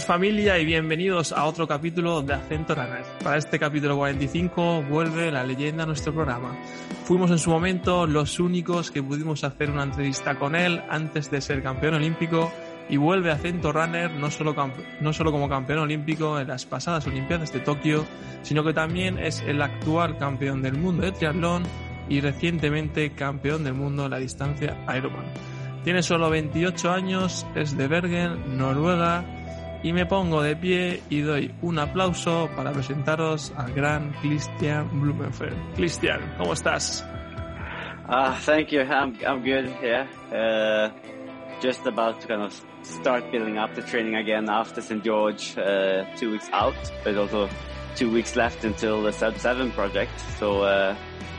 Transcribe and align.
buenas 0.00 0.06
familia 0.06 0.58
y 0.58 0.64
bienvenidos 0.64 1.30
a 1.32 1.44
otro 1.44 1.68
capítulo 1.68 2.22
de 2.22 2.32
Acento 2.32 2.74
Runner. 2.74 3.04
Para 3.22 3.36
este 3.36 3.58
capítulo 3.58 3.96
45 3.98 4.84
vuelve 4.88 5.30
la 5.30 5.44
leyenda 5.44 5.82
a 5.82 5.86
nuestro 5.86 6.14
programa. 6.14 6.56
Fuimos 7.04 7.30
en 7.30 7.38
su 7.38 7.50
momento 7.50 8.06
los 8.06 8.40
únicos 8.40 8.90
que 8.90 9.02
pudimos 9.02 9.44
hacer 9.44 9.70
una 9.70 9.82
entrevista 9.82 10.38
con 10.38 10.54
él 10.54 10.80
antes 10.88 11.30
de 11.30 11.42
ser 11.42 11.62
campeón 11.62 11.94
olímpico 11.94 12.50
y 12.88 12.96
vuelve 12.96 13.30
Acento 13.30 13.72
Runner 13.72 14.10
no 14.10 14.30
solo, 14.30 14.54
no 15.00 15.12
solo 15.12 15.32
como 15.32 15.50
campeón 15.50 15.80
olímpico 15.80 16.40
en 16.40 16.48
las 16.48 16.64
pasadas 16.64 17.06
Olimpiadas 17.06 17.52
de 17.52 17.60
Tokio, 17.60 18.06
sino 18.42 18.64
que 18.64 18.72
también 18.72 19.18
es 19.18 19.40
el 19.40 19.60
actual 19.60 20.16
campeón 20.16 20.62
del 20.62 20.78
mundo 20.78 21.02
de 21.02 21.12
triatlón 21.12 21.64
y 22.08 22.20
recientemente 22.20 23.10
campeón 23.12 23.64
del 23.64 23.74
mundo 23.74 24.06
en 24.06 24.12
la 24.12 24.18
distancia 24.18 24.78
Ironman. 24.96 25.26
Tiene 25.84 26.02
solo 26.02 26.30
28 26.30 26.90
años, 26.90 27.46
es 27.54 27.76
de 27.76 27.88
Bergen, 27.88 28.58
Noruega, 28.58 29.24
y 29.82 29.92
me 29.92 30.06
pongo 30.06 30.42
de 30.42 30.56
pie 30.56 31.02
y 31.08 31.20
doy 31.20 31.54
un 31.62 31.78
aplauso 31.78 32.50
para 32.54 32.72
presentaros 32.72 33.52
al 33.56 33.72
gran 33.72 34.12
Kristian 34.20 34.88
Blummenfelt. 35.00 35.56
Kristian, 35.74 36.20
¿cómo 36.38 36.52
estás? 36.52 37.06
Ah, 38.06 38.36
thank 38.44 38.70
you. 38.70 38.80
I'm 38.80 39.16
I'm 39.24 39.42
good. 39.42 39.70
Yeah. 39.82 40.06
Uh, 40.32 40.90
just 41.62 41.86
about 41.86 42.20
to 42.20 42.26
kind 42.26 42.42
of 42.42 42.52
start 42.82 43.30
building 43.30 43.56
up 43.56 43.74
the 43.74 43.82
training 43.82 44.16
again 44.16 44.48
after 44.50 44.82
St 44.82 45.04
George, 45.04 45.56
uh, 45.56 46.04
two 46.16 46.32
weeks 46.32 46.48
out, 46.52 46.74
but 47.04 47.16
also 47.16 47.48
two 47.94 48.10
weeks 48.10 48.34
left 48.34 48.64
until 48.64 49.02
the 49.02 49.12
Sub 49.12 49.38
Seven 49.38 49.70
project. 49.70 50.10
So 50.38 50.62
uh, 50.62 50.96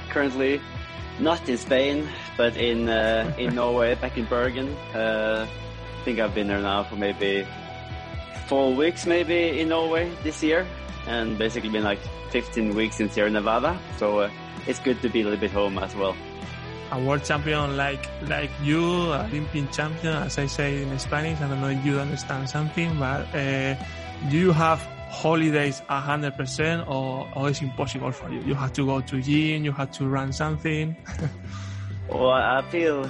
currently 0.09 0.61
not 1.19 1.47
in 1.49 1.57
Spain, 1.57 2.07
but 2.37 2.55
in 2.55 2.87
uh, 2.87 3.33
in 3.37 3.55
Norway, 3.59 3.95
back 3.95 4.17
in 4.17 4.25
Bergen. 4.25 4.69
Uh, 4.95 5.45
I 5.45 6.03
think 6.03 6.19
I've 6.19 6.33
been 6.33 6.47
there 6.47 6.61
now 6.61 6.83
for 6.83 6.95
maybe 6.95 7.45
four 8.51 8.75
weeks, 8.75 9.05
maybe 9.05 9.61
in 9.61 9.69
Norway 9.69 10.11
this 10.23 10.43
year, 10.43 10.67
and 11.07 11.37
basically 11.37 11.69
been 11.69 11.85
like 11.85 12.03
15 12.31 12.75
weeks 12.75 12.99
in 12.99 13.09
Sierra 13.09 13.29
Nevada. 13.29 13.79
So 13.95 14.19
uh, 14.19 14.29
it's 14.67 14.79
good 14.79 15.01
to 15.03 15.07
be 15.07 15.21
a 15.21 15.23
little 15.23 15.39
bit 15.39 15.51
home 15.51 15.79
as 15.79 15.95
well. 15.95 16.13
A 16.91 16.99
world 17.01 17.23
champion 17.23 17.77
like 17.77 18.05
like 18.27 18.51
you, 18.61 18.83
a 19.13 19.23
Olympian 19.23 19.71
champion, 19.71 20.15
as 20.27 20.37
I 20.37 20.47
say 20.47 20.83
in 20.83 20.99
Spanish. 20.99 21.39
I 21.39 21.47
don't 21.47 21.61
know 21.61 21.69
if 21.69 21.85
you 21.85 21.97
understand 21.97 22.49
something, 22.49 22.99
but 22.99 23.23
uh, 23.33 23.75
do 24.29 24.35
you 24.35 24.51
have 24.51 24.83
holidays 25.07 25.81
100% 25.89 26.89
or, 26.89 27.31
or 27.33 27.49
it's 27.49 27.61
impossible 27.61 28.11
for 28.11 28.29
you? 28.29 28.41
You 28.41 28.55
have 28.55 28.73
to 28.73 28.85
go 28.85 28.99
to 28.99 29.21
gym, 29.21 29.63
you 29.63 29.71
have 29.71 29.91
to 29.91 30.09
run 30.09 30.33
something. 30.33 30.97
well, 32.09 32.31
I 32.31 32.61
feel 32.69 33.09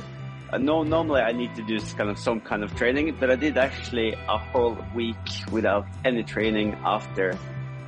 no, 0.57 0.83
normally 0.83 1.21
I 1.21 1.31
need 1.31 1.55
to 1.55 1.63
do 1.63 1.79
kind 1.97 2.09
of 2.09 2.19
some 2.19 2.41
kind 2.41 2.63
of 2.63 2.75
training, 2.75 3.15
but 3.19 3.31
I 3.31 3.35
did 3.35 3.57
actually 3.57 4.13
a 4.13 4.37
whole 4.37 4.77
week 4.93 5.15
without 5.51 5.87
any 6.03 6.23
training 6.23 6.77
after 6.83 7.37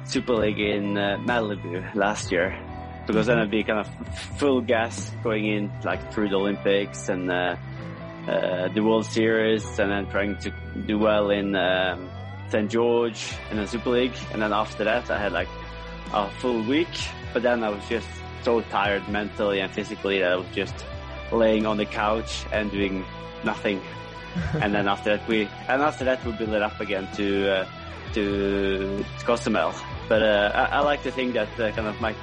Super 0.05 0.33
League 0.33 0.59
in 0.59 0.97
uh, 0.97 1.17
Malibu 1.19 1.93
last 1.95 2.31
year. 2.31 2.57
Because 3.05 3.27
then 3.27 3.37
I'd 3.37 3.51
be 3.51 3.63
kind 3.63 3.79
of 3.79 4.17
full 4.37 4.61
gas 4.61 5.11
going 5.23 5.45
in 5.45 5.71
like 5.83 6.13
through 6.13 6.29
the 6.29 6.37
Olympics 6.37 7.09
and 7.09 7.29
uh, 7.29 7.55
uh, 8.27 8.69
the 8.69 8.81
World 8.81 9.05
Series 9.05 9.77
and 9.77 9.91
then 9.91 10.09
trying 10.09 10.37
to 10.37 10.53
do 10.87 10.97
well 10.97 11.29
in 11.29 11.55
um, 11.55 12.09
St. 12.49 12.71
George 12.71 13.33
and 13.49 13.59
then 13.59 13.67
Super 13.67 13.89
League. 13.89 14.15
And 14.31 14.41
then 14.41 14.53
after 14.53 14.85
that, 14.85 15.11
I 15.11 15.19
had 15.19 15.33
like 15.33 15.49
a 16.13 16.29
full 16.39 16.63
week, 16.63 16.87
but 17.33 17.43
then 17.43 17.61
I 17.63 17.69
was 17.69 17.83
just 17.89 18.07
so 18.43 18.61
tired 18.61 19.07
mentally 19.09 19.59
and 19.59 19.71
physically 19.71 20.19
that 20.19 20.31
I 20.31 20.35
was 20.37 20.47
just 20.53 20.73
laying 21.33 21.65
on 21.65 21.77
the 21.77 21.85
couch 21.85 22.45
and 22.51 22.71
doing 22.71 23.05
nothing. 23.43 23.81
and 24.61 24.73
then 24.73 24.87
after 24.87 25.17
that, 25.17 25.27
we, 25.27 25.47
and 25.67 25.81
after 25.81 26.05
that, 26.05 26.23
we 26.25 26.31
build 26.33 26.53
it 26.53 26.61
up 26.61 26.79
again 26.79 27.07
to, 27.15 27.51
uh, 27.51 27.67
to 28.13 29.05
Cozumel. 29.25 29.73
But, 30.09 30.23
uh, 30.23 30.51
I, 30.53 30.77
I, 30.77 30.79
like 30.79 31.03
to 31.03 31.11
think 31.11 31.33
that 31.33 31.59
uh, 31.59 31.71
kind 31.71 31.87
of 31.87 31.99
my 32.01 32.15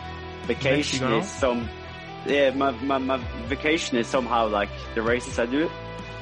vacation 0.47 1.13
is 1.13 1.29
some, 1.29 1.69
yeah, 2.27 2.51
my, 2.51 2.71
my, 2.71 2.99
my 2.99 3.17
vacation 3.47 3.97
is 3.99 4.07
somehow 4.07 4.49
like 4.49 4.71
the 4.95 5.03
races 5.03 5.39
I 5.39 5.47
do. 5.47 5.71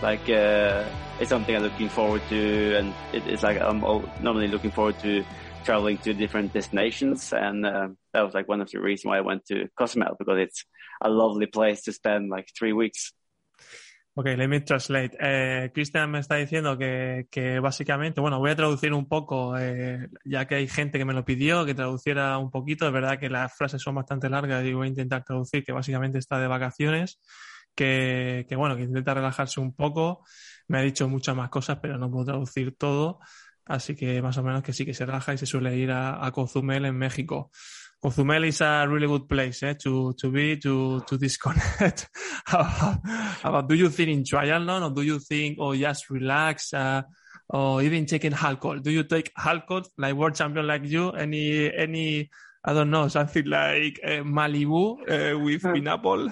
Like, 0.02 0.28
uh, 0.28 0.84
it's 1.20 1.30
something 1.30 1.54
I'm 1.54 1.62
looking 1.62 1.88
forward 1.88 2.22
to, 2.28 2.76
and 2.76 2.94
it, 3.12 3.26
it's 3.26 3.42
like 3.42 3.60
I'm 3.60 3.80
normally 4.20 4.48
looking 4.48 4.70
forward 4.70 4.98
to 5.00 5.24
traveling 5.64 5.98
to 5.98 6.14
different 6.14 6.52
destinations, 6.52 7.32
and 7.32 7.66
uh, 7.66 7.88
that 8.12 8.22
was 8.22 8.34
like 8.34 8.48
one 8.48 8.60
of 8.60 8.70
the 8.70 8.80
reasons 8.80 9.06
why 9.06 9.18
I 9.18 9.22
went 9.22 9.44
to 9.46 9.68
Cozumel 9.76 10.16
because 10.18 10.38
it's 10.38 10.64
a 11.00 11.08
lovely 11.08 11.46
place 11.46 11.82
to 11.82 11.92
spend 11.92 12.30
like 12.30 12.50
three 12.58 12.72
weeks. 12.72 13.14
Ok, 14.14 14.26
let 14.36 14.48
me 14.48 14.60
translate. 14.62 15.16
Eh, 15.20 15.70
Christian 15.72 16.10
me 16.10 16.18
está 16.18 16.34
diciendo 16.34 16.76
que, 16.76 17.28
que, 17.30 17.60
básicamente, 17.60 18.20
bueno, 18.20 18.40
voy 18.40 18.50
a 18.50 18.56
traducir 18.56 18.92
un 18.92 19.06
poco, 19.06 19.56
eh, 19.56 20.08
ya 20.24 20.44
que 20.46 20.56
hay 20.56 20.66
gente 20.66 20.98
que 20.98 21.04
me 21.04 21.14
lo 21.14 21.24
pidió, 21.24 21.64
que 21.64 21.74
traduciera 21.74 22.36
un 22.38 22.50
poquito. 22.50 22.84
Es 22.84 22.92
verdad 22.92 23.20
que 23.20 23.30
las 23.30 23.54
frases 23.56 23.80
son 23.80 23.94
bastante 23.94 24.28
largas 24.28 24.64
y 24.64 24.72
voy 24.72 24.88
a 24.88 24.90
intentar 24.90 25.22
traducir 25.22 25.62
que 25.64 25.70
básicamente 25.70 26.18
está 26.18 26.40
de 26.40 26.48
vacaciones, 26.48 27.20
que, 27.76 28.44
que 28.48 28.56
bueno, 28.56 28.76
que 28.76 28.82
intenta 28.82 29.14
relajarse 29.14 29.60
un 29.60 29.72
poco 29.72 30.24
me 30.68 30.78
ha 30.78 30.82
dicho 30.82 31.08
muchas 31.08 31.34
más 31.34 31.48
cosas, 31.48 31.78
pero 31.80 31.98
no 31.98 32.10
puedo 32.10 32.26
traducir 32.26 32.76
todo. 32.76 33.20
Así 33.64 33.96
que 33.96 34.22
más 34.22 34.36
o 34.38 34.42
menos 34.42 34.62
que 34.62 34.72
sí 34.72 34.84
que 34.84 34.94
se 34.94 35.06
raja 35.06 35.34
y 35.34 35.38
se 35.38 35.46
suele 35.46 35.76
ir 35.76 35.90
a 35.90 36.30
Cozumel 36.32 36.84
en 36.86 36.96
México. 36.96 37.50
Cozumel 38.00 38.44
is 38.44 38.60
a 38.60 38.86
really 38.88 39.08
good 39.08 39.28
place 39.28 39.62
eh, 39.64 39.74
to, 39.74 40.12
to 40.12 40.30
be, 40.30 40.56
to, 40.58 41.00
to 41.00 41.18
disconnect. 41.18 42.08
about, 42.52 43.68
do 43.68 43.74
you 43.74 43.88
think 43.88 44.10
in 44.10 44.22
triathlon 44.22 44.88
or 44.88 44.94
do 44.94 45.02
you 45.02 45.18
think, 45.18 45.58
or 45.58 45.74
just 45.74 46.08
relax, 46.08 46.72
uh, 46.72 47.02
or 47.48 47.82
even 47.82 48.06
taking 48.06 48.34
alcohol? 48.34 48.78
Do 48.78 48.90
you 48.92 49.02
take 49.02 49.32
alcohol 49.36 49.82
like 49.96 50.14
world 50.14 50.36
champion 50.36 50.66
like 50.66 50.84
you? 50.84 51.10
Any, 51.10 51.74
any, 51.74 52.30
I 52.64 52.72
don't 52.72 52.90
know, 52.90 53.08
something 53.08 53.46
like 53.46 53.98
uh, 54.04 54.22
Malibu 54.22 55.34
uh, 55.34 55.38
with 55.38 55.62
pineapple? 55.62 56.30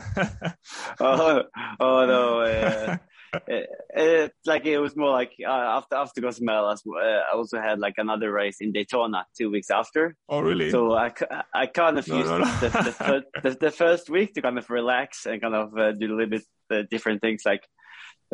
oh, 1.00 1.42
oh 1.80 2.06
no. 2.06 2.98
It, 3.46 3.68
it, 3.90 4.32
like 4.44 4.66
it 4.66 4.78
was 4.78 4.96
more 4.96 5.10
like 5.10 5.32
uh, 5.46 5.50
after 5.50 5.96
after 5.96 6.20
Cozumel, 6.20 6.66
uh, 6.66 6.76
I 7.00 7.34
also 7.34 7.60
had 7.60 7.78
like 7.78 7.94
another 7.98 8.32
race 8.32 8.58
in 8.60 8.72
Daytona 8.72 9.26
two 9.36 9.50
weeks 9.50 9.70
after. 9.70 10.16
Oh, 10.28 10.40
really? 10.40 10.70
So 10.70 10.94
I, 10.94 11.12
I 11.54 11.66
kind 11.66 11.98
of 11.98 12.08
no, 12.08 12.16
used 12.16 12.30
no, 12.30 12.38
no. 12.38 12.44
The, 12.44 12.68
the, 12.68 13.24
the, 13.50 13.56
the, 13.58 13.70
first 13.70 14.10
week 14.10 14.34
to 14.34 14.42
kind 14.42 14.58
of 14.58 14.68
relax 14.70 15.26
and 15.26 15.40
kind 15.40 15.54
of 15.54 15.76
uh, 15.76 15.92
do 15.92 16.06
a 16.06 16.14
little 16.14 16.26
bit 16.26 16.44
uh, 16.70 16.82
different 16.90 17.20
things 17.20 17.42
like 17.44 17.66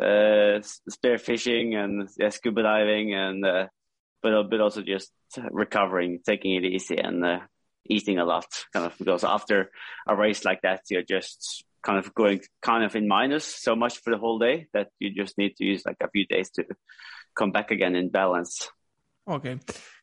uh, 0.01 0.61
spear 0.89 1.17
fishing 1.17 1.75
and 1.75 2.09
yeah, 2.17 2.29
scuba 2.29 2.63
diving 2.63 3.13
and 3.13 3.45
uh, 3.45 3.67
but 4.21 4.49
but 4.49 4.61
also 4.61 4.81
just 4.81 5.11
recovering, 5.51 6.19
taking 6.25 6.55
it 6.55 6.63
easy 6.63 6.97
and 6.97 7.23
uh, 7.23 7.39
eating 7.85 8.17
a 8.17 8.25
lot. 8.25 8.45
Kind 8.71 8.85
of 8.85 8.97
because 8.97 9.23
after 9.23 9.69
a 10.07 10.15
race 10.15 10.45
like 10.45 10.61
that, 10.61 10.81
you're 10.89 11.03
just 11.03 11.63
kind 11.83 11.99
of 11.99 12.13
going 12.13 12.41
kind 12.61 12.83
of 12.83 12.95
in 12.95 13.07
minus 13.07 13.43
so 13.43 13.75
much 13.75 13.99
for 13.99 14.11
the 14.11 14.17
whole 14.17 14.39
day 14.39 14.67
that 14.73 14.87
you 14.99 15.11
just 15.13 15.37
need 15.37 15.55
to 15.57 15.65
use 15.65 15.83
like 15.85 15.97
a 16.01 16.09
few 16.09 16.25
days 16.25 16.49
to 16.51 16.63
come 17.35 17.51
back 17.51 17.71
again 17.71 17.95
in 17.95 18.09
balance. 18.09 18.69
Ok. 19.25 19.43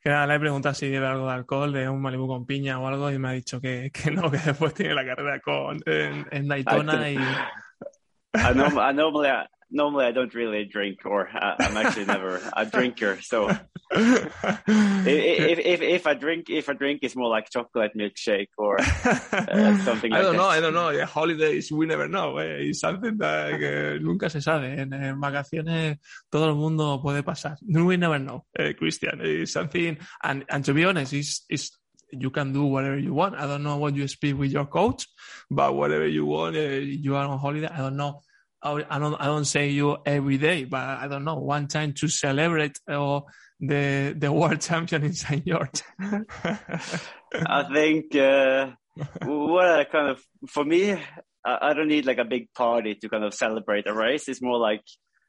Que 0.03 0.11
nada, 0.11 0.27
le 0.27 0.35
he 0.35 0.39
preguntado 0.41 0.75
si 0.75 0.89
debe 0.89 1.07
algo 1.07 1.27
de 1.27 1.35
alcohol, 1.35 1.73
de 1.73 1.89
un 1.89 2.01
Malibu 2.01 2.27
con 2.27 2.47
piña 2.47 2.79
o 2.81 2.87
algo, 2.87 3.11
y 3.11 3.19
me 3.19 3.29
ha 3.29 3.33
dicho 3.33 3.61
que, 3.61 3.91
que 3.93 4.11
no, 4.11 4.31
que 4.31 4.39
después 4.39 4.73
tiene 4.73 4.95
la 4.95 5.05
carrera 5.05 5.41
con, 5.41 5.79
en, 5.85 6.27
en 6.31 6.49
Daytona 6.49 7.11
y... 7.11 7.17
I, 8.35 8.55
norm, 8.55 8.79
I 8.79 8.93
normally, 8.93 9.29
normally 9.71 10.05
I 10.05 10.13
don't 10.13 10.35
really 10.35 10.65
drink, 10.65 10.99
or 11.05 11.29
uh, 11.29 11.57
I'm 11.59 11.77
actually 11.77 12.07
never 12.07 12.41
a 12.57 12.67
drinker. 12.67 13.21
So 13.23 13.49
if, 13.91 15.59
if 15.59 15.81
if 15.81 16.07
I 16.07 16.15
drink, 16.15 16.51
if 16.51 16.69
I 16.69 16.75
drink, 16.75 17.01
it's 17.03 17.17
more 17.17 17.29
like 17.29 17.51
chocolate 17.51 17.93
milkshake 17.97 18.49
or 18.59 18.81
uh, 18.81 19.79
something. 19.85 20.13
I 20.13 20.23
don't 20.23 20.37
know. 20.37 20.47
I 20.47 20.61
don't 20.61 20.75
know. 20.75 20.91
Yeah, 20.91 21.07
holidays, 21.07 21.71
we 21.73 21.87
never 21.87 22.09
know. 22.09 22.39
Eh? 22.39 22.71
It's 22.71 22.81
something 22.81 23.19
that 23.19 23.59
que 23.59 23.99
nunca 24.01 24.29
se 24.31 24.41
sabe. 24.41 24.81
En, 24.81 24.93
en, 24.93 25.21
vacaciones 25.21 25.99
todo 26.31 26.49
el 26.49 26.55
mundo 26.55 27.01
puede 27.03 27.23
pasar. 27.23 27.57
We 27.63 27.97
never 27.97 28.19
know, 28.19 28.47
eh, 28.57 28.75
Kristian. 28.75 29.21
It's 29.21 29.53
something, 29.53 29.99
and 30.23 30.45
and 30.49 30.65
to 30.65 30.75
be 30.75 30.85
honest, 30.85 31.13
it's 31.13 31.45
it's 31.49 31.71
you 32.13 32.31
can 32.31 32.53
do 32.53 32.65
whatever 32.65 32.99
you 32.99 33.15
want. 33.15 33.37
I 33.37 33.47
don't 33.47 33.63
know 33.63 33.77
what 33.77 33.95
you 33.95 34.09
speak 34.09 34.37
with 34.37 34.51
your 34.51 34.67
coach, 34.67 35.07
but 35.51 35.75
whatever 35.75 36.07
you 36.07 36.27
want, 36.27 36.57
uh, 36.57 36.61
you 36.61 37.15
are 37.15 37.27
on 37.27 37.39
holiday. 37.39 37.69
I 37.69 37.79
don't 37.79 37.97
know 37.97 38.23
I 38.63 38.99
don't, 38.99 39.15
I 39.15 39.25
don't 39.25 39.45
say 39.45 39.71
you 39.71 39.97
every 40.05 40.39
day, 40.39 40.65
but 40.65 40.81
I 40.81 41.09
don't 41.09 41.25
know, 41.25 41.37
one 41.37 41.67
time 41.67 41.95
to 41.95 42.09
celebrate 42.09 42.79
uh, 42.89 43.21
the, 43.59 44.15
the 44.17 44.33
world 44.33 44.61
champion 44.69 45.05
in 45.05 45.13
St. 45.15 45.47
George. 45.47 45.83
I 45.99 47.65
think, 47.73 48.15
uh, 48.17 48.73
what 49.25 49.67
I 49.67 49.85
kind 49.85 50.11
of, 50.11 50.23
for 50.49 50.65
me, 50.65 50.93
I, 50.93 50.99
I 51.45 51.73
don't 51.73 51.89
need 51.89 52.07
like 52.07 52.19
a 52.19 52.25
big 52.25 52.53
party 52.53 52.95
to 52.97 53.09
kind 53.09 53.25
of 53.25 53.35
celebrate 53.35 53.87
a 53.87 53.95
race. 53.95 54.29
It's 54.29 54.43
more 54.43 54.59
like 54.59 54.83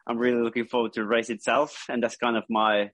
I'm 0.06 0.18
really 0.18 0.42
looking 0.42 0.66
forward 0.66 0.94
to 0.94 1.02
the 1.02 1.08
race 1.08 1.30
itself. 1.30 1.86
And 1.88 2.04
that's 2.04 2.18
kind 2.18 2.36
of 2.36 2.44
my 2.50 2.92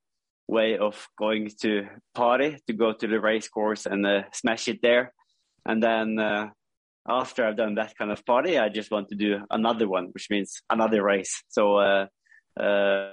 way 0.47 0.77
of 0.77 1.07
going 1.17 1.49
to 1.61 1.87
party, 2.13 2.57
to 2.67 2.73
go 2.73 2.93
to 2.93 3.07
the 3.07 3.19
race 3.19 3.47
course 3.47 3.85
and 3.85 4.05
uh, 4.05 4.23
smash 4.33 4.67
it 4.67 4.81
there. 4.81 5.13
And 5.65 5.81
then, 5.81 6.19
uh, 6.19 6.49
after 7.07 7.45
I've 7.45 7.57
done 7.57 7.75
that 7.75 7.95
kind 7.97 8.11
of 8.11 8.25
party, 8.25 8.57
I 8.57 8.69
just 8.69 8.91
want 8.91 9.09
to 9.09 9.15
do 9.15 9.39
another 9.49 9.87
one, 9.87 10.09
which 10.11 10.27
means 10.29 10.61
another 10.69 11.03
race. 11.03 11.43
So 11.47 11.77
uh, 11.77 12.07
uh, 12.59 13.11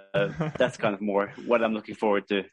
that's 0.58 0.76
kind 0.76 0.94
of 0.94 1.00
more 1.00 1.32
what 1.46 1.62
I'm 1.62 1.74
looking 1.74 1.94
forward 1.94 2.28
to. 2.28 2.44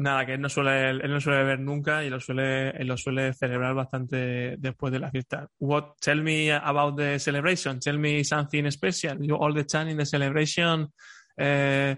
Nada, 0.00 0.26
que 0.26 0.34
él 0.34 0.40
no 0.40 0.48
suele, 0.48 0.90
él 0.90 1.10
no 1.10 1.20
suele 1.20 1.38
beber 1.38 1.58
nunca 1.58 2.04
y 2.04 2.08
lo 2.08 2.20
suele, 2.20 2.70
él 2.70 2.86
lo 2.86 2.96
suele 2.96 3.32
celebrar 3.32 3.74
bastante 3.74 4.56
después 4.56 4.92
de 4.92 5.00
la 5.00 5.10
fiesta. 5.10 5.48
What? 5.58 5.96
Tell 6.00 6.22
me 6.22 6.52
about 6.52 6.96
the 6.96 7.18
celebration. 7.18 7.80
Tell 7.80 7.98
me 7.98 8.22
something 8.22 8.70
special. 8.70 9.20
You 9.20 9.34
all 9.34 9.52
the 9.52 9.64
time 9.64 9.88
in 9.88 9.96
the 9.96 10.06
celebration 10.06 10.86
uh, 11.36 11.94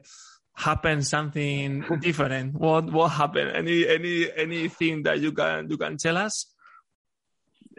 happened 0.54 1.06
something 1.06 1.84
different. 2.00 2.54
What 2.54 2.90
what 2.90 3.10
happened? 3.10 3.54
Any 3.54 3.86
any 3.86 4.28
anything 4.34 5.02
that 5.02 5.20
you 5.20 5.32
can 5.32 5.68
you 5.68 5.76
can 5.76 5.98
tell 5.98 6.16
us? 6.16 6.46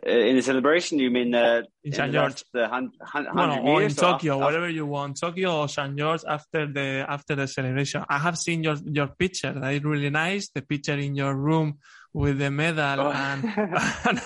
Uh, 0.06 0.09
in 0.12 0.36
the 0.36 0.42
celebration, 0.42 0.98
you 1.00 1.12
mean 1.12 1.33
uh, 1.36 1.62
In 1.83 1.92
the 1.92 1.98
George. 1.98 2.13
last, 2.15 2.45
hun- 2.53 2.92
hun- 3.01 3.27
Well, 3.36 3.50
hundred 3.51 3.69
or 3.69 3.81
in? 3.83 3.89
Tokyo, 3.94 4.33
after- 4.33 4.45
whatever 4.45 4.69
you 4.69 4.86
want, 4.88 5.19
Tokyo 5.19 5.62
or 5.62 5.69
San 5.69 5.95
George 5.98 6.21
after 6.27 6.65
the 6.65 7.06
after 7.07 7.36
the 7.36 7.48
celebration. 7.48 8.03
I 8.09 8.18
have 8.18 8.38
seen 8.38 8.63
your 8.63 8.77
your 8.86 9.07
picture. 9.07 9.53
That 9.53 9.74
is 9.74 9.83
really 9.83 10.09
nice. 10.09 10.50
The 10.50 10.63
picture 10.63 10.98
in 10.98 11.15
your 11.15 11.36
room 11.36 11.77
with 12.13 12.39
the 12.39 12.50
medal 12.51 13.07
Oh. 13.07 13.12
and, 13.12 13.44
and, 14.07 14.21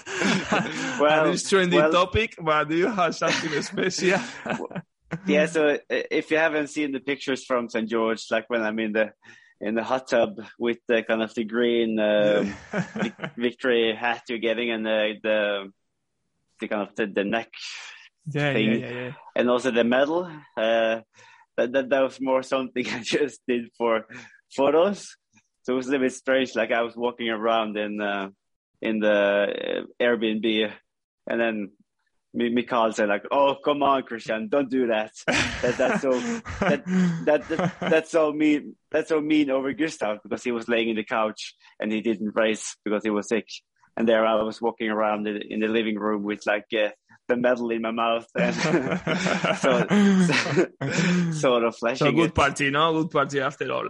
Well, 1.00 1.26
and 1.26 1.34
it's 1.34 1.52
trendy 1.52 1.76
well- 1.76 1.92
topic. 1.92 2.36
But 2.42 2.70
do 2.70 2.76
you 2.78 2.88
have 2.88 3.14
something 3.16 3.62
special? 3.70 4.20
yeah, 5.28 5.46
so 5.46 5.62
uh, 5.70 5.78
if 5.90 6.32
you 6.32 6.38
haven't 6.38 6.68
seen 6.68 6.92
the 6.94 7.00
pictures 7.00 7.44
from 7.46 7.70
St. 7.70 7.88
George, 7.90 8.26
like 8.32 8.50
when 8.50 8.62
I'm 8.64 8.80
in 8.80 8.94
the 8.94 9.12
in 9.62 9.76
the 9.76 9.84
hot 9.84 10.08
tub 10.08 10.42
with 10.60 10.78
the 10.88 11.04
kind 11.04 11.22
of 11.22 11.34
the 11.34 11.44
green 11.44 12.00
um, 12.00 12.54
victory 13.38 13.96
hat 13.96 14.24
you're 14.28 14.38
getting 14.40 14.72
and 14.72 14.86
the 14.86 15.14
the, 15.24 15.72
the 16.60 16.68
kind 16.68 16.82
of 16.82 16.96
the, 16.96 17.08
the 17.08 17.24
neck 17.24 17.52
yeah, 18.32 18.54
thing. 18.54 18.80
yeah, 18.80 18.90
yeah. 18.90 19.12
and 19.36 19.50
also 19.50 19.72
the 19.72 19.84
medal. 19.84 20.30
Uh, 20.58 21.02
that, 21.58 21.72
that 21.72 21.90
that 21.90 22.02
was 22.02 22.20
more 22.20 22.44
something 22.44 22.86
I 22.92 23.00
just 23.00 23.42
did 23.48 23.70
for 23.78 24.06
photos. 24.56 25.16
So 25.64 25.74
it 25.74 25.78
was 25.78 25.88
a 25.88 25.92
little 25.92 26.06
bit 26.06 26.14
strange. 26.14 26.56
Like 26.56 26.72
I 26.72 26.82
was 26.82 26.96
walking 26.96 27.30
around 27.30 27.78
in 27.78 28.02
uh, 28.02 28.30
in 28.82 29.00
the 29.00 29.10
uh, 29.10 30.04
Airbnb, 30.04 30.72
and 31.28 31.42
then 31.42 31.72
Mi- 32.36 32.50
Mikael 32.50 32.92
said 32.92 33.10
like, 33.10 33.24
"Oh, 33.32 33.56
come 33.64 33.82
on, 33.82 34.04
Kristian, 34.04 34.50
don't 34.50 34.70
do 34.70 34.88
that. 34.88 35.12
That 35.26 35.76
that's 35.78 36.02
so 36.02 36.12
that, 36.60 36.84
that, 37.26 37.48
that 37.48 37.80
that's 37.80 38.12
so 38.12 38.32
mean. 38.34 38.76
That's 38.92 39.10
so 39.10 39.22
mean 39.22 39.50
over 39.50 39.74
Gustav 39.74 40.20
because 40.24 40.44
he 40.44 40.52
was 40.52 40.68
laying 40.68 40.90
in 40.90 40.96
the 40.98 41.04
couch 41.04 41.56
and 41.80 41.92
he 41.92 42.02
didn't 42.02 42.36
race 42.36 42.76
because 42.84 43.04
he 43.04 43.10
was 43.10 43.28
sick. 43.30 43.48
And 43.98 44.08
there 44.08 44.26
I 44.26 44.42
was 44.44 44.62
walking 44.62 44.90
around 44.90 45.26
in, 45.28 45.42
in 45.50 45.60
the 45.62 45.68
living 45.68 45.98
room 45.98 46.24
with 46.24 46.46
like 46.46 46.66
uh, 46.78 46.90
the 47.30 47.38
medal 47.38 47.72
in 47.72 47.82
my 47.82 47.92
mouth 47.92 48.28
and 48.36 48.56
so, 49.58 51.32
sort 51.32 51.64
of 51.64 51.76
flashing 51.78 52.08
so 52.08 52.12
good 52.12 52.30
it. 52.30 52.36
party, 52.36 52.70
no? 52.70 53.02
Good 53.04 53.12
party 53.12 53.40
after 53.40 53.72
all. 53.72 53.90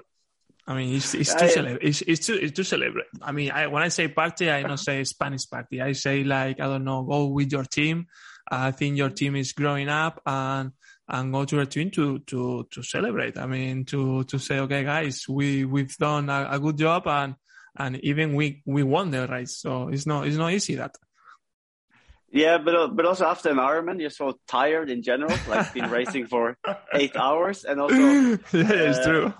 I 0.67 0.75
mean, 0.75 0.95
it's, 0.95 1.13
it's 1.13 1.33
to 1.35 1.45
I- 1.45 1.49
celebrate. 1.49 1.87
It's, 1.87 2.01
it's 2.01 2.25
to 2.27 2.33
it's 2.41 2.53
to 2.53 2.63
celebrate. 2.63 3.05
I 3.21 3.31
mean, 3.31 3.51
I, 3.51 3.67
when 3.67 3.83
I 3.83 3.89
say 3.89 4.07
party, 4.07 4.49
I 4.49 4.63
don't 4.63 4.77
say 4.77 5.03
Spanish 5.03 5.47
party. 5.49 5.81
I 5.81 5.91
say 5.93 6.23
like 6.23 6.59
I 6.59 6.65
don't 6.65 6.83
know, 6.83 7.03
go 7.03 7.25
with 7.27 7.51
your 7.51 7.63
team. 7.65 8.07
I 8.49 8.71
think 8.71 8.97
your 8.97 9.09
team 9.09 9.35
is 9.35 9.53
growing 9.53 9.89
up 9.89 10.21
and 10.25 10.71
and 11.07 11.31
go 11.31 11.45
to 11.45 11.55
your 11.57 11.65
team 11.65 11.91
to 11.91 12.19
to 12.19 12.67
to 12.71 12.83
celebrate. 12.83 13.37
I 13.37 13.45
mean, 13.45 13.85
to 13.85 14.23
to 14.25 14.39
say, 14.39 14.59
okay, 14.59 14.83
guys, 14.83 15.25
we 15.27 15.65
we've 15.65 15.95
done 15.97 16.29
a, 16.29 16.47
a 16.51 16.59
good 16.59 16.77
job 16.77 17.07
and 17.07 17.35
and 17.77 17.97
even 18.03 18.35
we 18.35 18.61
we 18.65 18.83
won 18.83 19.11
the 19.11 19.27
race. 19.27 19.57
So 19.57 19.89
it's 19.89 20.05
not 20.05 20.27
it's 20.27 20.37
not 20.37 20.53
easy 20.53 20.75
that. 20.75 20.95
Yeah, 22.31 22.57
but 22.57 22.75
uh, 22.75 22.87
but 22.87 23.05
also 23.05 23.25
after 23.25 23.49
an 23.49 23.57
Ironman, 23.57 24.01
you're 24.01 24.09
so 24.09 24.37
tired 24.45 24.89
in 24.89 25.03
general, 25.03 25.37
like 25.47 25.73
been 25.73 25.89
racing 25.89 26.27
for 26.27 26.57
eight 26.93 27.15
hours, 27.15 27.63
and 27.63 27.79
also 27.79 27.95
yeah, 27.97 28.37
it's 28.51 28.99
uh, 28.99 29.07
true. 29.07 29.33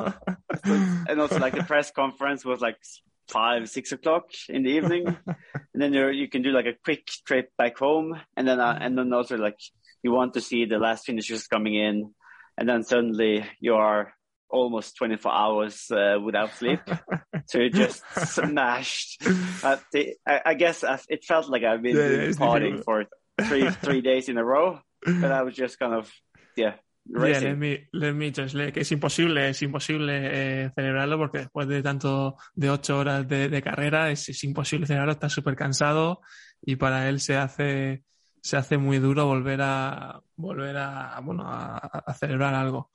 and 1.10 1.20
also 1.20 1.40
like 1.40 1.56
the 1.56 1.64
press 1.64 1.92
conference 1.92 2.46
was 2.46 2.62
like 2.62 2.78
five 3.28 3.70
six 3.70 3.92
o'clock 3.92 4.30
in 4.50 4.64
the 4.64 4.70
evening, 4.72 5.06
and 5.28 5.82
then 5.82 5.94
you 5.94 6.10
you 6.10 6.30
can 6.30 6.42
do 6.42 6.52
like 6.52 6.66
a 6.66 6.78
quick 6.84 7.08
trip 7.26 7.52
back 7.58 7.78
home, 7.78 8.20
and 8.36 8.48
then 8.48 8.60
uh, 8.60 8.78
and 8.80 8.98
then 8.98 9.14
also 9.14 9.38
like 9.38 9.58
you 10.04 10.12
want 10.12 10.34
to 10.34 10.42
see 10.42 10.66
the 10.66 10.78
last 10.78 11.06
finishers 11.06 11.48
coming 11.48 11.76
in, 11.76 12.14
and 12.58 12.70
then 12.70 12.84
suddenly 12.84 13.46
you 13.60 13.76
are 13.76 14.14
almost 14.50 14.96
24 14.98 15.32
hours 15.34 15.92
uh, 15.92 16.18
without 16.24 16.54
sleep, 16.56 16.80
so 17.48 17.58
you're 17.60 17.70
just 17.70 18.04
smashed. 18.16 19.22
Uh, 19.64 19.78
the, 19.92 20.14
I, 20.26 20.42
I 20.46 20.54
guess 20.54 20.84
I, 20.84 21.00
it 21.10 21.26
felt 21.26 21.50
like 21.50 21.64
I've 21.64 21.82
been 21.82 21.98
Yeah, 21.98 22.10
yeah, 22.10 22.32
partying 22.32 22.84
for 22.84 23.06
three 23.42 23.70
three 23.70 24.02
days 24.02 24.30
in 24.30 24.38
a 24.38 24.46
row, 24.46 24.80
but 25.04 25.32
I 25.32 25.44
was 25.44 25.56
just 25.56 25.80
kind 25.80 25.94
of 25.94 26.12
yeah 26.56 26.76
Yeah, 27.08 27.40
let 27.40 27.56
me, 27.56 27.88
let 27.92 28.14
me 28.14 28.32
translate, 28.32 28.74
que 28.74 28.80
es 28.82 28.92
imposible, 28.92 29.50
es 29.50 29.62
imposible 29.62 30.66
eh, 30.66 30.72
celebrarlo 30.74 31.20
porque 31.20 31.38
después 31.40 31.68
de 31.68 31.84
tanto, 31.84 32.36
de 32.56 32.70
ocho 32.70 32.98
horas 32.98 33.28
de, 33.28 33.48
de 33.48 33.62
carrera 33.62 34.10
es, 34.10 34.28
es 34.30 34.44
imposible 34.44 34.88
celebrarlo, 34.88 35.14
está 35.14 35.30
súper 35.30 35.56
cansado 35.56 36.22
y 36.62 36.78
para 36.78 37.08
él 37.08 37.20
se 37.20 37.38
hace, 37.38 38.04
se 38.42 38.58
hace 38.58 38.78
muy 38.78 38.98
duro 38.98 39.28
volver 39.28 39.62
a, 39.62 40.20
volver 40.36 40.78
a, 40.78 41.20
bueno, 41.22 41.44
a, 41.46 41.78
a 41.78 42.14
celebrar 42.16 42.56
algo. 42.56 42.90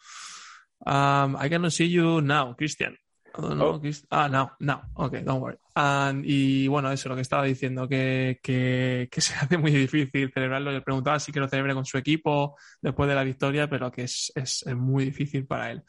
Um, 0.85 1.37
I 1.37 1.49
cannot 1.49 1.73
see 1.73 1.91
you 1.91 2.21
now, 2.21 2.55
Christian. 2.57 2.97
I 3.37 3.41
don't 3.41 3.55
know, 3.57 3.75
Oh. 3.75 3.81
Christ- 3.81 4.07
Ah, 4.11 4.29
no, 4.29 4.51
no, 4.61 4.83
okay, 4.95 5.23
don't 5.23 5.41
worry. 5.41 5.57
And- 5.75 6.25
y 6.27 6.67
bueno, 6.69 6.91
eso, 6.91 7.09
lo 7.09 7.15
que 7.15 7.23
estaba 7.23 7.45
diciendo, 7.45 7.89
que, 7.89 8.41
que, 8.43 9.09
que 9.11 9.21
se 9.21 9.35
hace 9.41 9.57
muy 9.59 9.71
difícil 9.73 10.31
celebrarlo. 10.33 10.73
Yo 10.73 10.83
preguntaba 10.83 11.19
si 11.21 11.31
que 11.33 11.41
lo 11.41 11.49
celebre 11.49 11.75
con 11.75 11.85
su 11.85 11.97
equipo 11.99 12.57
después 12.83 13.09
de 13.09 13.15
la 13.15 13.23
victoria, 13.25 13.69
pero 13.69 13.91
que 13.91 14.03
es, 14.05 14.33
es, 14.35 14.65
es 14.67 14.77
muy 14.77 15.05
difícil 15.07 15.47
para 15.47 15.71
él. 15.71 15.83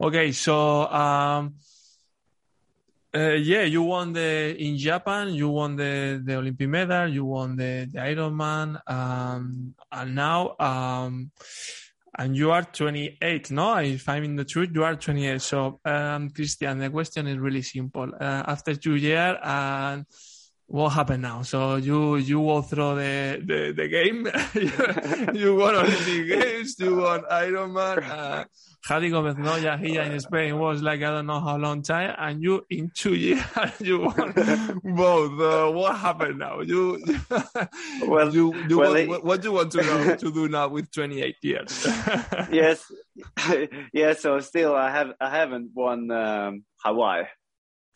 Okay, 0.00 0.32
so, 0.32 0.88
um, 0.90 1.56
uh, 3.14 3.34
yeah, 3.42 3.64
you 3.64 3.82
won 3.82 4.12
the, 4.12 4.54
in 4.58 4.76
Japan, 4.78 5.34
you 5.34 5.48
won 5.48 5.74
the, 5.76 6.20
the 6.24 6.36
Olympic 6.36 6.68
medal, 6.68 7.08
you 7.12 7.24
won 7.24 7.56
the, 7.56 7.88
the 7.90 7.98
Ironman, 7.98 8.78
um, 8.86 9.74
and 9.90 10.14
now, 10.14 10.54
um, 10.60 11.30
and 12.18 12.36
you 12.36 12.50
are 12.50 12.64
28, 12.64 13.52
no? 13.52 13.76
If 13.76 14.08
I'm 14.08 14.24
in 14.24 14.34
the 14.34 14.44
truth, 14.44 14.70
you 14.74 14.82
are 14.82 14.96
28. 14.96 15.40
So, 15.40 15.80
um, 15.84 16.30
Kristian, 16.30 16.80
the 16.80 16.90
question 16.90 17.28
is 17.28 17.38
really 17.38 17.62
simple. 17.62 18.10
Uh, 18.20 18.42
after 18.46 18.74
two 18.74 18.96
years, 18.96 19.38
and 19.42 20.04
what 20.68 20.90
happened 20.90 21.22
now? 21.22 21.40
So 21.42 21.76
you 21.76 22.16
you 22.16 22.38
go 22.40 22.60
through 22.62 22.96
the 22.96 23.42
the, 23.44 23.72
the 23.72 23.88
game. 23.88 24.28
you, 25.34 25.56
won 25.56 25.74
Olympic 25.74 26.28
Games. 26.28 26.76
You 26.78 26.96
won 26.96 27.22
Ironman. 27.30 28.08
Uh, 28.08 28.44
Javi 28.86 29.10
Gomez 29.10 29.34
Noya 29.36 29.78
here 29.78 30.02
in 30.02 30.20
Spain 30.20 30.58
was 30.58 30.82
like 30.82 31.00
I 31.02 31.10
don't 31.10 31.26
know 31.26 31.40
how 31.40 31.56
long 31.56 31.82
time, 31.82 32.14
and 32.18 32.42
you 32.42 32.64
in 32.70 32.90
two 32.94 33.14
years 33.14 33.42
you 33.80 34.00
won 34.00 34.32
both. 34.84 35.40
Uh, 35.40 35.72
what 35.72 35.96
happened 35.96 36.38
now? 36.38 36.60
You 36.60 37.02
Well, 38.06 38.32
you, 38.32 38.54
you 38.68 38.78
well, 38.78 38.90
want, 38.90 39.00
it- 39.00 39.08
what, 39.08 39.24
what 39.24 39.42
do 39.42 39.48
you 39.48 39.54
want 39.54 39.72
to 39.72 39.82
know 39.82 40.16
to 40.16 40.32
do 40.32 40.48
now 40.48 40.68
with 40.68 40.90
28 40.92 41.36
years? 41.42 41.86
yes, 42.52 42.84
yeah. 43.92 44.12
So 44.14 44.38
still, 44.40 44.74
I 44.76 44.90
have 44.90 45.12
I 45.20 45.30
haven't 45.30 45.70
won 45.74 46.10
um, 46.10 46.64
Hawaii. 46.84 47.24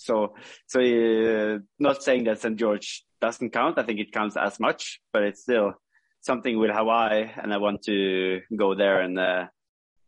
So 0.05 0.35
so 0.67 0.81
uh, 0.81 1.59
not 1.79 2.03
saying 2.03 2.25
that 2.25 2.41
St 2.41 2.57
George 2.57 3.05
doesn't 3.21 3.51
count. 3.53 3.79
I 3.79 3.85
think 3.85 4.01
it 4.01 4.13
counts 4.13 4.37
as 4.37 4.59
much, 4.59 5.01
but 5.13 5.23
it's 5.23 5.43
still 5.43 5.75
something 6.21 6.59
with 6.59 6.71
Hawaii, 6.71 7.31
and 7.41 7.53
I 7.53 7.59
want 7.59 7.83
to 7.83 8.41
go 8.57 8.75
there 8.75 9.01
and 9.01 9.19
uh, 9.19 9.47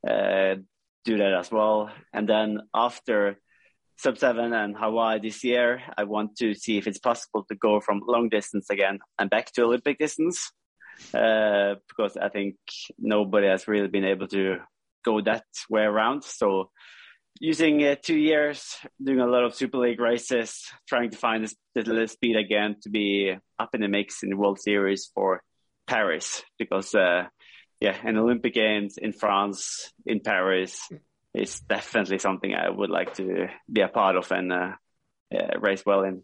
uh, 0.08 0.56
do 1.04 1.18
that 1.18 1.34
as 1.34 1.50
well. 1.50 1.90
And 2.12 2.28
then 2.28 2.60
after 2.74 3.38
sub 3.96 4.18
seven 4.18 4.52
and 4.52 4.76
Hawaii 4.76 5.20
this 5.20 5.44
year, 5.44 5.82
I 5.96 6.04
want 6.04 6.36
to 6.38 6.54
see 6.54 6.78
if 6.78 6.86
it's 6.86 6.98
possible 6.98 7.44
to 7.48 7.54
go 7.54 7.80
from 7.80 8.02
long 8.06 8.28
distance 8.28 8.70
again 8.70 8.98
and 9.18 9.30
back 9.30 9.52
to 9.52 9.62
Olympic 9.62 9.98
distance. 9.98 10.52
Uh, 11.12 11.74
because 11.88 12.16
I 12.16 12.28
think 12.28 12.54
nobody 12.98 13.48
has 13.48 13.66
really 13.66 13.88
been 13.88 14.04
able 14.04 14.28
to 14.28 14.58
go 15.04 15.20
that 15.22 15.44
way 15.68 15.82
around. 15.82 16.22
So 16.22 16.70
using 17.40 17.84
uh, 17.84 17.96
two 18.00 18.16
years, 18.16 18.76
doing 19.02 19.20
a 19.20 19.26
lot 19.26 19.44
of 19.44 19.54
Super 19.54 19.78
League 19.78 20.00
races, 20.00 20.64
trying 20.88 21.10
to 21.10 21.16
find 21.16 21.44
this 21.44 21.56
little 21.74 22.06
speed 22.08 22.36
again 22.36 22.76
to 22.82 22.90
be 22.90 23.36
up 23.58 23.74
in 23.74 23.80
the 23.80 23.88
mix 23.88 24.22
in 24.22 24.30
the 24.30 24.36
World 24.36 24.60
Series 24.60 25.10
for 25.14 25.42
Paris 25.86 26.42
because, 26.58 26.94
uh, 26.94 27.24
yeah, 27.80 27.96
an 28.04 28.16
Olympic 28.16 28.54
Games 28.54 28.96
in 28.98 29.12
France, 29.12 29.92
in 30.06 30.20
Paris 30.20 30.80
is 31.34 31.60
definitely 31.60 32.18
something 32.18 32.54
I 32.54 32.70
would 32.70 32.90
like 32.90 33.14
to 33.14 33.48
be 33.70 33.80
a 33.80 33.88
part 33.88 34.16
of 34.16 34.30
and 34.30 34.52
uh, 34.52 34.72
uh, 35.34 35.58
race 35.60 35.82
well 35.84 36.02
in. 36.04 36.22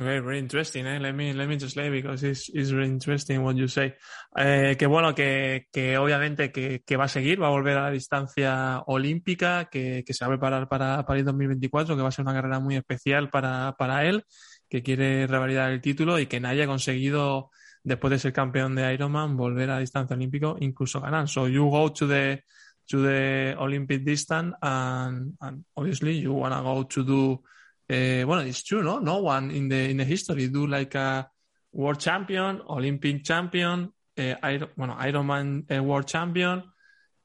Very, 0.00 0.38
interesting, 0.38 0.86
eh? 0.86 1.00
Let 1.00 1.12
me, 1.12 1.32
let 1.32 1.48
me 1.48 1.56
translate 1.56 1.90
because 1.90 2.22
it's, 2.22 2.48
it's 2.54 2.70
very 2.70 2.86
interesting 2.86 3.42
what 3.42 3.56
you 3.56 3.66
say. 3.66 3.96
Eh, 4.36 4.76
que 4.78 4.86
bueno, 4.86 5.12
que, 5.12 5.66
que 5.72 5.98
obviamente 5.98 6.52
que, 6.52 6.84
que 6.86 6.96
va 6.96 7.06
a 7.06 7.08
seguir, 7.08 7.42
va 7.42 7.48
a 7.48 7.50
volver 7.50 7.76
a 7.76 7.82
la 7.82 7.90
distancia 7.90 8.80
olímpica, 8.86 9.64
que, 9.64 10.04
que 10.06 10.14
se 10.14 10.24
va 10.24 10.28
a 10.28 10.36
preparar 10.36 10.68
para 10.68 11.04
París 11.04 11.24
2024, 11.24 11.96
que 11.96 12.02
va 12.02 12.10
a 12.10 12.12
ser 12.12 12.22
una 12.24 12.32
carrera 12.32 12.60
muy 12.60 12.76
especial 12.76 13.28
para, 13.28 13.74
para 13.76 14.06
él, 14.06 14.24
que 14.68 14.84
quiere 14.84 15.26
revalidar 15.26 15.72
el 15.72 15.80
título 15.80 16.20
y 16.20 16.26
que 16.26 16.38
nadie 16.38 16.62
ha 16.62 16.68
conseguido, 16.68 17.50
después 17.82 18.12
de 18.12 18.20
ser 18.20 18.32
campeón 18.32 18.76
de 18.76 18.94
Ironman, 18.94 19.36
volver 19.36 19.68
a 19.70 19.74
la 19.74 19.80
distancia 19.80 20.14
olímpica, 20.14 20.54
incluso 20.60 21.00
ganar. 21.00 21.28
So 21.28 21.48
you 21.48 21.68
go 21.70 21.92
to 21.92 22.06
the, 22.06 22.44
to 22.86 23.02
the 23.02 23.56
Olympic 23.58 24.04
distance 24.04 24.54
and, 24.62 25.34
and 25.40 25.64
obviously 25.74 26.20
you 26.20 26.34
wanna 26.34 26.62
go 26.62 26.84
to 26.84 27.02
do 27.02 27.42
Uh, 27.90 28.26
well, 28.26 28.40
it's 28.40 28.62
true, 28.62 28.82
no? 28.82 28.98
No 28.98 29.18
one 29.18 29.50
in 29.50 29.68
the 29.68 29.90
in 29.90 29.96
the 29.96 30.04
history 30.04 30.48
do 30.48 30.66
like 30.66 30.94
a 30.94 31.28
world 31.72 32.00
champion, 32.00 32.60
Olympic 32.68 33.24
champion, 33.24 33.92
uh, 34.18 34.34
Iron, 34.42 34.68
bueno, 34.76 34.94
Ironman 34.94 35.64
uh, 35.74 35.82
world 35.82 36.06
champion. 36.06 36.62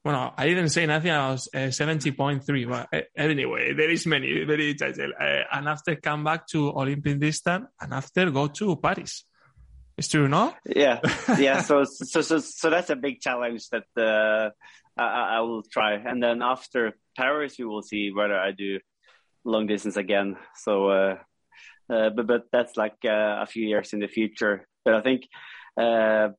Well, 0.06 0.34
I 0.38 0.48
didn't 0.48 0.70
say 0.70 0.86
nothing. 0.86 1.12
I 1.12 1.32
was 1.32 1.48
uh, 1.54 1.72
70.3, 1.72 2.70
but 2.70 2.88
uh, 2.94 3.02
anyway, 3.16 3.74
there 3.74 3.90
is 3.90 4.06
many, 4.06 4.44
very 4.44 4.76
title. 4.76 5.12
Uh, 5.18 5.44
and 5.52 5.70
after 5.70 5.96
come 5.96 6.26
back 6.26 6.46
to 6.48 6.72
Olympic 6.72 7.20
distance 7.20 7.68
and 7.80 7.94
after 7.94 8.30
go 8.30 8.48
to 8.48 8.76
Paris. 8.76 9.24
It's 9.98 10.10
true, 10.10 10.28
no? 10.28 10.54
Yeah, 10.66 11.00
yeah. 11.38 11.62
so, 11.62 11.86
so, 11.86 12.22
so, 12.22 12.40
so 12.40 12.70
that's 12.70 12.90
a 12.90 12.98
big 12.98 13.22
challenge 13.22 13.70
that 13.70 13.86
uh, 13.96 14.50
I, 15.02 15.38
I 15.38 15.40
will 15.42 15.64
try. 15.64 15.94
And 15.94 16.22
then 16.22 16.42
after 16.42 16.94
Paris, 17.16 17.56
we 17.58 17.66
will 17.66 17.84
see 17.84 18.12
whether 18.12 18.38
I 18.38 18.52
do 18.52 18.80
long 19.46 19.68
distance 19.68 19.98
again. 19.98 20.38
So, 20.56 20.90
uh, 20.90 21.16
uh, 21.90 22.10
but 22.10 22.28
but 22.28 22.44
that's 22.52 22.78
like 22.78 22.98
uh, 23.06 23.42
a 23.42 23.46
few 23.46 23.68
years 23.68 23.94
in 23.94 24.00
the 24.00 24.08
future. 24.08 24.68
But 24.86 24.96
I 24.96 25.02
think 25.02 25.28
uh, 25.80 26.30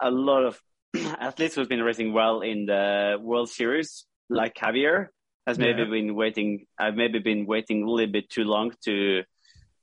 a 0.00 0.10
lot 0.10 0.44
of 0.44 0.60
athletes 0.96 1.54
who've 1.54 1.68
been 1.68 1.82
racing 1.82 2.12
well 2.12 2.40
in 2.40 2.66
the 2.66 3.16
World 3.20 3.48
Series, 3.48 4.04
like 4.28 4.54
Javier, 4.54 5.08
has 5.46 5.58
maybe 5.58 5.82
yeah. 5.82 5.88
been 5.88 6.14
waiting. 6.14 6.66
I've 6.78 6.94
maybe 6.94 7.18
been 7.18 7.46
waiting 7.46 7.82
a 7.82 7.90
little 7.90 8.12
bit 8.12 8.30
too 8.30 8.44
long 8.44 8.72
to 8.84 9.22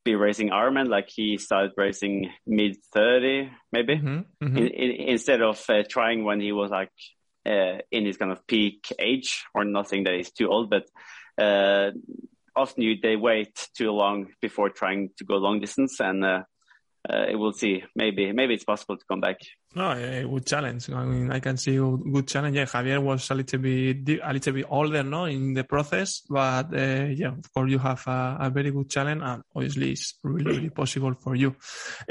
be 0.05 0.15
racing 0.15 0.49
Ironman. 0.49 0.87
Like 0.87 1.09
he 1.09 1.37
started 1.37 1.71
racing 1.77 2.31
mid 2.47 2.77
thirty, 2.93 3.49
maybe 3.71 3.95
mm-hmm, 3.95 4.45
mm-hmm. 4.45 4.57
In, 4.57 4.67
in, 4.67 4.91
instead 5.09 5.41
of 5.41 5.63
uh, 5.69 5.83
trying 5.87 6.23
when 6.23 6.39
he 6.39 6.51
was 6.51 6.71
like 6.71 6.91
uh, 7.45 7.79
in 7.91 8.05
his 8.05 8.17
kind 8.17 8.31
of 8.31 8.45
peak 8.47 8.91
age, 8.99 9.45
or 9.53 9.65
nothing 9.65 10.05
that 10.05 10.15
he's 10.15 10.31
too 10.31 10.47
old, 10.47 10.69
but. 10.69 10.85
Uh, 11.37 11.91
often 12.59 12.83
you, 12.83 12.97
they 13.01 13.15
wait 13.15 13.67
too 13.75 13.91
long 13.91 14.27
before 14.41 14.69
trying 14.69 15.09
to 15.17 15.23
go 15.23 15.37
long 15.37 15.59
distance, 15.59 15.99
and 15.99 16.23
uh, 16.23 16.43
uh, 17.09 17.25
we'll 17.31 17.53
see. 17.53 17.83
Maybe 17.95 18.31
maybe 18.31 18.53
it's 18.53 18.65
possible 18.65 18.97
to 18.97 19.05
come 19.09 19.21
back. 19.21 19.39
No, 19.75 19.91
a 19.91 20.23
good 20.23 20.47
challenge. 20.47 20.89
I 20.89 21.05
mean, 21.05 21.31
I 21.31 21.39
can 21.39 21.55
see 21.55 21.75
a 21.75 21.81
good 21.81 22.27
challenge. 22.27 22.55
Yeah, 22.55 22.65
Javier 22.65 22.99
was 22.99 23.29
a 23.29 23.35
little 23.35 23.59
bit 23.59 24.19
a 24.23 24.33
little 24.33 24.53
bit 24.53 24.65
older, 24.67 25.03
no, 25.03 25.25
in 25.25 25.53
the 25.53 25.63
process, 25.63 26.23
but 26.27 26.73
uh, 26.73 27.05
yeah, 27.13 27.33
of 27.37 27.53
course 27.53 27.69
you 27.69 27.77
have 27.77 28.01
a, 28.07 28.49
very 28.51 28.71
good 28.71 28.89
challenge, 28.89 29.21
and 29.23 29.43
obviously 29.55 29.91
it's 29.91 30.15
really, 30.23 30.55
really 30.55 30.69
possible 30.71 31.13
for 31.21 31.35
you. 31.35 31.55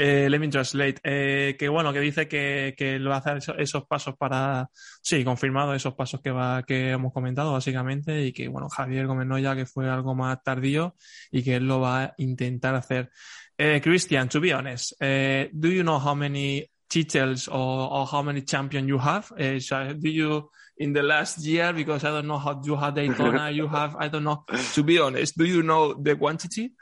Uh, 0.01 0.29
let 0.31 0.41
me 0.41 0.49
translate. 0.49 1.01
Eh, 1.03 1.57
que 1.59 1.69
bueno, 1.69 1.93
que 1.93 1.99
dice 1.99 2.29
que, 2.29 2.77
que 2.79 3.01
lo 3.01 3.11
va 3.11 3.17
a 3.17 3.19
hacer 3.19 3.39
esos, 3.39 3.57
esos, 3.59 3.87
pasos 3.89 4.17
para, 4.17 4.71
sí, 5.03 5.25
confirmado 5.25 5.75
esos 5.75 5.95
pasos 5.95 6.21
que 6.21 6.31
va 6.31 6.63
que 6.63 6.93
hemos 6.93 7.13
comentado 7.13 7.53
básicamente 7.53 8.25
y 8.25 8.33
que 8.33 8.47
bueno, 8.47 8.69
Javier 8.69 9.09
Gómez 9.09 9.43
ya 9.43 9.57
que 9.57 9.67
fue 9.67 9.91
algo 9.91 10.15
más 10.15 10.45
tardío 10.45 10.95
y 11.33 11.43
que 11.43 11.57
él 11.57 11.67
lo 11.67 11.81
va 11.81 12.05
a 12.05 12.15
intentar 12.19 12.77
hacer. 12.77 13.11
Uh, 13.59 13.81
Christian, 13.81 14.29
to 14.29 14.41
be 14.41 14.53
honest, 14.53 14.93
uh, 15.03 15.51
do 15.53 15.69
you 15.69 15.83
know 15.83 15.99
how 15.99 16.15
many 16.15 16.65
titles 16.89 17.49
or, 17.49 17.91
or 17.91 18.07
how 18.07 18.23
many 18.23 18.43
champion 18.43 18.89
you 18.89 18.99
have? 18.99 19.31
Uh, 19.33 19.61
so 19.61 19.93
do 19.93 20.09
you 20.09 20.51
in 20.79 20.93
the 20.93 21.03
last 21.03 21.45
year? 21.45 21.73
Because 21.73 22.05
I 22.05 22.11
don't 22.11 22.27
know 22.27 22.39
how 22.39 22.61
you 22.65 22.77
have 22.77 22.95
Daytona. 22.95 23.51
you 23.51 23.69
have 23.79 23.97
I 23.97 24.09
don't 24.09 24.25
know. 24.25 24.45
To 24.75 24.83
be 24.83 24.99
honest, 24.99 25.37
do 25.37 25.45
you 25.45 25.63
know 25.63 25.95
the 25.95 26.17
quantity? 26.17 26.73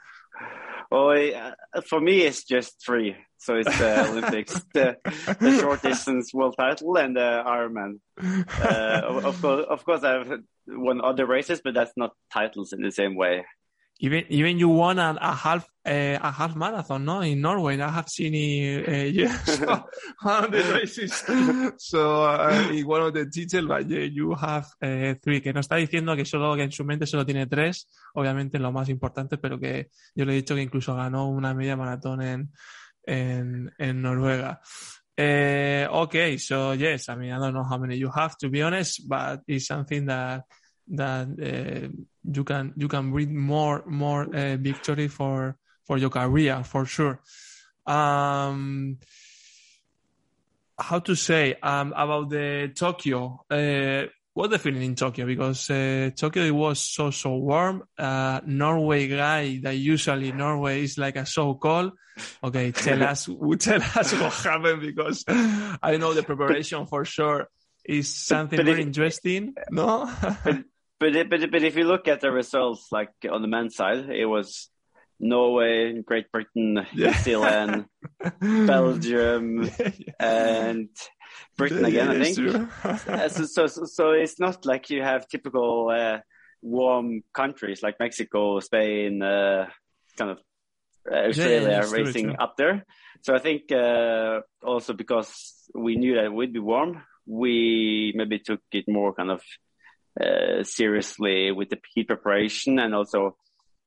Oh, 0.89 1.11
uh, 1.11 1.51
for 1.85 1.99
me, 1.99 2.21
it's 2.21 2.45
just 2.45 2.81
three. 2.85 3.15
So 3.39 3.55
it's 3.55 3.77
the 3.77 4.09
Olympics, 4.09 4.53
the, 4.73 4.97
the, 5.39 5.59
short 5.59 5.81
distance 5.81 6.33
world 6.33 6.55
title, 6.57 6.97
and 6.97 7.15
the 7.15 7.43
Ironman. 7.45 7.99
Uh, 8.19 9.21
of 9.23 9.41
course, 9.41 9.65
of 9.69 9.85
course, 9.85 10.03
I've 10.03 10.39
won 10.67 11.01
other 11.03 11.25
races, 11.25 11.61
but 11.63 11.73
that's 11.73 11.91
not 11.97 12.13
titles 12.33 12.73
in 12.73 12.81
the 12.81 12.91
same 12.91 13.15
way. 13.15 13.45
Even 13.99 14.25
even 14.29 14.59
you 14.59 14.69
won 14.69 14.99
a, 14.99 15.17
a 15.19 15.33
half 15.33 15.67
uh, 15.85 16.19
a 16.21 16.31
half 16.31 16.55
marathon, 16.55 17.03
no, 17.03 17.21
in 17.21 17.41
Norway. 17.41 17.79
I 17.79 17.89
have 17.89 18.09
seen 18.09 18.35
it, 18.35 19.27
uh, 19.67 19.81
one 20.21 20.43
of 20.45 20.51
the 20.51 20.63
races. 20.73 21.23
So 21.77 22.25
uh, 22.25 22.69
in 22.71 22.85
one 22.85 23.01
of 23.01 23.13
the 23.13 23.25
details, 23.25 23.65
but 23.65 23.89
yeah, 23.89 24.01
you 24.01 24.35
have 24.35 24.67
uh, 24.81 25.15
three. 25.23 25.41
Que 25.41 25.51
no 25.51 25.61
está 25.61 25.77
diciendo 25.77 26.15
que 26.15 26.25
solo 26.25 26.55
que 26.55 26.63
en 26.63 26.71
su 26.71 26.83
mente 26.83 27.07
solo 27.07 27.25
tiene 27.25 27.47
tres, 27.47 27.87
obviamente 28.13 28.59
lo 28.59 28.71
más 28.71 28.89
importante, 28.89 29.37
pero 29.37 29.59
que 29.59 29.89
yo 30.13 30.25
le 30.25 30.33
he 30.33 30.35
dicho 30.35 30.53
que 30.53 30.61
incluso 30.61 30.95
ganó 30.95 31.29
una 31.29 31.53
media 31.53 31.75
maratón 31.75 32.21
en 32.21 32.51
en, 33.07 33.71
en 33.79 34.01
Noruega. 34.01 34.61
Uh, 35.17 35.87
okay, 36.03 36.37
so 36.37 36.73
yes, 36.73 37.09
I 37.09 37.15
mean 37.15 37.31
I 37.31 37.39
don't 37.39 37.53
know 37.53 37.63
how 37.63 37.79
many 37.79 37.97
you 37.97 38.11
have 38.13 38.37
to 38.37 38.49
be 38.49 38.61
honest, 38.61 39.07
but 39.07 39.41
it's 39.47 39.65
something 39.65 40.05
that 40.05 40.43
that 40.89 41.27
you 42.33 42.43
can 42.43 42.73
you 42.75 42.87
can 42.87 43.11
read 43.11 43.31
more 43.31 43.83
more 43.87 44.23
uh, 44.23 44.57
victory 44.57 45.07
for 45.07 45.57
for 45.85 45.97
your 45.97 46.09
career 46.09 46.63
for 46.63 46.85
sure. 46.85 47.21
Um, 47.85 48.97
how 50.77 50.99
to 50.99 51.15
say 51.15 51.55
um, 51.63 51.93
about 51.95 52.29
the 52.29 52.71
Tokyo? 52.75 53.43
Uh, 53.49 54.03
what 54.33 54.51
the 54.51 54.59
feeling 54.59 54.83
in 54.83 54.95
Tokyo? 54.95 55.25
Because 55.25 55.69
uh, 55.71 56.11
Tokyo 56.15 56.43
it 56.43 56.51
was 56.51 56.79
so 56.79 57.09
so 57.09 57.35
warm. 57.35 57.83
Uh, 57.97 58.41
Norway 58.45 59.07
guy 59.07 59.59
that 59.63 59.75
usually 59.75 60.31
Norway 60.31 60.83
is 60.83 60.97
like 60.97 61.15
a 61.15 61.25
so 61.25 61.55
cold. 61.55 61.93
Okay, 62.43 62.71
tell 62.73 63.01
us 63.03 63.25
tell 63.59 63.81
us 63.81 64.13
what 64.13 64.33
happened 64.33 64.81
because 64.81 65.23
I 65.27 65.97
know 65.97 66.13
the 66.13 66.23
preparation 66.23 66.85
for 66.85 67.05
sure 67.05 67.47
is 67.83 68.13
something 68.13 68.63
very 68.63 68.81
interesting. 68.81 69.55
No. 69.71 70.11
but 70.43 70.63
but 70.99 71.29
but 71.29 71.63
if 71.63 71.75
you 71.75 71.83
look 71.83 72.07
at 72.07 72.21
the 72.21 72.31
results, 72.31 72.87
like 72.91 73.09
on 73.29 73.41
the 73.41 73.47
men's 73.47 73.75
side, 73.75 74.09
it 74.09 74.25
was 74.25 74.69
Norway, 75.19 76.01
Great 76.01 76.31
Britain, 76.31 76.85
New 76.93 77.13
Zealand, 77.13 77.85
Belgium, 78.39 79.63
yeah, 79.63 79.91
yeah. 79.97 80.13
and 80.19 80.89
Britain 81.57 81.85
again. 81.85 82.09
I 82.09 82.23
think. 82.23 82.69
Uh, 82.83 83.29
so, 83.29 83.67
so, 83.67 83.85
so, 83.85 84.11
it's 84.11 84.39
not 84.39 84.65
like 84.65 84.89
you 84.89 85.01
have 85.01 85.27
typical 85.27 85.89
uh, 85.89 86.19
warm 86.61 87.23
countries 87.33 87.81
like 87.81 87.99
Mexico, 87.99 88.59
Spain, 88.59 89.21
uh, 89.21 89.67
kind 90.17 90.31
of 90.31 90.39
uh, 91.11 91.27
Australia 91.29 91.83
racing 91.89 92.35
up 92.39 92.55
there. 92.57 92.85
So 93.21 93.33
I 93.35 93.39
think 93.39 93.71
uh, 93.71 94.41
also 94.63 94.93
because 94.93 95.69
we 95.73 95.95
knew 95.95 96.15
that 96.15 96.25
it 96.25 96.33
would 96.33 96.53
be 96.53 96.59
warm, 96.59 97.03
we 97.25 98.13
maybe 98.15 98.39
took 98.39 98.61
it 98.71 98.85
more 98.87 99.13
kind 99.13 99.31
of 99.31 99.41
uh, 100.19 100.63
seriously 100.63 101.51
with 101.51 101.69
the 101.69 101.79
heat 101.93 102.07
preparation 102.07 102.79
and 102.79 102.93
also 102.95 103.37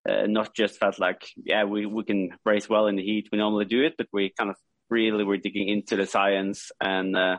uh, 0.08 0.26
not 0.26 0.54
just 0.54 0.78
felt 0.78 0.98
like, 0.98 1.28
yeah, 1.36 1.64
we, 1.64 1.86
we 1.86 2.04
can 2.04 2.30
race 2.44 2.68
well 2.68 2.86
in 2.86 2.96
the 2.96 3.02
heat. 3.02 3.28
We 3.30 3.38
normally 3.38 3.64
do 3.64 3.82
it, 3.82 3.94
but 3.98 4.08
we 4.12 4.32
kind 4.38 4.50
of 4.50 4.56
really 4.88 5.24
were 5.24 5.36
digging 5.36 5.68
into 5.68 5.96
the 5.96 6.06
science 6.06 6.70
and, 6.80 7.16
uh, 7.16 7.38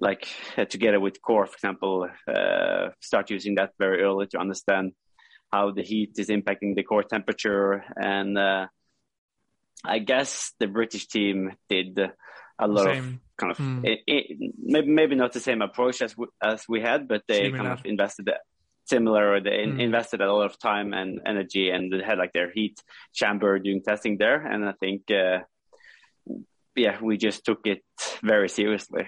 like 0.00 0.28
uh, 0.56 0.64
together 0.64 1.00
with 1.00 1.20
core, 1.20 1.46
for 1.46 1.54
example, 1.54 2.08
uh, 2.28 2.88
start 3.00 3.30
using 3.30 3.56
that 3.56 3.72
very 3.78 4.02
early 4.02 4.26
to 4.28 4.38
understand 4.38 4.92
how 5.52 5.72
the 5.72 5.82
heat 5.82 6.12
is 6.18 6.28
impacting 6.28 6.74
the 6.76 6.82
core 6.84 7.02
temperature. 7.02 7.84
And, 7.96 8.38
I 9.82 9.98
guess 9.98 10.52
the 10.58 10.66
British 10.66 11.06
team 11.06 11.52
did 11.68 11.98
a 11.98 12.68
lot 12.68 12.84
Same. 12.84 12.98
of 12.98 13.29
kind 13.40 13.52
of 13.52 13.58
mm. 13.58 13.84
it, 13.84 14.00
it, 14.06 14.24
maybe 14.74 14.88
maybe 15.00 15.14
not 15.16 15.32
the 15.32 15.40
same 15.48 15.62
approach 15.62 16.02
as 16.02 16.16
we, 16.16 16.26
as 16.42 16.64
we 16.68 16.80
had, 16.80 17.08
but 17.08 17.22
they 17.26 17.44
Similar. 17.44 17.56
kind 17.58 17.68
of 17.68 17.86
invested 17.86 18.30
similar. 18.86 19.24
Or 19.32 19.40
they 19.40 19.64
mm. 19.66 19.80
invested 19.80 20.20
a 20.20 20.32
lot 20.32 20.46
of 20.50 20.58
time 20.58 20.92
and 20.92 21.20
energy, 21.26 21.70
and 21.70 21.92
they 21.92 22.02
had 22.04 22.18
like 22.18 22.32
their 22.32 22.50
heat 22.52 22.76
chamber 23.12 23.58
doing 23.58 23.82
testing 23.82 24.18
there. 24.18 24.40
And 24.52 24.68
I 24.68 24.74
think, 24.82 25.02
uh, 25.10 25.38
yeah, 26.76 26.98
we 27.00 27.16
just 27.16 27.44
took 27.44 27.66
it 27.66 27.82
very 28.22 28.48
seriously. 28.48 29.06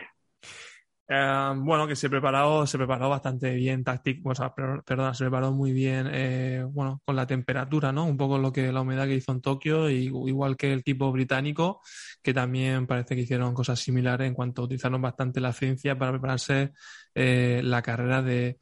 Eh, 1.09 1.53
bueno, 1.57 1.87
que 1.87 1.97
se 1.97 2.09
preparó, 2.09 2.67
se 2.67 2.79
preparó 2.79 3.11
bastante 3.11 3.55
bien 3.55 3.85
táctico, 3.85 4.31
o 4.31 4.35
sea, 4.35 4.55
perdón, 4.55 5.15
se 5.15 5.25
preparó 5.25 5.53
muy 5.53 5.73
bien, 5.73 6.09
eh, 6.11 6.65
bueno, 6.67 7.03
con 7.05 7.17
la 7.17 7.27
temperatura, 7.27 7.93
¿no? 7.93 8.07
Un 8.07 8.17
poco 8.17 8.39
lo 8.39 8.53
que 8.53 8.73
la 8.73 8.81
humedad 8.81 9.07
que 9.07 9.17
hizo 9.17 9.33
en 9.33 9.43
Tokio, 9.43 9.91
y, 9.91 10.07
igual 10.07 10.57
que 10.57 10.73
el 10.73 10.79
equipo 10.81 11.13
británico, 11.13 11.83
que 12.23 12.33
también 12.33 12.87
parece 12.87 13.15
que 13.15 13.23
hicieron 13.23 13.53
cosas 13.53 13.81
similares 13.81 14.27
en 14.29 14.35
cuanto 14.35 14.63
utilizaron 14.63 15.03
bastante 15.03 15.41
la 15.41 15.53
ciencia 15.53 15.99
para 15.99 16.13
prepararse 16.13 16.73
eh, 17.15 17.61
la 17.63 17.83
carrera 17.83 18.23
de, 18.23 18.59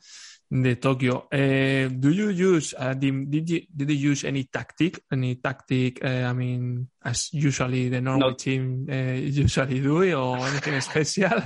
de 0.50 0.74
Tokyo. 0.76 1.28
Uh, 1.32 1.88
do 1.88 2.10
you 2.10 2.30
use 2.30 2.74
uh, 2.76 2.94
did, 2.94 3.30
did 3.30 3.48
you 3.48 3.60
did 3.74 3.90
you 3.90 4.10
use 4.10 4.24
any 4.24 4.44
tactic 4.44 5.00
any 5.12 5.36
tactic? 5.36 6.04
Uh, 6.04 6.26
I 6.26 6.32
mean, 6.32 6.88
as 7.04 7.32
usually 7.32 7.88
the 7.88 8.00
normal 8.00 8.30
no. 8.30 8.34
team 8.34 8.86
uh, 8.90 9.14
usually 9.14 9.80
do 9.80 10.02
it, 10.02 10.14
or 10.14 10.38
anything 10.38 10.80
special? 10.80 11.38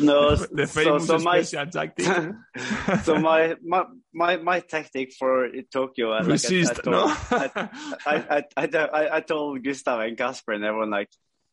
no, 0.00 0.34
the 0.50 0.66
famous 0.66 1.06
so, 1.06 1.18
so 1.18 1.18
special 1.18 1.64
my, 1.64 1.70
tactic. 1.70 2.34
so 3.04 3.14
my, 3.16 3.54
my 3.62 3.84
my 4.12 4.36
my 4.38 4.60
tactic 4.60 5.12
for 5.16 5.48
Tokyo, 5.72 6.12
uh, 6.12 6.24
Resist, 6.24 6.84
like 6.84 6.88
I, 6.88 6.90
I, 6.90 7.46
told, 7.46 7.54
no? 7.54 7.68
I, 8.06 8.44
I, 8.56 8.68
I, 8.72 9.16
I, 9.16 9.20
told 9.20 9.62
Gustav 9.62 10.00
and 10.00 10.18
Casper 10.18 10.52
and 10.52 10.64
everyone 10.64 10.90
like 10.90 11.10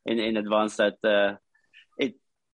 in 0.07 0.17
in 0.17 0.37
advance 0.37 0.77
that 0.77 0.97
uh, 1.03 1.37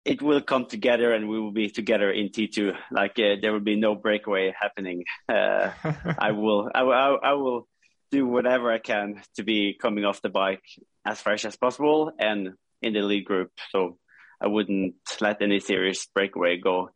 it 0.08 0.22
will 0.22 0.40
come 0.40 0.64
together 0.64 1.12
and 1.12 1.28
we 1.28 1.38
will 1.38 1.52
be 1.52 1.68
together 1.68 2.10
in 2.10 2.30
T2. 2.30 2.74
Like 2.90 3.18
uh, 3.18 3.36
there 3.42 3.52
will 3.52 3.60
be 3.60 3.76
no 3.76 3.94
breakaway 3.94 4.54
happening. 4.58 5.04
Uh, 5.28 5.70
I 6.18 6.32
will, 6.32 6.70
I, 6.74 6.80
I, 6.80 7.14
I, 7.30 7.32
will 7.34 7.68
do 8.10 8.26
whatever 8.26 8.72
I 8.72 8.78
can 8.78 9.22
to 9.36 9.42
be 9.42 9.76
coming 9.80 10.06
off 10.06 10.22
the 10.22 10.30
bike 10.30 10.64
as 11.06 11.20
fresh 11.20 11.44
as 11.44 11.56
possible 11.56 12.10
and 12.18 12.54
in 12.80 12.94
the 12.94 13.02
lead 13.02 13.26
group. 13.26 13.50
So 13.68 13.98
I 14.40 14.46
wouldn't 14.46 14.94
let 15.20 15.42
any 15.42 15.60
serious 15.60 16.06
breakaway 16.14 16.56
go. 16.56 16.88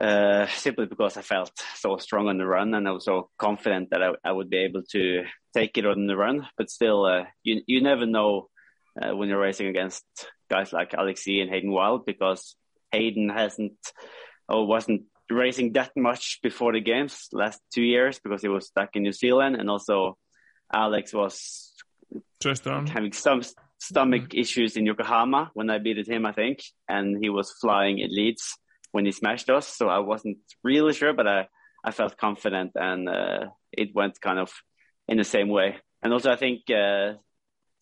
Uh, 0.00 0.46
simply 0.48 0.86
because 0.86 1.16
I 1.16 1.22
felt 1.22 1.52
so 1.76 1.96
strong 1.96 2.28
on 2.28 2.38
the 2.38 2.46
run 2.46 2.74
and 2.74 2.88
I 2.88 2.90
was 2.90 3.04
so 3.04 3.30
confident 3.38 3.90
that 3.90 4.02
I, 4.02 4.10
I 4.24 4.32
would 4.32 4.50
be 4.50 4.58
able 4.58 4.82
to 4.90 5.22
take 5.54 5.78
it 5.78 5.86
on 5.86 6.06
the 6.06 6.16
run. 6.16 6.46
But 6.58 6.70
still, 6.70 7.04
uh, 7.06 7.24
you 7.44 7.62
you 7.66 7.82
never 7.82 8.04
know 8.04 8.48
uh, 9.00 9.16
when 9.16 9.28
you're 9.30 9.40
racing 9.40 9.68
against 9.68 10.04
guys 10.50 10.72
like 10.72 10.94
Alex 10.94 11.26
Yee 11.26 11.40
and 11.40 11.50
Hayden 11.50 11.70
Wilde 11.70 12.06
because 12.06 12.56
Hayden 12.92 13.28
hasn't 13.28 13.78
or 14.48 14.66
wasn't 14.66 15.02
racing 15.28 15.72
that 15.72 15.90
much 15.96 16.38
before 16.42 16.72
the 16.72 16.80
games 16.80 17.28
last 17.32 17.60
two 17.74 17.82
years 17.82 18.18
because 18.18 18.42
he 18.42 18.48
was 18.48 18.66
stuck 18.66 18.90
in 18.94 19.02
New 19.02 19.12
Zealand 19.12 19.56
and 19.56 19.68
also 19.68 20.16
Alex 20.72 21.12
was 21.12 21.72
just 22.40 22.64
having 22.64 23.12
some 23.12 23.42
stomach 23.78 24.22
mm-hmm. 24.22 24.38
issues 24.38 24.76
in 24.76 24.86
Yokohama 24.86 25.50
when 25.54 25.70
I 25.70 25.78
beat 25.78 26.06
him, 26.08 26.26
I 26.26 26.32
think, 26.32 26.60
and 26.88 27.16
he 27.20 27.28
was 27.28 27.52
flying 27.60 27.98
in 27.98 28.10
Leeds 28.10 28.56
when 28.92 29.04
he 29.04 29.12
smashed 29.12 29.50
us. 29.50 29.68
So 29.68 29.88
I 29.88 29.98
wasn't 29.98 30.38
really 30.62 30.92
sure, 30.92 31.12
but 31.12 31.26
I, 31.26 31.48
I 31.84 31.90
felt 31.90 32.16
confident 32.16 32.72
and 32.74 33.08
uh, 33.08 33.46
it 33.72 33.94
went 33.94 34.20
kind 34.20 34.38
of 34.38 34.52
in 35.08 35.18
the 35.18 35.24
same 35.24 35.48
way. 35.48 35.76
And 36.02 36.12
also, 36.12 36.30
I 36.30 36.36
think 36.36 36.70
uh, 36.70 37.14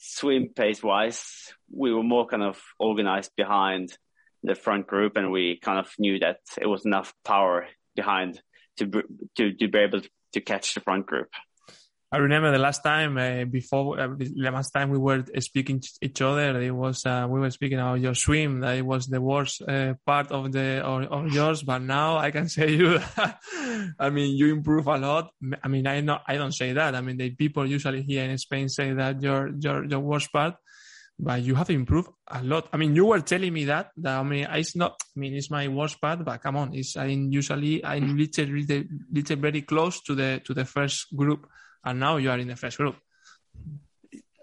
swim 0.04 0.48
pace 0.54 0.82
wise, 0.82 1.52
we 1.70 1.92
were 1.92 2.02
more 2.02 2.26
kind 2.26 2.42
of 2.42 2.60
organized 2.78 3.32
behind 3.36 3.96
the 4.42 4.54
front 4.54 4.86
group, 4.86 5.16
and 5.16 5.32
we 5.32 5.58
kind 5.62 5.78
of 5.78 5.90
knew 5.98 6.18
that 6.18 6.40
it 6.60 6.66
was 6.66 6.84
enough 6.84 7.14
power 7.24 7.66
behind 7.96 8.40
to 8.76 8.86
to 9.36 9.52
to 9.54 9.68
be 9.68 9.78
able 9.78 10.02
to 10.32 10.40
catch 10.40 10.74
the 10.74 10.80
front 10.80 11.06
group. 11.06 11.28
I 12.12 12.18
remember 12.18 12.52
the 12.52 12.58
last 12.58 12.82
time 12.84 13.18
uh, 13.18 13.44
before 13.44 13.98
uh, 13.98 14.08
the 14.16 14.50
last 14.50 14.70
time 14.70 14.90
we 14.90 14.98
were 14.98 15.24
speaking 15.40 15.80
to 15.80 15.88
each 16.00 16.22
other, 16.22 16.60
it 16.60 16.70
was 16.70 17.04
uh, 17.04 17.26
we 17.28 17.40
were 17.40 17.50
speaking 17.50 17.78
about 17.78 18.00
your 18.00 18.14
swim. 18.14 18.60
That 18.60 18.76
it 18.76 18.86
was 18.86 19.06
the 19.06 19.20
worst 19.20 19.62
uh, 19.62 19.94
part 20.06 20.30
of 20.30 20.52
the 20.52 20.80
of, 20.84 21.10
of, 21.10 21.32
yours, 21.32 21.62
but 21.62 21.82
now 21.82 22.16
I 22.18 22.30
can 22.30 22.48
say 22.56 22.70
you. 22.70 23.00
I 23.98 24.10
mean, 24.10 24.36
you 24.36 24.52
improve 24.54 24.86
a 24.86 24.96
lot. 24.96 25.30
I 25.62 25.68
mean, 25.68 25.86
I 25.86 26.02
know 26.02 26.18
I 26.26 26.36
don't 26.36 26.52
say 26.54 26.72
that. 26.72 26.94
I 26.94 27.00
mean, 27.00 27.16
the 27.16 27.30
people 27.30 27.66
usually 27.66 28.02
here 28.02 28.24
in 28.24 28.38
Spain 28.38 28.68
say 28.68 28.92
that 28.92 29.20
your 29.20 29.50
your 29.58 29.84
your 29.84 30.00
worst 30.00 30.32
part, 30.32 30.54
but 31.18 31.42
you 31.42 31.56
have 31.56 31.70
improved 31.70 32.10
a 32.28 32.44
lot. 32.44 32.68
I 32.72 32.76
mean, 32.76 32.94
you 32.94 33.06
were 33.06 33.22
telling 33.22 33.52
me 33.52 33.64
that. 33.64 33.90
That 33.96 34.20
I 34.20 34.22
mean, 34.22 34.46
it's 34.52 34.76
not. 34.76 35.00
I 35.16 35.18
mean, 35.18 35.34
it's 35.34 35.50
my 35.50 35.66
worst 35.66 36.00
part, 36.00 36.24
but 36.24 36.40
come 36.40 36.56
on, 36.56 36.74
it's 36.74 36.96
I 36.96 37.06
usually 37.06 37.84
I'm 37.84 38.16
little, 38.16 38.46
little, 38.46 38.84
little 39.10 39.36
very 39.36 39.62
close 39.62 40.00
to 40.02 40.14
the 40.14 40.40
to 40.44 40.54
the 40.54 40.64
first 40.64 41.08
group 41.16 41.48
and 41.84 42.00
now 42.00 42.16
you 42.16 42.30
are 42.30 42.38
in 42.38 42.48
the 42.48 42.56
first 42.56 42.76
group. 42.78 42.96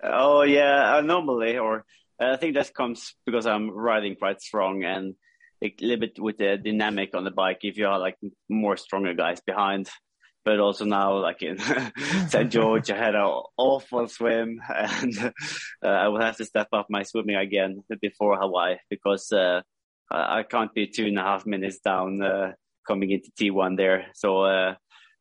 Oh 0.04 0.42
yeah, 0.44 0.98
uh, 0.98 1.02
normally, 1.02 1.58
or 1.58 1.86
uh, 2.22 2.34
I 2.34 2.38
think 2.38 2.56
that 2.56 2.74
comes 2.74 3.16
because 3.26 3.46
I'm 3.46 3.70
riding 3.70 4.16
quite 4.16 4.42
strong 4.42 4.84
and 4.84 5.16
a 5.64 5.74
little 5.80 6.00
bit 6.00 6.20
with 6.20 6.38
the 6.38 6.58
dynamic 6.58 7.16
on 7.16 7.24
the 7.24 7.32
bike. 7.32 7.60
If 7.62 7.78
you 7.78 7.88
are 7.88 8.00
like 8.00 8.18
more 8.50 8.78
stronger 8.78 9.14
guys 9.14 9.42
behind, 9.42 9.90
but 10.44 10.60
also 10.60 10.86
now 10.86 11.20
like 11.20 11.44
in 11.44 11.60
St 12.28 12.52
George, 12.52 12.90
I 12.90 12.98
had 12.98 13.16
an 13.16 13.42
awful 13.58 14.08
swim, 14.08 14.60
and 14.68 15.18
uh, 15.84 15.88
I 15.88 16.08
will 16.08 16.22
have 16.22 16.38
to 16.38 16.46
step 16.46 16.70
up 16.74 16.88
my 16.90 17.04
swimming 17.04 17.36
again 17.36 17.84
before 18.02 18.38
Hawaii 18.38 18.78
because 18.90 19.32
uh, 19.32 19.62
I 20.10 20.44
can't 20.44 20.74
be 20.74 20.88
two 20.88 21.06
and 21.06 21.20
a 21.20 21.24
half 21.24 21.46
minutes 21.46 21.80
down 21.80 22.22
uh, 22.24 22.54
coming 22.88 23.12
into 23.12 23.32
T1 23.32 23.78
there. 23.78 24.08
So 24.14 24.42
uh, 24.42 24.76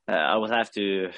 I 0.08 0.36
will 0.36 0.48
have 0.50 0.72
to, 0.72 1.10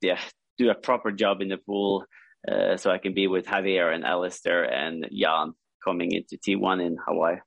yeah, 0.00 0.20
do 0.58 0.70
a 0.70 0.74
proper 0.74 1.12
job 1.12 1.40
in 1.40 1.48
the 1.48 1.58
pool 1.58 2.04
uh, 2.46 2.76
so 2.76 2.90
I 2.90 2.98
can 2.98 3.14
be 3.14 3.26
with 3.26 3.46
Javier 3.46 3.94
and 3.94 4.04
Alistair 4.04 4.64
and 4.64 5.06
Jan 5.10 5.54
coming 5.82 6.12
into 6.12 6.36
T1 6.36 6.84
in 6.84 6.96
Hawaii. 7.06 7.38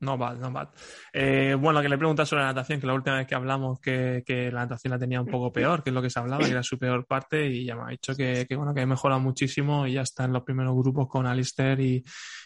No 0.00 0.18
bad, 0.18 0.40
no 0.40 0.50
bad. 0.50 0.68
Eh, 1.12 1.54
bueno, 1.56 1.80
que 1.80 1.88
le 1.88 1.96
preguntas 1.96 2.28
sobre 2.28 2.42
la 2.42 2.48
natación, 2.48 2.80
que 2.80 2.88
la 2.88 2.94
última 2.94 3.18
vez 3.18 3.26
que 3.28 3.36
hablamos 3.36 3.78
que, 3.78 4.24
que, 4.26 4.50
la 4.50 4.62
natación 4.62 4.90
la 4.90 4.98
tenía 4.98 5.20
un 5.20 5.28
poco 5.28 5.52
peor, 5.52 5.84
que 5.84 5.90
es 5.90 5.94
lo 5.94 6.02
que 6.02 6.10
se 6.10 6.18
hablaba, 6.18 6.44
que 6.44 6.50
era 6.50 6.62
su 6.64 6.76
peor 6.76 7.06
parte, 7.06 7.46
y 7.46 7.64
ya 7.64 7.76
me 7.76 7.82
ha 7.82 7.88
dicho 7.90 8.12
que, 8.16 8.44
que 8.48 8.56
bueno, 8.56 8.74
que 8.74 8.80
ha 8.80 8.86
mejorado 8.86 9.20
muchísimo 9.20 9.86
y 9.86 9.92
ya 9.92 10.02
está 10.02 10.24
en 10.24 10.32
los 10.32 10.42
primeros 10.42 10.74
grupos 10.74 11.06
con 11.06 11.24
Alistair 11.24 11.78
y, 11.78 12.02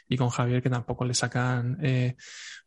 y 0.07 0.17
con 0.19 0.29
Javier, 0.29 0.61
que 0.61 0.69
tampoco 0.69 1.07
le 1.07 1.15
sacan 1.15 1.79
eh, 1.81 2.17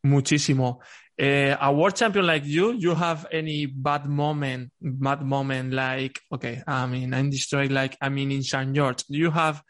muchísimo. 0.01 0.79
Uh, 1.19 1.58
a 1.60 1.73
world 1.73 1.97
champion 1.97 2.25
like 2.25 2.45
you, 2.45 2.71
you 2.71 2.95
have 2.95 3.27
any 3.29 3.65
bad 3.65 4.05
moment, 4.05 4.71
bad 4.79 5.21
moment 5.21 5.73
like, 5.73 6.17
okay, 6.32 6.63
I 6.65 6.86
mean, 6.86 7.13
I'm 7.13 7.29
destroyed 7.29 7.73
like, 7.73 7.97
I 7.99 8.08
mean, 8.08 8.32
in 8.32 8.41
St. 8.41 8.73
George, 8.73 9.03
you 9.10 9.29
have, 9.29 9.62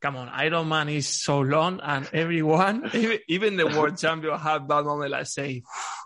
come 0.00 0.16
on, 0.16 0.28
Ironman 0.28 0.92
is 0.92 1.06
so 1.06 1.38
long 1.38 1.78
and 1.80 2.08
everyone, 2.12 2.90
even, 2.94 3.18
even 3.28 3.56
the 3.56 3.68
world 3.68 3.96
champion 3.98 4.36
have 4.36 4.66
bad 4.66 4.84
moment 4.84 5.12
like 5.12 5.26
say, 5.26 5.62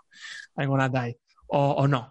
I'm 0.57 0.69
gonna 0.69 0.89
die 0.89 1.15
or, 1.49 1.79
or 1.79 1.87
no? 1.87 2.05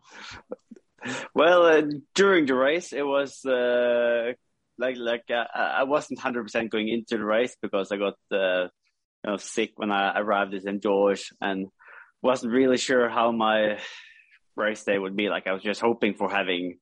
Well, 1.32 1.66
uh, 1.66 1.82
during 2.16 2.46
the 2.46 2.56
race, 2.56 2.92
it 2.92 3.06
was, 3.06 3.44
uh, 3.44 4.32
like, 4.78 4.96
like, 4.96 5.30
uh, 5.30 5.44
I 5.54 5.84
wasn't 5.84 6.18
100% 6.18 6.70
going 6.70 6.88
into 6.88 7.18
the 7.18 7.24
race 7.24 7.56
because 7.62 7.92
I 7.92 7.98
got, 7.98 8.14
uh, 8.32 8.62
you 9.22 9.30
know, 9.30 9.36
sick 9.36 9.74
when 9.76 9.92
I 9.92 10.18
arrived 10.18 10.54
at 10.54 10.62
St. 10.62 10.82
George 10.82 11.30
and 11.40 11.68
wasn't 12.22 12.52
really 12.52 12.76
sure 12.76 13.08
how 13.08 13.32
my 13.32 13.78
race 14.56 14.84
day 14.84 14.98
would 14.98 15.16
be 15.16 15.28
like. 15.28 15.46
I 15.46 15.52
was 15.52 15.62
just 15.62 15.80
hoping 15.80 16.14
for 16.14 16.30
having 16.30 16.78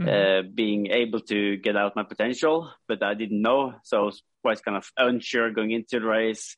mm-hmm. 0.00 0.08
uh, 0.08 0.50
being 0.54 0.88
able 0.88 1.20
to 1.20 1.56
get 1.56 1.76
out 1.76 1.96
my 1.96 2.04
potential, 2.04 2.72
but 2.86 3.02
I 3.02 3.14
didn't 3.14 3.42
know, 3.42 3.74
so 3.84 4.00
I 4.00 4.04
was 4.04 4.22
quite 4.42 4.62
kind 4.62 4.76
of 4.76 4.90
unsure 4.96 5.50
going 5.50 5.72
into 5.72 6.00
the 6.00 6.06
race. 6.06 6.56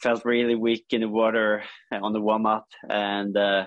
Felt 0.00 0.24
really 0.24 0.56
weak 0.56 0.86
in 0.90 1.02
the 1.02 1.08
water 1.08 1.62
on 1.92 2.12
the 2.12 2.20
warm 2.20 2.46
up, 2.46 2.66
and 2.90 3.36
uh, 3.36 3.66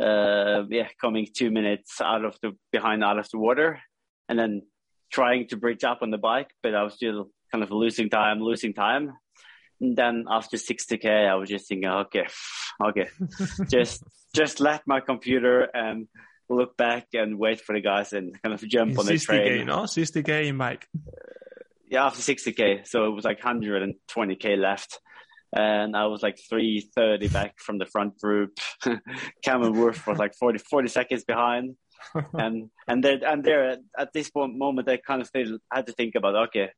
uh, 0.00 0.64
yeah, 0.68 0.88
coming 1.00 1.28
two 1.32 1.50
minutes 1.50 2.00
out 2.00 2.24
of 2.24 2.36
the 2.42 2.52
behind 2.72 3.04
out 3.04 3.18
of 3.18 3.28
the 3.30 3.38
water, 3.38 3.80
and 4.28 4.38
then 4.38 4.62
trying 5.12 5.46
to 5.48 5.56
bridge 5.56 5.84
up 5.84 6.00
on 6.02 6.10
the 6.10 6.18
bike, 6.18 6.50
but 6.62 6.74
I 6.74 6.82
was 6.82 6.94
still 6.94 7.30
kind 7.52 7.62
of 7.62 7.70
losing 7.70 8.10
time, 8.10 8.40
losing 8.40 8.74
time. 8.74 9.12
Then 9.82 10.26
after 10.30 10.56
60k, 10.56 11.28
I 11.28 11.34
was 11.34 11.48
just 11.48 11.68
thinking, 11.68 11.90
okay, 11.90 12.26
okay, 12.84 13.08
just 13.68 14.04
just 14.34 14.60
let 14.60 14.82
my 14.86 15.00
computer 15.00 15.62
and 15.74 16.06
look 16.48 16.76
back 16.76 17.08
and 17.14 17.36
wait 17.36 17.60
for 17.60 17.74
the 17.74 17.80
guys 17.80 18.12
and 18.12 18.40
kind 18.42 18.54
of 18.54 18.66
jump 18.68 18.96
on 18.96 19.06
the 19.06 19.14
60K, 19.14 19.24
train. 19.24 19.62
60k, 19.62 19.66
no, 19.66 19.78
60k 19.80 20.46
in 20.46 20.56
bike. 20.56 20.86
yeah, 21.88 22.06
after 22.06 22.20
60k, 22.20 22.86
so 22.86 23.06
it 23.06 23.10
was 23.10 23.24
like 23.24 23.40
120k 23.40 24.56
left, 24.56 25.00
and 25.52 25.96
I 25.96 26.06
was 26.06 26.22
like 26.22 26.38
330 26.48 27.28
back 27.28 27.58
from 27.58 27.78
the 27.78 27.86
front 27.86 28.20
group. 28.20 28.52
Cameron 29.44 29.74
Wurf 29.74 30.06
was 30.06 30.18
like 30.18 30.34
40 30.38 30.58
40 30.58 30.88
seconds 30.88 31.24
behind. 31.24 31.76
and 32.34 32.70
and 32.88 33.02
there 33.02 33.18
and 33.24 33.44
there 33.44 33.76
at 33.96 34.12
this 34.12 34.28
point 34.28 34.58
moment 34.58 34.88
I 34.88 34.96
kind 34.96 35.20
of 35.20 35.28
still 35.28 35.58
had 35.72 35.86
to 35.86 35.92
think 35.92 36.16
about 36.16 36.48
okay 36.48 36.70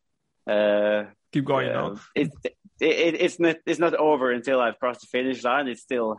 uh, 0.47 1.05
keep 1.33 1.47
going 1.47 1.71
uh, 1.71 1.97
it, 2.15 2.31
it, 2.81 3.15
it's 3.21 3.39
not 3.39 3.57
it's 3.67 3.79
not 3.79 3.95
over 3.95 4.31
until 4.31 4.61
I've 4.61 4.79
crossed 4.79 5.03
the 5.03 5.07
finish 5.07 5.43
line. 5.45 5.69
It's 5.69 5.83
still 5.83 6.17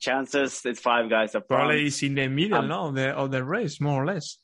chances. 0.00 0.60
It's 0.64 0.80
five 0.80 1.08
guys 1.08 1.34
up. 1.34 1.48
Probably 1.48 1.86
it's 1.86 2.02
in 2.02 2.14
the 2.14 2.28
middle, 2.28 2.58
um, 2.58 2.68
no, 2.68 2.88
of 2.88 2.94
the 2.94 3.10
of 3.10 3.30
the 3.30 3.44
race, 3.44 3.80
more 3.80 4.02
or 4.02 4.06
less. 4.06 4.38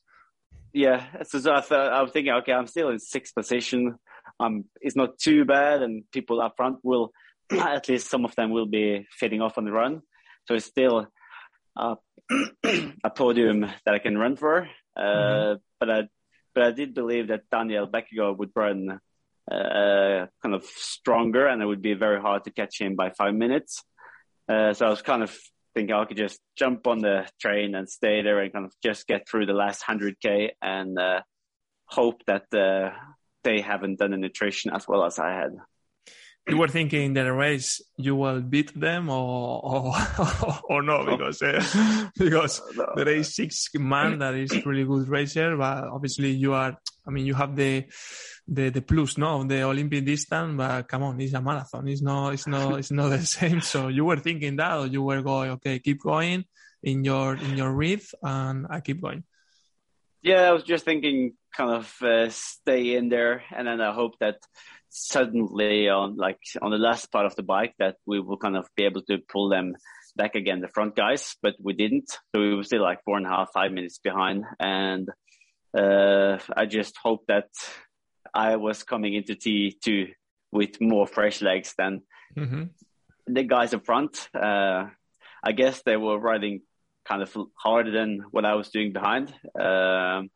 Yeah, 0.73 1.05
so, 1.25 1.41
so 1.41 1.53
I, 1.53 1.61
thought, 1.63 1.93
I 1.93 2.01
was 2.01 2.13
thinking, 2.13 2.33
okay, 2.33 2.53
I'm 2.53 2.69
still 2.69 2.91
in 2.91 3.01
sixth 3.01 3.35
position. 3.35 3.97
Um, 4.39 4.67
it's 4.81 4.95
not 4.95 5.19
too 5.19 5.45
bad, 5.45 5.83
and 5.83 6.05
people 6.13 6.41
up 6.41 6.55
front 6.57 6.79
will, 6.85 7.11
at 7.51 7.89
least 7.89 8.09
some 8.09 8.25
of 8.25 8.37
them 8.37 8.51
will 8.51 8.67
be 8.67 9.07
fitting 9.11 9.43
off 9.43 9.59
on 9.59 9.65
the 9.65 9.73
run. 9.73 10.03
So 10.47 10.55
it's 10.55 10.67
still 10.67 11.09
uh, 11.77 11.97
a 12.65 13.11
podium 13.11 13.61
that 13.61 13.95
I 13.95 13.99
can 13.99 14.17
run 14.17 14.37
for. 14.37 14.69
Uh, 14.97 15.03
mm-hmm. 15.03 15.59
But 15.81 15.91
I, 15.91 16.03
but 16.55 16.63
I 16.63 16.71
did 16.71 16.95
believe 16.95 17.29
that 17.29 17.51
Daniel 17.51 17.89
Bækkegård 17.89 18.39
would 18.39 18.53
run 18.55 19.01
uh, 19.51 20.27
kind 20.43 20.55
of 20.55 20.65
stronger, 20.65 21.47
and 21.47 21.63
it 21.63 21.67
would 21.67 21.83
be 21.83 21.95
very 21.95 22.21
hard 22.21 22.45
to 22.45 22.51
catch 22.51 22.81
him 22.81 22.95
by 22.97 23.11
five 23.11 23.35
minutes. 23.35 23.83
Uh, 24.49 24.73
so 24.73 24.87
I 24.87 24.91
was 24.91 25.03
kind 25.03 25.23
of 25.23 25.37
thinking 25.75 25.95
I 25.95 26.05
could 26.05 26.17
just 26.17 26.41
jump 26.57 26.87
on 26.87 26.99
the 26.99 27.27
train 27.41 27.75
and 27.75 27.89
stay 27.89 28.23
there 28.23 28.41
and 28.41 28.53
kind 28.53 28.65
of 28.65 28.73
just 28.83 29.07
get 29.07 29.29
through 29.29 29.47
the 29.47 29.53
last 29.53 29.83
100k 29.83 30.51
and 30.61 30.99
uh, 30.99 31.21
hope 31.87 32.23
that 32.27 32.53
uh, 32.53 32.91
they 33.45 33.61
haven't 33.61 33.99
done 33.99 34.13
a 34.13 34.17
nutrition 34.17 34.73
as 34.73 34.87
well 34.89 35.05
as 35.05 35.19
I 35.19 35.31
had. 35.33 35.53
You 36.49 36.57
were 36.57 36.69
thinking 36.69 37.13
that 37.15 37.27
a 37.27 37.33
race 37.33 37.81
you 37.97 38.17
will 38.17 38.41
beat 38.41 38.79
them 38.79 39.09
or 39.09 39.61
or, 39.63 39.95
or 40.65 40.83
no? 40.83 41.05
Because 41.05 41.43
uh, 41.43 42.09
because 42.19 42.61
there 42.97 43.09
is 43.09 43.37
six 43.37 43.69
man 43.75 44.19
that 44.19 44.35
is 44.35 44.67
really 44.67 44.85
good 44.85 45.09
racer 45.09 45.57
but 45.57 45.85
obviously 45.85 46.31
you 46.31 46.55
are 46.55 46.77
I 47.07 47.11
mean 47.11 47.27
you 47.27 47.35
have 47.35 47.57
the 47.57 47.87
the 48.47 48.71
the 48.71 48.83
plus 48.83 49.19
no? 49.19 49.45
The 49.45 49.63
Olympic 49.63 50.05
distance 50.05 50.57
but 50.57 50.89
come 50.89 51.03
on 51.03 51.21
it's 51.21 51.35
a 51.35 51.41
marathon. 51.41 51.89
It's 51.89 52.03
not 52.03 52.35
it's 52.35 52.47
not 52.47 52.79
it's 52.81 52.91
not 52.91 53.09
the 53.09 53.25
same. 53.25 53.61
So 53.61 53.89
you 53.89 54.05
were 54.05 54.19
thinking 54.19 54.57
that 54.57 54.79
or 54.79 54.87
you 54.87 55.03
were 55.03 55.23
going 55.23 55.51
okay 55.53 55.79
keep 55.79 56.01
going 56.01 56.45
in 56.83 57.05
your 57.05 57.37
in 57.37 57.57
your 57.57 57.73
reef 57.73 58.15
and 58.23 58.67
I 58.71 58.81
keep 58.81 59.01
going. 59.01 59.25
Yeah 60.23 60.49
I 60.49 60.53
was 60.53 60.65
just 60.65 60.85
thinking 60.85 61.35
kind 61.57 61.71
of 61.71 62.03
uh, 62.03 62.29
stay 62.31 62.95
in 62.97 63.09
there, 63.09 63.43
and 63.55 63.67
then 63.67 63.81
I 63.81 63.93
hope 63.93 64.19
that 64.21 64.37
suddenly 64.89 65.89
on 65.89 66.17
like 66.17 66.41
on 66.61 66.71
the 66.71 66.79
last 66.79 67.13
part 67.13 67.27
of 67.27 67.37
the 67.37 67.43
bike 67.43 67.75
that 67.79 67.97
we 68.07 68.21
will 68.21 68.37
kind 68.37 68.57
of 68.57 68.69
be 68.77 68.85
able 68.85 69.03
to 69.03 69.19
pull 69.29 69.49
them 69.49 69.75
back 70.17 70.35
again, 70.35 70.61
the 70.61 70.69
front 70.69 70.97
guys, 70.97 71.37
but 71.43 71.55
we 71.63 71.73
didn't. 71.73 72.11
So 72.11 72.41
we 72.41 72.55
were 72.55 72.65
still 72.65 72.83
like 72.83 73.05
four 73.05 73.17
and 73.17 73.27
a 73.27 73.31
half, 73.31 73.51
five 73.53 73.73
minutes 73.73 73.99
behind, 73.99 74.45
and 74.59 75.09
uh, 75.77 76.39
I 76.57 76.67
just 76.67 76.97
hope 77.03 77.25
that 77.29 77.49
I 78.35 78.57
was 78.57 78.83
coming 78.83 79.15
into 79.15 79.35
T2 79.35 80.13
with 80.53 80.81
more 80.81 81.07
fresh 81.07 81.43
legs 81.43 81.75
than 81.77 82.03
mm-hmm. 82.37 82.65
the 83.27 83.43
guys 83.45 83.75
up 83.75 83.85
front. 83.85 84.29
Uh, 84.35 84.87
I 85.43 85.53
guess 85.53 85.83
they 85.83 85.97
were 85.97 86.19
riding 86.19 86.63
kind 87.05 87.23
of 87.23 87.37
harder 87.55 87.91
than 87.91 88.25
what 88.31 88.45
I 88.45 88.55
was 88.55 88.71
doing 88.71 88.93
behind. 88.93 89.29
Um, 89.59 90.31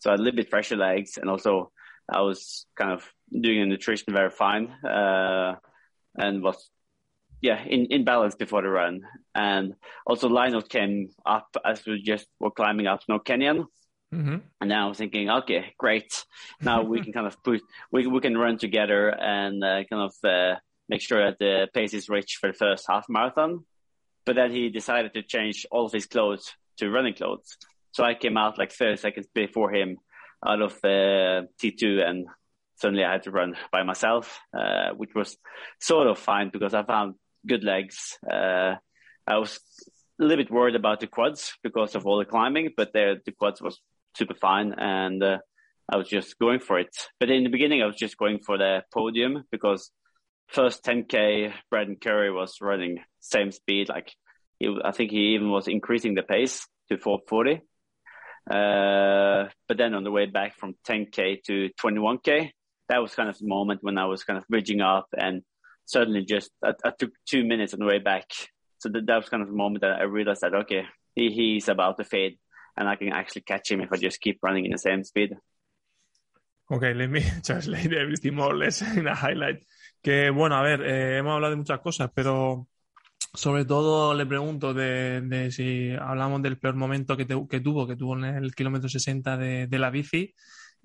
so 0.00 0.10
I 0.10 0.12
had 0.12 0.20
a 0.20 0.22
little 0.22 0.36
bit 0.36 0.50
fresher 0.50 0.76
legs, 0.76 1.16
and 1.16 1.30
also 1.30 1.70
I 2.10 2.20
was 2.20 2.66
kind 2.76 2.92
of 2.92 3.04
doing 3.30 3.60
the 3.60 3.66
nutrition 3.66 4.12
very 4.12 4.30
fine, 4.30 4.70
uh, 4.84 5.56
and 6.16 6.42
was 6.42 6.70
yeah 7.40 7.62
in, 7.64 7.86
in 7.86 8.04
balance 8.04 8.34
before 8.34 8.62
the 8.62 8.68
run. 8.68 9.02
And 9.34 9.74
also 10.06 10.28
Lionel 10.28 10.62
came 10.62 11.08
up 11.26 11.48
as 11.64 11.84
we 11.86 12.02
just 12.02 12.26
were 12.40 12.50
climbing 12.50 12.86
up 12.86 13.02
Snow 13.02 13.18
Canyon. 13.18 13.66
Mm-hmm. 14.14 14.36
And 14.60 14.68
now 14.68 14.88
I'm 14.88 14.94
thinking, 14.94 15.28
okay, 15.28 15.74
great. 15.78 16.24
Now 16.60 16.82
we 16.82 17.02
can 17.02 17.12
kind 17.18 17.26
of 17.26 17.42
put, 17.42 17.60
we, 17.92 18.06
we 18.06 18.20
can 18.20 18.36
run 18.36 18.58
together 18.58 19.08
and 19.08 19.62
uh, 19.62 19.84
kind 19.84 20.02
of 20.02 20.14
uh, 20.24 20.58
make 20.88 21.00
sure 21.00 21.24
that 21.24 21.38
the 21.38 21.68
pace 21.72 21.94
is 21.94 22.08
rich 22.08 22.38
for 22.40 22.48
the 22.48 22.58
first 22.58 22.86
half 22.88 23.06
marathon. 23.08 23.64
But 24.24 24.36
then 24.36 24.50
he 24.50 24.68
decided 24.68 25.14
to 25.14 25.22
change 25.22 25.66
all 25.70 25.86
of 25.86 25.92
his 25.92 26.06
clothes 26.06 26.52
to 26.78 26.90
running 26.90 27.14
clothes. 27.14 27.56
So 27.92 28.04
I 28.04 28.14
came 28.14 28.36
out 28.36 28.58
like 28.58 28.72
30 28.72 28.96
seconds 28.96 29.26
before 29.34 29.72
him 29.72 29.98
out 30.46 30.62
of 30.62 30.72
uh, 30.84 31.48
T2 31.60 32.06
and 32.06 32.26
suddenly 32.76 33.04
I 33.04 33.12
had 33.12 33.24
to 33.24 33.30
run 33.30 33.56
by 33.72 33.82
myself, 33.82 34.40
uh, 34.56 34.90
which 34.96 35.14
was 35.14 35.36
sort 35.80 36.06
of 36.06 36.18
fine 36.18 36.50
because 36.50 36.74
I 36.74 36.84
found 36.84 37.14
good 37.46 37.64
legs. 37.64 38.18
Uh, 38.30 38.76
I 39.26 39.38
was 39.38 39.58
a 40.20 40.24
little 40.24 40.44
bit 40.44 40.52
worried 40.52 40.76
about 40.76 41.00
the 41.00 41.06
quads 41.06 41.54
because 41.62 41.94
of 41.94 42.06
all 42.06 42.18
the 42.18 42.24
climbing, 42.24 42.70
but 42.76 42.92
the, 42.92 43.20
the 43.24 43.32
quads 43.32 43.60
was 43.60 43.80
super 44.16 44.34
fine 44.34 44.74
and 44.76 45.22
uh, 45.22 45.38
I 45.90 45.96
was 45.96 46.08
just 46.08 46.38
going 46.38 46.60
for 46.60 46.78
it. 46.78 46.94
But 47.18 47.30
in 47.30 47.44
the 47.44 47.50
beginning, 47.50 47.82
I 47.82 47.86
was 47.86 47.96
just 47.96 48.18
going 48.18 48.40
for 48.40 48.58
the 48.58 48.82
podium 48.92 49.44
because 49.50 49.90
first 50.48 50.84
10k, 50.84 51.52
Braden 51.70 51.96
Currie 51.96 52.32
was 52.32 52.56
running 52.60 52.98
same 53.20 53.52
speed. 53.52 53.88
Like 53.88 54.12
I 54.62 54.92
think 54.92 55.10
he 55.10 55.34
even 55.34 55.50
was 55.50 55.68
increasing 55.68 56.14
the 56.14 56.22
pace 56.22 56.66
to 56.90 56.98
440. 56.98 57.62
Uh, 58.50 59.50
but 59.66 59.76
then 59.76 59.94
on 59.94 60.04
the 60.04 60.10
way 60.10 60.26
back 60.26 60.56
from 60.56 60.74
10k 60.86 61.42
to 61.44 61.70
21k, 61.82 62.50
that 62.88 62.98
was 62.98 63.14
kind 63.14 63.28
of 63.28 63.38
the 63.38 63.46
moment 63.46 63.82
when 63.82 63.98
I 63.98 64.06
was 64.06 64.24
kind 64.24 64.38
of 64.38 64.48
bridging 64.48 64.80
up 64.80 65.08
and 65.16 65.42
suddenly 65.84 66.24
just 66.24 66.50
I, 66.64 66.72
I 66.84 66.90
took 66.98 67.10
two 67.26 67.44
minutes 67.44 67.74
on 67.74 67.80
the 67.80 67.86
way 67.86 67.98
back. 67.98 68.24
So 68.78 68.88
that, 68.90 69.06
that 69.06 69.16
was 69.16 69.28
kind 69.28 69.42
of 69.42 69.48
the 69.48 69.56
moment 69.56 69.82
that 69.82 70.00
I 70.00 70.04
realized 70.04 70.42
that 70.42 70.54
okay, 70.54 70.84
he, 71.14 71.30
he's 71.30 71.68
about 71.68 71.98
to 71.98 72.04
fade, 72.04 72.38
and 72.78 72.88
I 72.88 72.96
can 72.96 73.12
actually 73.12 73.42
catch 73.42 73.70
him 73.70 73.80
if 73.80 73.92
I 73.92 73.96
just 73.96 74.20
keep 74.20 74.38
running 74.42 74.64
in 74.64 74.72
the 74.72 74.78
same 74.78 75.04
speed. 75.04 75.36
Okay, 76.70 76.94
let 76.94 77.10
me 77.10 77.22
translate 77.42 77.92
everything 77.92 78.34
more 78.34 78.52
or 78.52 78.56
less 78.56 78.82
in 78.82 79.06
a 79.06 79.14
highlight. 79.14 79.66
Que 80.02 80.30
bueno, 80.30 80.56
a 80.56 80.62
ver, 80.62 80.82
eh, 80.82 81.18
hemos 81.18 81.34
hablado 81.34 81.50
de 81.50 81.56
muchas 81.56 81.80
cosas, 81.80 82.10
pero 82.14 82.68
sobre 83.34 83.64
todo 83.64 84.14
le 84.14 84.26
pregunto 84.26 84.72
de, 84.72 85.20
de 85.22 85.50
si 85.50 85.92
hablamos 85.98 86.40
del 86.42 86.58
peor 86.58 86.76
momento 86.76 87.16
que, 87.16 87.24
te, 87.24 87.34
que, 87.48 87.60
tuvo, 87.60 87.86
que 87.86 87.96
tuvo 87.96 88.16
en 88.16 88.24
el 88.24 88.54
kilómetro 88.54 88.88
60 88.88 89.36
de, 89.36 89.66
de 89.66 89.78
la 89.78 89.90
bici. 89.90 90.34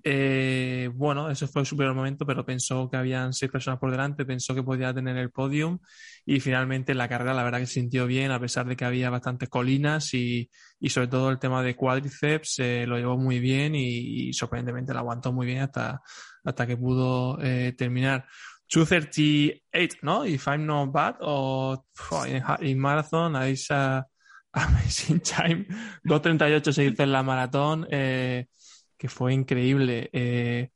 Eh, 0.06 0.90
bueno, 0.92 1.30
eso 1.30 1.48
fue 1.48 1.64
su 1.64 1.78
peor 1.78 1.94
momento, 1.94 2.26
pero 2.26 2.44
pensó 2.44 2.90
que 2.90 2.98
habían 2.98 3.32
seis 3.32 3.50
personas 3.50 3.80
por 3.80 3.90
delante, 3.90 4.26
pensó 4.26 4.54
que 4.54 4.62
podía 4.62 4.92
tener 4.92 5.16
el 5.16 5.30
podium 5.30 5.78
y 6.26 6.40
finalmente 6.40 6.94
la 6.94 7.08
carrera 7.08 7.32
la 7.32 7.42
verdad 7.42 7.60
que 7.60 7.66
se 7.66 7.80
sintió 7.80 8.06
bien 8.06 8.30
a 8.30 8.38
pesar 8.38 8.66
de 8.66 8.76
que 8.76 8.84
había 8.84 9.08
bastantes 9.08 9.48
colinas 9.48 10.12
y, 10.12 10.50
y 10.78 10.90
sobre 10.90 11.08
todo 11.08 11.30
el 11.30 11.38
tema 11.38 11.62
de 11.62 11.74
cuádriceps 11.74 12.58
eh, 12.58 12.84
lo 12.86 12.98
llevó 12.98 13.16
muy 13.16 13.40
bien 13.40 13.74
y, 13.74 14.30
sorprendentemente 14.34 14.92
lo 14.92 14.98
aguantó 14.98 15.32
muy 15.32 15.46
bien 15.46 15.60
hasta, 15.60 16.02
hasta 16.44 16.66
que 16.66 16.76
pudo 16.76 17.38
eh, 17.40 17.72
terminar. 17.76 18.26
238, 18.70 19.98
¿no? 20.02 20.26
If 20.26 20.46
I'm 20.48 20.66
not 20.66 20.92
bad, 20.92 21.16
o 21.20 21.86
in 22.60 22.78
marathon, 22.78 23.36
is 23.48 23.70
a 23.70 24.06
amazing 24.52 25.20
time. 25.20 25.66
238 26.04 26.72
se 26.72 26.90
dice 26.90 27.02
en 27.04 27.12
la 27.12 27.22
maratón. 27.22 27.86
Eh, 27.90 28.46
que 29.04 29.10
fue 29.10 29.34
increíble. 29.34 30.08
Eh, 30.14 30.68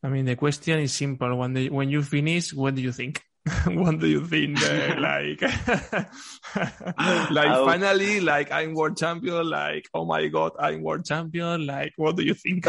I 0.00 0.08
mean, 0.08 0.24
the 0.24 0.36
question 0.36 0.78
is 0.78 0.92
simple. 0.92 1.36
When, 1.36 1.52
when 1.74 1.90
you 1.90 2.00
finish, 2.00 2.54
what 2.54 2.76
do 2.76 2.80
you 2.80 2.92
think? 2.92 3.20
what 3.66 3.98
do 3.98 4.06
you 4.06 4.24
think? 4.24 4.62
Uh, 4.62 4.94
like, 5.00 5.42
like 7.32 7.54
finally, 7.66 8.20
like 8.20 8.52
I'm 8.52 8.74
world 8.74 8.96
champion. 8.96 9.50
Like, 9.50 9.88
oh 9.92 10.04
my 10.04 10.28
god, 10.28 10.52
I'm 10.60 10.80
world 10.82 11.04
champion. 11.04 11.66
Like, 11.66 11.92
what 11.96 12.14
do 12.14 12.22
you 12.22 12.34
think? 12.34 12.66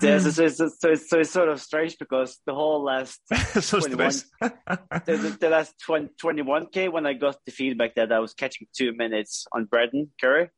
yeah, 0.00 0.20
so, 0.20 0.30
so, 0.30 0.46
so, 0.46 0.68
so, 0.68 0.90
it's, 0.90 1.10
so 1.10 1.18
it's 1.18 1.30
sort 1.30 1.48
of 1.48 1.60
strange 1.60 1.98
because 1.98 2.38
the 2.46 2.54
whole 2.54 2.84
last 2.84 3.18
so 3.60 3.80
21, 3.80 4.12
the, 4.38 5.36
the, 5.40 5.48
last 5.48 5.74
20, 5.84 6.10
21k 6.22 6.92
when 6.92 7.06
I 7.06 7.14
got 7.14 7.38
the 7.44 7.50
feedback 7.50 7.96
that 7.96 8.12
I 8.12 8.20
was 8.20 8.34
catching 8.34 8.68
two 8.72 8.92
minutes 8.92 9.46
on 9.52 9.64
Braden 9.64 10.12
Currie 10.20 10.50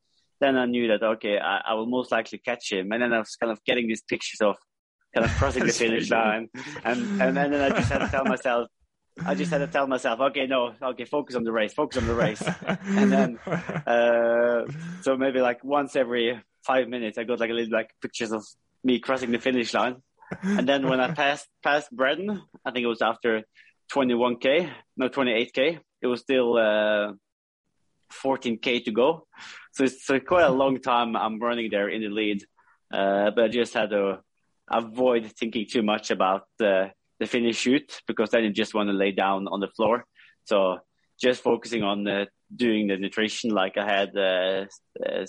then 0.43 0.57
I 0.57 0.67
knew 0.67 0.89
that 0.89 1.03
okay, 1.03 1.39
I, 1.39 1.63
I, 1.69 1.75
will 1.75 1.87
most 1.87 2.11
likely 2.11 2.39
catch 2.39 2.73
him. 2.73 2.91
And 2.93 3.01
then 3.03 3.13
I 3.13 3.19
was 3.19 3.37
kind 3.37 3.53
of 3.53 3.63
getting 3.65 3.87
these 3.87 4.03
pictures 4.03 4.41
of 4.41 4.57
kind 5.15 5.25
of 5.25 5.31
crossing 5.37 5.65
the 5.65 5.73
finish 5.85 6.11
line, 6.11 6.49
and 6.85 7.23
and 7.23 7.37
then 7.37 7.55
I 7.55 7.71
just 7.71 7.91
had 7.91 7.99
to 7.99 8.09
tell 8.09 8.25
myself. 8.25 8.69
I 9.27 9.35
just 9.35 9.51
had 9.51 9.59
to 9.59 9.67
tell 9.67 9.87
myself, 9.87 10.21
okay, 10.21 10.47
no, 10.47 10.73
okay, 10.83 11.05
focus 11.05 11.37
on 11.37 11.45
the 11.45 11.53
race, 11.53 11.75
focus 11.75 11.99
on 11.99 12.07
the 12.07 12.15
race, 12.15 12.43
and 12.67 13.13
then 13.13 13.39
uh, 13.87 14.65
so 15.03 15.17
maybe 15.17 15.41
like 15.41 15.63
once 15.63 15.97
every 15.97 16.41
five 16.67 16.89
minutes, 16.89 17.19
I 17.19 17.25
got 17.25 17.39
like 17.39 17.51
a 17.51 17.53
little 17.53 17.73
like 17.73 17.91
pictures 18.01 18.33
of 18.33 18.43
me 18.83 19.01
crossing 19.01 19.31
the 19.31 19.39
finish 19.39 19.75
line, 19.75 19.97
and 20.43 20.67
then 20.67 20.89
when 20.89 20.99
I 20.99 21.13
passed 21.13 21.47
past 21.63 21.91
Braden, 21.93 22.43
I 22.65 22.71
think 22.71 22.85
it 22.85 22.89
was 22.89 23.03
after 23.03 23.43
21k, 23.93 24.71
no 24.97 25.09
28k, 25.11 25.79
it 26.01 26.07
was 26.07 26.21
still 26.21 26.57
uh, 26.57 27.13
14k 28.25 28.85
to 28.85 28.91
go. 28.91 29.27
So 29.73 29.85
it's 29.85 30.05
so 30.05 30.21
quite 30.21 30.45
a 30.45 30.53
long 30.53 30.81
time 30.81 31.17
I'm 31.17 31.41
running 31.41 31.71
there 31.71 31.89
in 31.89 32.03
the 32.03 32.09
lead. 32.09 32.45
Uh, 32.93 33.31
but 33.31 33.45
I 33.45 33.49
just 33.49 33.75
had 33.75 33.91
to 33.91 34.21
avoid 34.71 35.33
thinking 35.39 35.67
too 35.69 35.83
much 35.83 36.11
about 36.11 36.45
the, 36.59 36.91
the 37.19 37.27
finish 37.27 37.59
chute 37.59 38.01
because 38.07 38.31
then 38.31 38.45
you 38.45 38.51
just 38.51 38.75
want 38.75 38.89
to 38.89 38.93
lay 38.93 39.13
down 39.13 39.49
on 39.49 39.61
the 39.61 39.69
floor. 39.69 40.05
So 40.45 40.79
just 41.21 41.43
focusing 41.43 41.83
on 41.83 42.07
uh, 42.07 42.27
doing 42.55 42.89
the 42.89 42.97
nutrition, 42.97 43.51
like 43.51 43.77
I 43.77 43.87
had 43.87 44.17
uh, 44.17 44.67
uh 45.05 45.27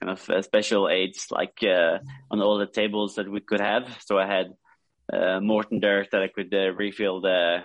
kind 0.00 0.10
of 0.10 0.30
uh, 0.30 0.42
special 0.42 0.88
aids, 0.88 1.26
like 1.30 1.58
uh, 1.62 1.98
on 2.30 2.40
all 2.40 2.58
the 2.58 2.66
tables 2.66 3.16
that 3.16 3.30
we 3.30 3.40
could 3.40 3.60
have. 3.60 3.98
So 4.04 4.18
I 4.18 4.26
had 4.26 4.46
Morten 5.42 5.80
there 5.80 6.06
that 6.10 6.22
I 6.22 6.28
could 6.28 6.52
refill 6.52 7.20
the 7.20 7.64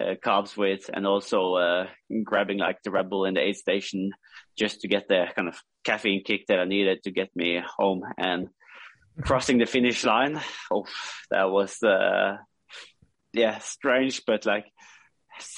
uh, 0.00 0.14
carbs 0.24 0.56
with, 0.56 0.90
and 0.92 1.06
also 1.06 1.54
uh, 1.54 1.86
grabbing 2.24 2.58
like 2.58 2.82
the 2.82 2.90
Red 2.90 3.08
Bull 3.08 3.24
in 3.24 3.34
the 3.34 3.40
aid 3.40 3.56
station 3.56 4.10
just 4.56 4.80
to 4.80 4.88
get 4.88 5.08
the 5.08 5.26
kind 5.34 5.48
of 5.48 5.56
caffeine 5.84 6.22
kick 6.24 6.46
that 6.48 6.58
I 6.58 6.64
needed 6.64 7.02
to 7.04 7.10
get 7.10 7.30
me 7.36 7.60
home 7.76 8.02
and 8.16 8.48
crossing 9.22 9.58
the 9.58 9.66
finish 9.66 10.04
line. 10.04 10.40
Oh, 10.70 10.86
that 11.30 11.50
was 11.50 11.82
uh, 11.82 12.38
yeah 13.32 13.58
strange, 13.58 14.22
but 14.26 14.46
like 14.46 14.66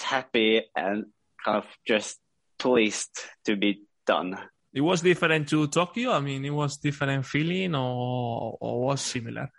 happy 0.00 0.62
and 0.74 1.06
kind 1.44 1.58
of 1.58 1.66
just 1.86 2.18
pleased 2.58 3.18
to 3.44 3.56
be 3.56 3.82
done. 4.06 4.38
It 4.72 4.80
was 4.80 5.00
different 5.00 5.48
to 5.48 5.68
Tokyo. 5.68 6.12
I 6.12 6.20
mean, 6.20 6.44
it 6.44 6.50
was 6.50 6.76
different 6.76 7.24
feeling, 7.24 7.74
or 7.74 8.58
or 8.60 8.86
was 8.86 9.00
similar. 9.00 9.50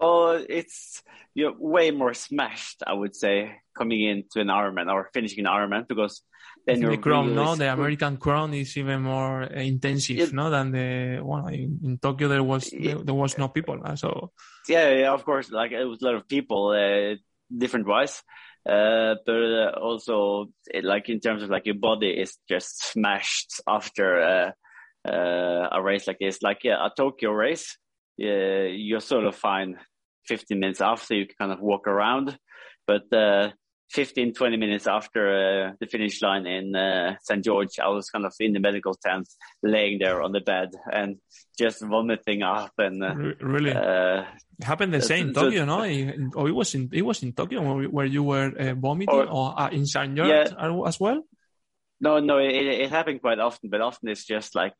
Oh, 0.00 0.44
it's 0.48 1.02
you're 1.34 1.54
way 1.58 1.90
more 1.90 2.14
smashed, 2.14 2.82
I 2.86 2.92
would 2.92 3.16
say, 3.16 3.56
coming 3.78 4.02
into 4.02 4.40
an 4.40 4.48
Ironman 4.48 4.92
or 4.92 5.08
finishing 5.14 5.46
an 5.46 5.52
Ironman 5.52 5.86
because 5.88 6.22
then 6.66 6.80
the 6.80 6.98
crown, 6.98 7.34
no, 7.34 7.56
the 7.56 7.72
American 7.72 8.18
crown 8.18 8.52
is 8.52 8.76
even 8.76 9.02
more 9.02 9.44
intensive, 9.44 10.18
it, 10.18 10.32
no, 10.34 10.50
than 10.50 10.70
the 10.70 11.20
one 11.22 11.44
well, 11.44 11.54
in, 11.54 11.80
in, 11.82 11.98
Tokyo. 11.98 12.28
There 12.28 12.42
was 12.42 12.68
it, 12.72 13.06
there 13.06 13.14
was 13.14 13.38
no 13.38 13.48
people, 13.48 13.80
so 13.96 14.32
yeah, 14.68 14.90
yeah, 14.90 15.12
of 15.12 15.24
course, 15.24 15.50
like 15.50 15.72
it 15.72 15.84
was 15.84 16.02
a 16.02 16.04
lot 16.04 16.14
of 16.16 16.28
people, 16.28 16.68
uh, 16.68 17.16
different 17.56 17.86
wise. 17.86 18.22
Uh, 18.68 19.14
but 19.24 19.32
uh, 19.34 19.70
also, 19.80 20.46
it, 20.66 20.84
like 20.84 21.08
in 21.08 21.20
terms 21.20 21.42
of 21.42 21.48
like 21.48 21.64
your 21.64 21.74
body 21.74 22.10
is 22.10 22.36
just 22.50 22.84
smashed 22.84 23.62
after 23.66 24.20
uh, 24.20 25.08
uh, 25.08 25.68
a 25.72 25.82
race 25.82 26.06
like 26.06 26.18
this, 26.18 26.42
like 26.42 26.64
yeah, 26.64 26.84
a 26.84 26.90
Tokyo 26.94 27.30
race. 27.30 27.78
Yeah, 28.18 28.64
you're 28.64 29.00
sort 29.00 29.24
of 29.24 29.36
fine 29.36 29.78
15 30.26 30.58
minutes 30.58 30.80
after 30.82 31.14
you 31.14 31.26
can 31.26 31.36
kind 31.38 31.52
of 31.52 31.60
walk 31.60 31.86
around. 31.86 32.36
But 32.86 33.10
uh, 33.12 33.52
15, 33.90 34.34
20 34.34 34.56
minutes 34.58 34.86
after 34.86 35.68
uh, 35.68 35.72
the 35.80 35.86
finish 35.86 36.20
line 36.20 36.46
in 36.46 36.76
uh, 36.76 37.16
St. 37.22 37.42
George, 37.42 37.78
I 37.82 37.88
was 37.88 38.10
kind 38.10 38.26
of 38.26 38.34
in 38.38 38.52
the 38.52 38.60
medical 38.60 38.94
tent, 38.94 39.28
laying 39.62 39.98
there 39.98 40.22
on 40.22 40.32
the 40.32 40.40
bed 40.40 40.70
and 40.92 41.16
just 41.58 41.82
vomiting 41.82 42.42
up. 42.42 42.72
And 42.76 43.02
uh, 43.02 43.14
really, 43.40 43.72
uh, 43.72 44.24
it 44.58 44.64
happened 44.64 44.92
the 44.92 45.00
same 45.00 45.28
in 45.28 45.34
Tokyo, 45.34 45.64
no? 45.64 45.80
Or 46.34 46.48
it 46.48 46.52
was 46.52 46.74
in 46.74 46.90
it 46.92 47.02
was 47.02 47.22
in 47.22 47.32
Tokyo 47.32 47.62
where, 47.62 47.88
where 47.88 48.06
you 48.06 48.22
were 48.22 48.52
uh, 48.58 48.74
vomiting, 48.74 49.14
or, 49.14 49.26
or 49.26 49.60
uh, 49.60 49.70
in 49.70 49.86
St. 49.86 50.14
George 50.14 50.28
yeah, 50.28 50.84
as 50.86 51.00
well. 51.00 51.22
No, 52.00 52.20
no, 52.20 52.38
it, 52.38 52.52
it 52.52 52.90
happened 52.90 53.20
quite 53.22 53.40
often, 53.40 53.70
but 53.70 53.80
often 53.80 54.08
it's 54.08 54.24
just 54.24 54.54
like 54.54 54.74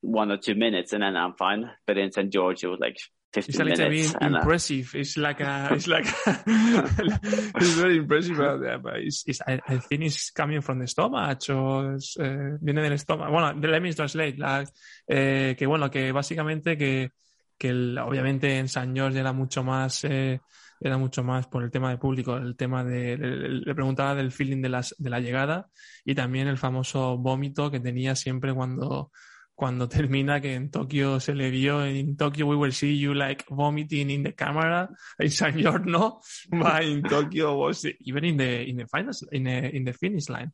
one 0.00 0.30
or 0.30 0.38
two 0.38 0.54
minutes, 0.54 0.92
and 0.92 1.02
then 1.02 1.16
I'm 1.16 1.34
fine. 1.34 1.70
But 1.86 1.98
in 1.98 2.10
St. 2.10 2.32
George, 2.32 2.64
it 2.64 2.68
was 2.68 2.80
like 2.80 2.98
it's 3.36 3.58
a 3.58 3.64
little 3.64 3.88
bit 3.90 4.14
impressive. 4.20 4.94
It's 4.94 5.16
like 5.16 5.40
a, 5.40 5.68
it's 5.72 5.86
like, 5.86 6.06
it's 6.26 7.74
very 7.74 7.98
impressive, 7.98 8.36
but, 8.36 8.82
but 8.82 8.96
it's, 8.96 9.24
it's, 9.26 9.40
I, 9.46 9.60
I, 9.68 9.78
think 9.78 10.02
it's 10.02 10.30
coming 10.30 10.60
from 10.62 10.78
the 10.78 10.86
stomach, 10.86 11.48
o 11.50 11.94
es, 11.94 12.16
eh, 12.18 12.56
viene 12.60 12.82
del 12.82 12.92
estómago. 12.92 13.32
Bueno, 13.32 13.52
let 13.60 13.80
me 13.80 13.92
translate, 13.92 14.38
like, 14.38 14.70
eh, 15.06 15.54
que 15.58 15.66
bueno, 15.66 15.90
que 15.90 16.10
básicamente 16.12 16.76
que, 16.78 17.10
que 17.58 17.68
el, 17.68 17.98
obviamente 17.98 18.58
en 18.58 18.68
San 18.68 18.94
George 18.94 19.18
era 19.18 19.32
mucho 19.32 19.62
más, 19.62 20.04
eh, 20.04 20.40
era 20.80 20.96
mucho 20.96 21.22
más 21.22 21.46
por 21.48 21.62
el 21.64 21.70
tema 21.70 21.90
de 21.90 21.98
público, 21.98 22.36
el 22.36 22.56
tema 22.56 22.82
de, 22.82 23.18
le, 23.18 23.48
le 23.48 23.74
preguntaba 23.74 24.14
del 24.14 24.32
feeling 24.32 24.62
de, 24.62 24.68
las, 24.70 24.94
de 24.98 25.10
la 25.10 25.20
llegada 25.20 25.68
y 26.04 26.14
también 26.14 26.48
el 26.48 26.56
famoso 26.56 27.18
vómito 27.18 27.70
que 27.70 27.80
tenía 27.80 28.14
siempre 28.14 28.54
cuando, 28.54 29.10
cuando 29.58 29.88
termina 29.88 30.40
que 30.40 30.54
en 30.54 30.70
Tokio 30.70 31.18
se 31.18 31.34
le 31.34 31.50
vio 31.50 31.84
in 31.84 32.16
Tokyo 32.16 32.46
we 32.46 32.54
will 32.54 32.72
see 32.72 32.96
you 32.96 33.12
like 33.12 33.44
vomiting 33.50 34.08
in 34.10 34.22
the 34.22 34.32
camera. 34.32 34.88
In 35.18 35.30
San 35.30 35.60
no. 35.84 36.20
But 36.50 36.84
in 36.84 37.02
Tokyo 37.02 37.56
was 37.56 37.84
even 37.84 38.24
in 38.24 38.36
the 38.36 38.68
in 38.68 38.76
the 38.76 38.86
finals 38.86 39.26
in 39.32 39.44
the 39.44 39.74
in 39.74 39.84
the 39.84 39.92
finish 39.92 40.28
line 40.28 40.52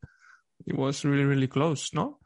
it 0.66 0.74
was 0.74 1.04
really 1.04 1.24
really 1.24 1.48
close 1.48 1.92
no? 1.92 2.18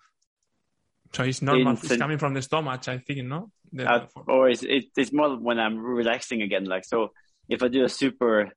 So 1.12 1.24
it's 1.24 1.42
normal. 1.42 1.72
In, 1.72 1.78
it's 1.82 1.96
coming 1.96 2.18
from 2.18 2.34
the 2.34 2.42
stomach 2.42 2.86
I 2.86 2.98
think 2.98 3.24
no? 3.24 3.50
The, 3.72 3.84
uh, 3.84 4.06
or 4.28 4.48
it's, 4.48 4.62
it's 4.62 5.12
more 5.12 5.36
when 5.36 5.58
I'm 5.58 5.78
relaxing 5.78 6.42
again 6.42 6.64
like 6.64 6.84
so 6.84 7.10
if 7.48 7.60
I 7.60 7.68
do 7.68 7.84
a 7.84 7.88
super 7.88 8.52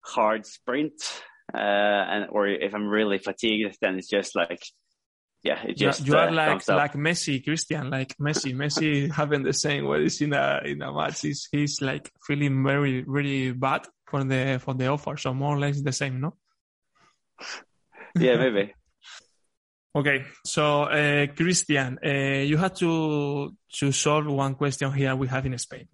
hard 0.00 0.46
sprint 0.46 0.94
uh, 1.52 1.58
and 1.58 2.28
or 2.30 2.48
if 2.48 2.74
I'm 2.74 2.88
really 2.88 3.18
fatigued 3.18 3.76
then 3.82 3.98
it's 3.98 4.08
just 4.08 4.34
like 4.34 4.62
yeah, 5.46 5.62
it 5.64 5.76
just 5.76 6.00
you, 6.00 6.12
you 6.12 6.18
are 6.18 6.28
uh, 6.28 6.32
like 6.32 6.68
like 6.68 6.94
Messi, 6.94 7.44
Kristian, 7.44 7.90
like 7.90 8.16
Messi. 8.18 8.54
Messi 8.54 9.10
having 9.20 9.44
the 9.44 9.52
same 9.52 9.86
what 9.86 10.00
is 10.00 10.20
in 10.20 10.32
a 10.32 10.60
in 10.64 10.82
a 10.82 10.92
match. 10.92 11.20
He's 11.22 11.48
he's 11.52 11.80
like 11.80 12.10
feeling 12.26 12.64
very 12.64 13.04
really 13.06 13.52
bad 13.52 13.86
for 14.06 14.24
the 14.24 14.58
for 14.62 14.74
the 14.74 14.88
offer. 14.88 15.16
So 15.16 15.32
more 15.34 15.54
or 15.56 15.60
less 15.60 15.80
the 15.80 15.92
same, 15.92 16.20
no? 16.20 16.34
Yeah, 18.18 18.36
maybe. 18.38 18.72
okay, 19.94 20.24
so 20.42 20.84
uh, 20.84 21.26
Kristian, 21.36 21.98
uh, 22.02 22.42
you 22.42 22.56
have 22.56 22.74
to 22.74 23.52
to 23.78 23.92
solve 23.92 24.26
one 24.26 24.54
question 24.54 24.90
here 24.92 25.14
we 25.14 25.28
have 25.28 25.44
in 25.46 25.58
Spain. 25.58 25.86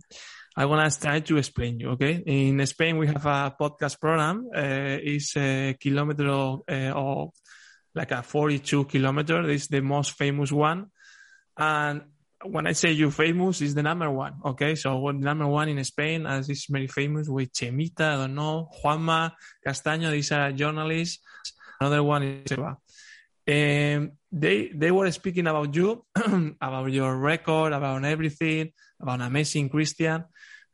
I 0.56 0.66
want 0.66 0.92
to 0.92 1.00
try 1.00 1.18
to 1.20 1.36
explain 1.36 1.80
you. 1.80 1.90
Okay, 1.90 2.22
in 2.24 2.64
Spain 2.66 2.96
we 2.96 3.08
have 3.08 3.26
a 3.26 3.54
podcast 3.60 3.98
program. 3.98 4.46
Uh, 4.54 4.98
it's 5.02 5.36
a 5.36 5.76
kilometer 5.80 6.28
uh, 6.30 6.92
or 6.94 7.32
like 7.94 8.10
a 8.10 8.22
42 8.22 8.84
kilometer. 8.84 9.46
This 9.46 9.62
is 9.62 9.68
the 9.68 9.80
most 9.80 10.12
famous 10.12 10.50
one. 10.50 10.86
And 11.56 12.02
when 12.44 12.66
I 12.66 12.72
say 12.72 12.92
you 12.92 13.10
famous, 13.10 13.60
is 13.60 13.74
the 13.74 13.82
number 13.82 14.10
one. 14.10 14.34
Okay. 14.44 14.74
So 14.74 14.96
what 14.98 15.16
number 15.16 15.46
one 15.46 15.68
in 15.68 15.82
Spain, 15.84 16.26
as 16.26 16.48
is 16.48 16.66
very 16.68 16.86
famous 16.86 17.28
with 17.28 17.52
Chemita, 17.52 18.00
I 18.00 18.16
don't 18.16 18.34
know, 18.34 18.68
Juanma 18.82 19.32
Castaño, 19.66 20.10
these 20.10 20.32
are 20.32 20.52
journalists. 20.52 21.18
Another 21.80 22.02
one 22.02 22.22
is 22.22 22.52
Eva. 22.52 22.76
Um, 23.44 24.12
they 24.30 24.70
they 24.72 24.90
were 24.92 25.10
speaking 25.10 25.48
about 25.48 25.74
you, 25.74 26.04
about 26.60 26.92
your 26.92 27.16
record, 27.16 27.72
about 27.72 28.04
everything, 28.04 28.72
about 29.00 29.20
amazing 29.20 29.68
Kristian. 29.68 30.24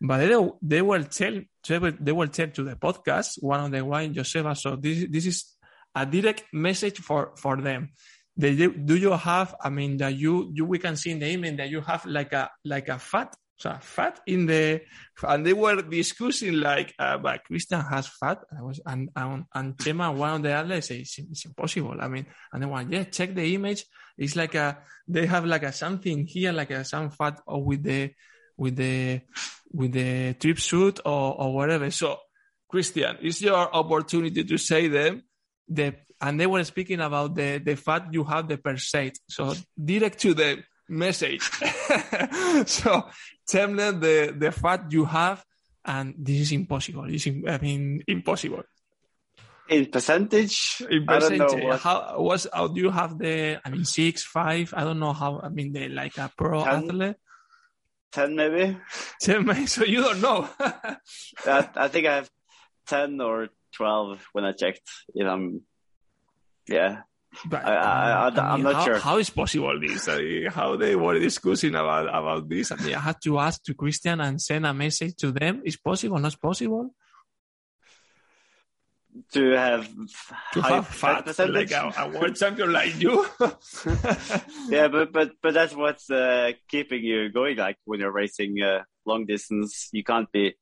But 0.01 0.19
they, 0.19 0.51
they 0.63 0.83
will 0.83 1.05
tell 1.05 1.41
they 1.67 2.13
will 2.13 2.29
tell 2.29 2.49
to 2.49 2.63
the 2.63 2.77
podcast 2.77 3.43
one 3.43 3.61
of 3.61 3.71
the 3.71 3.85
one 3.85 4.15
Joseba. 4.15 4.57
So 4.57 4.77
this 4.77 5.07
this 5.11 5.27
is 5.27 5.58
a 5.95 6.07
direct 6.07 6.45
message 6.53 6.99
for 6.99 7.33
for 7.37 7.57
them. 7.57 7.91
They, 8.37 8.55
do 8.55 8.97
you 8.97 9.13
have? 9.13 9.57
I 9.61 9.69
mean, 9.69 9.97
that 9.99 10.15
you 10.15 10.51
you 10.55 10.65
we 10.65 10.79
can 10.79 10.97
see 10.97 11.11
in 11.11 11.19
the 11.19 11.29
image 11.29 11.57
that 11.57 11.71
you 11.71 11.81
have 11.81 12.07
like 12.07 12.33
a 12.33 12.51
like 12.65 12.89
a 12.89 12.99
fat 12.99 13.35
so 13.59 13.77
fat 13.81 14.21
in 14.27 14.47
the 14.47 14.81
and 15.23 15.45
they 15.45 15.53
were 15.53 15.83
discussing 15.83 16.61
like 16.61 16.95
uh, 16.99 17.19
but 17.19 17.41
Kristian 17.51 17.89
has 17.91 18.07
fat 18.07 18.39
I 18.57 18.63
was 18.63 18.81
and 18.87 19.11
and, 19.17 19.45
and 19.53 19.77
Chema 19.77 20.15
one 20.15 20.35
of 20.35 20.43
the 20.43 20.53
others 20.53 20.87
say 20.87 20.99
it's, 20.99 21.45
impossible 21.45 21.97
I 22.01 22.07
mean 22.07 22.27
and 22.53 22.63
they 22.63 22.67
went 22.67 22.93
yeah 22.93 23.05
check 23.05 23.35
the 23.35 23.55
image 23.55 23.85
it's 24.17 24.37
like 24.37 24.55
a 24.55 24.79
they 25.09 25.27
have 25.27 25.45
like 25.45 25.65
a 25.65 25.73
something 25.73 26.25
here 26.25 26.53
like 26.53 26.71
a 26.71 26.85
some 26.85 27.11
fat 27.11 27.41
or 27.47 27.65
with 27.65 27.83
the 27.83 28.13
with 28.57 28.77
the 28.77 29.23
with 29.73 29.93
the 29.93 30.35
trip 30.35 30.61
suit 30.61 31.01
or 31.05 31.41
or 31.41 31.53
whatever 31.53 31.91
so 31.91 32.17
Kristian 32.73 33.19
it's 33.23 33.43
your 33.43 33.75
opportunity 33.75 34.45
to 34.45 34.57
say 34.57 34.87
them 34.87 35.25
the 35.69 35.95
and 36.21 36.41
they 36.41 36.47
were 36.47 36.65
speaking 36.65 37.01
about 37.01 37.35
the 37.35 37.59
the 37.59 37.77
fact 37.77 38.13
you 38.13 38.25
have 38.25 38.49
the 38.49 38.59
per 38.59 38.77
se. 38.77 39.13
So 39.29 39.55
direct 39.77 40.19
to 40.21 40.35
the 40.35 40.65
message. 40.89 41.43
so 42.67 43.07
tell 43.47 43.75
them 43.75 44.01
the 44.01 44.35
the 44.37 44.53
fact 44.53 44.93
you 44.93 45.05
have, 45.05 45.45
and 45.85 46.15
this 46.19 46.41
is 46.41 46.53
impossible. 46.53 47.07
It's 47.09 47.27
I 47.27 47.59
mean 47.59 48.03
impossible. 48.07 48.65
In 49.69 49.87
percentage, 49.87 50.83
in 50.89 51.05
percentage, 51.05 51.63
what... 51.63 51.81
how 51.81 52.17
was 52.19 52.49
how 52.53 52.69
do 52.69 52.81
you 52.81 52.91
have 52.91 53.19
the? 53.19 53.61
I 53.63 53.71
mean, 53.71 53.85
six, 53.85 54.25
five. 54.25 54.73
I 54.75 54.83
don't 54.83 54.99
know 54.99 55.13
how. 55.13 55.41
I 55.41 55.51
mean, 55.51 55.73
the 55.73 55.89
like 55.89 56.17
a 56.17 56.33
pro 56.35 56.65
ten, 56.65 56.85
athlete. 56.85 57.17
Ten 58.11 58.35
maybe. 58.35 58.79
Ten 59.21 59.45
maybe. 59.45 59.67
So 59.69 59.85
you 59.85 60.01
don't 60.01 60.23
know. 60.23 60.49
I, 60.61 61.69
I 61.77 61.89
think 61.89 62.07
I 62.07 62.15
have 62.17 62.31
ten 62.87 63.21
or 63.21 63.51
12 63.73 64.27
when 64.33 64.45
I 64.45 64.53
checked. 64.53 64.83
If 65.15 65.27
I'm, 65.27 65.63
yeah. 66.69 67.03
But, 67.45 67.65
I, 67.65 67.75
I, 67.75 68.29
I, 68.29 68.55
am 68.55 68.63
not 68.63 68.75
how, 68.75 68.85
sure. 68.85 68.99
How 68.99 69.19
is 69.19 69.31
possible 69.31 69.79
this? 69.79 70.09
how 70.53 70.77
they 70.77 70.97
were 70.97 71.19
discussing 71.19 71.75
about, 71.75 72.09
about 72.09 72.49
this? 72.49 72.73
I 72.73 72.77
mean, 72.77 72.95
I 72.95 73.01
had 73.01 73.21
to 73.25 73.39
ask 73.39 73.63
to 73.65 73.75
Kristian 73.75 74.27
and 74.27 74.41
send 74.41 74.67
a 74.67 74.73
message 74.73 75.15
to 75.17 75.31
them. 75.33 75.63
Is 75.65 75.77
possible? 75.77 76.19
Not 76.19 76.41
possible? 76.41 76.95
To 79.33 79.51
have 79.51 79.89
to 80.53 80.61
have 80.61 80.87
fat, 80.87 81.27
like 81.51 81.71
a, 81.71 81.93
a, 81.99 82.09
world 82.09 82.37
champion 82.37 82.73
like 82.73 83.01
you. 83.01 83.27
yeah, 84.69 84.89
but 84.89 85.13
but 85.13 85.33
but 85.43 85.55
that's 85.55 85.75
what's 85.75 86.11
uh, 86.11 86.53
keeping 86.69 87.03
you 87.03 87.29
going. 87.31 87.57
Like 87.57 87.77
when 87.85 88.01
you're 88.01 88.13
racing 88.13 88.63
uh, 88.63 88.83
long 89.07 89.27
distance, 89.27 89.89
you 89.93 90.05
can't 90.05 90.31
be 90.31 90.55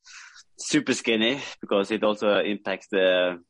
super 0.59 0.95
skinny 0.95 1.41
because 1.61 1.91
it 1.91 2.03
also 2.03 2.39
impacts 2.39 2.89
the 2.91 3.43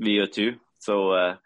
VO2. 0.00 0.58
So 0.80 1.12
uh, 1.12 1.36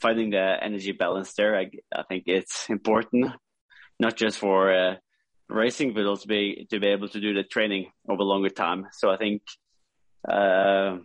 finding 0.00 0.30
the 0.30 0.56
energy 0.62 0.92
balance 0.92 1.34
there, 1.34 1.56
I, 1.56 1.70
I, 1.94 2.02
think 2.04 2.24
it's 2.26 2.68
important, 2.68 3.32
not 3.98 4.16
just 4.16 4.38
for 4.38 4.72
uh, 4.72 4.96
racing, 5.48 5.94
but 5.94 6.06
also 6.06 6.26
be, 6.26 6.66
to 6.70 6.80
be 6.80 6.88
able 6.88 7.08
to 7.08 7.20
do 7.20 7.34
the 7.34 7.42
training 7.42 7.90
over 8.08 8.22
longer 8.22 8.50
time. 8.50 8.86
So 8.92 9.10
I 9.10 9.16
think 9.16 9.42
uh, 10.28 10.98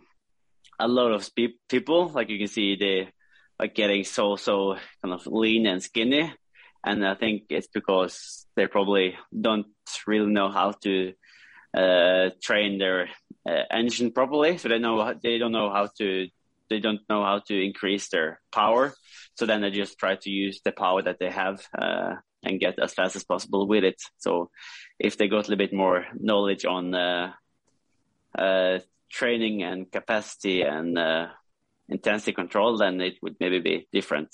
a 0.78 0.88
lot 0.88 1.12
of 1.12 1.24
spe- 1.24 1.60
people, 1.68 2.08
like 2.08 2.28
you 2.28 2.38
can 2.38 2.48
see, 2.48 2.76
they 2.76 3.08
like 3.58 3.74
getting 3.74 4.04
so 4.04 4.36
so 4.36 4.76
kind 5.02 5.14
of 5.14 5.26
lean 5.26 5.66
and 5.66 5.82
skinny, 5.82 6.32
and 6.84 7.06
I 7.06 7.14
think 7.14 7.44
it's 7.50 7.68
because 7.68 8.46
they 8.54 8.66
probably 8.66 9.16
don't 9.38 9.66
really 10.06 10.30
know 10.30 10.50
how 10.50 10.72
to 10.82 11.14
uh, 11.76 12.30
train 12.42 12.78
their 12.78 13.08
uh, 13.48 13.62
engine 13.70 14.12
properly, 14.12 14.58
so 14.58 14.68
they 14.68 14.78
know 14.78 15.14
they 15.22 15.38
don't 15.38 15.52
know 15.52 15.70
how 15.70 15.88
to 15.98 16.28
they 16.68 16.80
don't 16.80 17.00
know 17.08 17.22
how 17.22 17.38
to 17.38 17.64
increase 17.64 18.08
their 18.08 18.40
power. 18.52 18.92
So 19.34 19.46
then 19.46 19.60
they 19.60 19.70
just 19.70 19.98
try 19.98 20.16
to 20.16 20.30
use 20.30 20.60
the 20.64 20.72
power 20.72 21.02
that 21.02 21.18
they 21.18 21.30
have 21.30 21.64
uh, 21.76 22.16
and 22.42 22.60
get 22.60 22.78
as 22.78 22.94
fast 22.94 23.16
as 23.16 23.24
possible 23.24 23.66
with 23.68 23.84
it. 23.84 24.00
So 24.18 24.50
if 24.98 25.16
they 25.16 25.28
got 25.28 25.46
a 25.46 25.50
little 25.50 25.56
bit 25.56 25.72
more 25.72 26.06
knowledge 26.18 26.64
on 26.64 26.94
uh, 26.94 27.32
uh, 28.36 28.78
training 29.10 29.62
and 29.62 29.90
capacity 29.90 30.62
and 30.62 30.98
uh, 30.98 31.28
intensity 31.88 32.32
control, 32.32 32.76
then 32.76 33.00
it 33.00 33.14
would 33.22 33.36
maybe 33.40 33.60
be 33.60 33.88
different. 33.92 34.30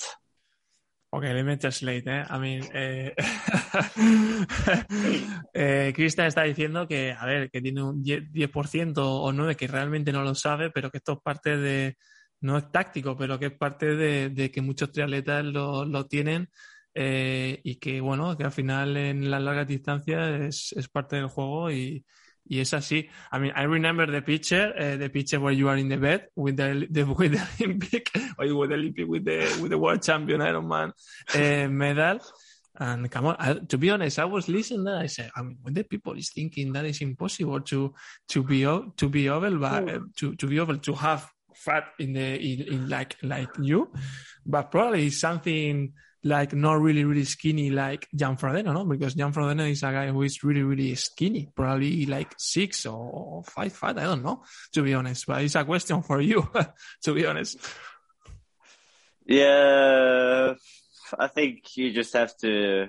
Okay, 1.14 1.34
let 1.34 1.44
me 1.44 1.58
translate. 1.58 2.06
Eh? 2.06 2.24
I 2.30 2.38
mean, 2.38 2.64
eh, 2.72 3.14
eh, 5.52 5.92
Cristian 5.94 6.26
está 6.26 6.44
diciendo 6.44 6.88
que, 6.88 7.12
a 7.12 7.26
ver, 7.26 7.50
que 7.50 7.60
tiene 7.60 7.82
un 7.82 8.02
10%, 8.02 8.94
o 8.96 9.30
9% 9.30 9.56
que 9.56 9.66
realmente 9.66 10.10
no 10.10 10.22
lo 10.22 10.34
sabe, 10.34 10.70
pero 10.70 10.90
que 10.90 10.98
esto 10.98 11.12
es 11.12 11.18
parte 11.22 11.58
de, 11.58 11.98
no 12.40 12.56
es 12.56 12.72
táctico, 12.72 13.14
pero 13.14 13.38
que 13.38 13.46
es 13.46 13.52
parte 13.52 13.94
de, 13.94 14.50
que 14.50 14.62
muchos 14.62 14.90
triatletas 14.90 15.44
lo, 15.44 15.84
lo 15.84 16.06
tienen 16.06 16.48
eh, 16.94 17.60
y 17.62 17.76
que, 17.76 18.00
bueno, 18.00 18.34
que 18.38 18.44
al 18.44 18.52
final 18.52 18.96
en 18.96 19.30
las 19.30 19.42
largas 19.42 19.68
distancias 19.68 20.40
es, 20.40 20.72
es 20.72 20.88
parte 20.88 21.16
del 21.16 21.26
juego 21.26 21.70
y, 21.70 22.06
Y 22.44 22.60
es 22.60 22.74
así. 22.74 23.08
I 23.30 23.38
mean, 23.38 23.52
I 23.54 23.62
remember 23.62 24.06
the 24.06 24.20
picture, 24.20 24.74
uh, 24.76 24.96
the 24.96 25.08
picture 25.08 25.38
where 25.40 25.52
you 25.52 25.68
are 25.68 25.76
in 25.76 25.88
the 25.88 25.96
bed 25.96 26.28
with 26.34 26.56
the, 26.56 26.86
the 26.90 27.04
with 27.04 27.32
the 27.32 27.64
Olympic, 27.64 28.10
or 28.38 28.54
with 28.54 28.70
the 28.70 28.74
Olympic, 28.74 29.08
with 29.08 29.24
the 29.24 29.58
with 29.60 29.70
the 29.70 29.78
world 29.78 30.02
champion 30.02 30.40
Ironman 30.40 30.92
uh, 31.34 31.68
medal. 31.68 32.18
And 32.74 33.10
come 33.10 33.26
on, 33.26 33.36
I, 33.38 33.54
to 33.54 33.78
be 33.78 33.90
honest, 33.90 34.18
I 34.18 34.24
was 34.24 34.48
listening 34.48 34.86
and 34.86 34.98
I 34.98 35.06
said, 35.06 35.30
I 35.36 35.42
mean, 35.42 35.58
when 35.60 35.74
the 35.74 35.84
people 35.84 36.14
is 36.14 36.30
thinking 36.34 36.72
that 36.72 36.84
it's 36.86 37.00
impossible 37.00 37.60
to 37.60 37.94
to 38.28 38.42
be 38.42 38.62
to 38.62 39.08
be 39.08 39.26
able 39.28 39.58
but, 39.58 39.88
uh, 39.88 40.00
to 40.16 40.34
to 40.34 40.46
be 40.46 40.56
able 40.56 40.78
to 40.78 40.92
have 40.94 41.28
fat 41.54 41.84
in 41.98 42.14
the 42.14 42.36
in, 42.40 42.74
in 42.74 42.88
like 42.88 43.16
like 43.22 43.50
you, 43.60 43.92
but 44.44 44.70
probably 44.70 45.10
something 45.10 45.92
like 46.24 46.52
not 46.52 46.80
really 46.80 47.04
really 47.04 47.24
skinny 47.24 47.70
like 47.70 48.08
Jan 48.14 48.36
Frodeno, 48.36 48.72
no? 48.72 48.84
Because 48.84 49.14
Jan 49.14 49.32
Frodeno 49.32 49.68
is 49.68 49.82
a 49.82 49.90
guy 49.92 50.08
who 50.08 50.22
is 50.22 50.44
really 50.44 50.62
really 50.62 50.94
skinny, 50.94 51.48
probably 51.54 52.06
like 52.06 52.34
six 52.38 52.86
or 52.86 53.42
five 53.44 53.72
five. 53.72 53.98
I 53.98 54.04
don't 54.04 54.22
know, 54.22 54.42
to 54.72 54.82
be 54.82 54.94
honest. 54.94 55.26
But 55.26 55.42
it's 55.42 55.54
a 55.54 55.64
question 55.64 56.02
for 56.02 56.20
you, 56.20 56.48
to 57.02 57.14
be 57.14 57.26
honest. 57.26 57.58
Yeah, 59.26 60.54
I 61.18 61.26
think 61.28 61.76
you 61.76 61.92
just 61.92 62.14
have 62.14 62.36
to 62.38 62.88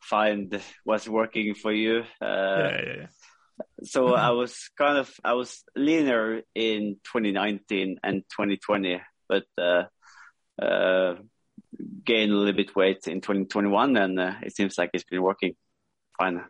find 0.00 0.60
what's 0.84 1.08
working 1.08 1.54
for 1.54 1.72
you. 1.72 2.00
Uh, 2.20 2.24
yeah, 2.24 2.70
yeah, 2.70 2.94
yeah. 2.98 3.06
So 3.84 4.14
I 4.14 4.30
was 4.30 4.70
kind 4.76 4.98
of 4.98 5.12
I 5.24 5.34
was 5.34 5.64
leaner 5.76 6.42
in 6.54 6.96
2019 7.04 8.00
and 8.02 8.22
2020, 8.30 9.00
but 9.28 9.44
uh, 9.58 9.84
uh, 10.60 11.16
gained 12.04 12.32
a 12.32 12.34
little 12.34 12.52
bit 12.54 12.74
weight 12.74 13.06
in 13.06 13.20
2021, 13.20 13.96
and 13.96 14.20
uh, 14.20 14.34
it 14.42 14.54
seems 14.54 14.78
like 14.78 14.90
it's 14.94 15.04
been 15.04 15.22
working 15.22 15.54
fine. 16.18 16.44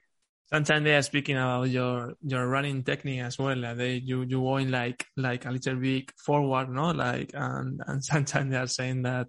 Are 0.52 1.02
speaking 1.02 1.36
about 1.36 1.70
your 1.70 2.14
your 2.22 2.48
running 2.48 2.82
technique 2.82 3.20
as 3.20 3.38
well. 3.38 3.56
Like 3.56 3.76
they 3.76 3.94
you 3.94 4.22
you 4.22 4.40
going 4.40 4.68
like 4.68 5.06
like 5.16 5.46
a 5.46 5.50
little 5.50 5.76
bit 5.76 6.10
forward, 6.18 6.70
no? 6.70 6.90
Like 6.90 7.30
and 7.34 7.80
and 7.86 8.04
sometimes 8.04 8.50
they 8.50 8.56
are 8.56 8.66
saying 8.66 9.02
that 9.02 9.28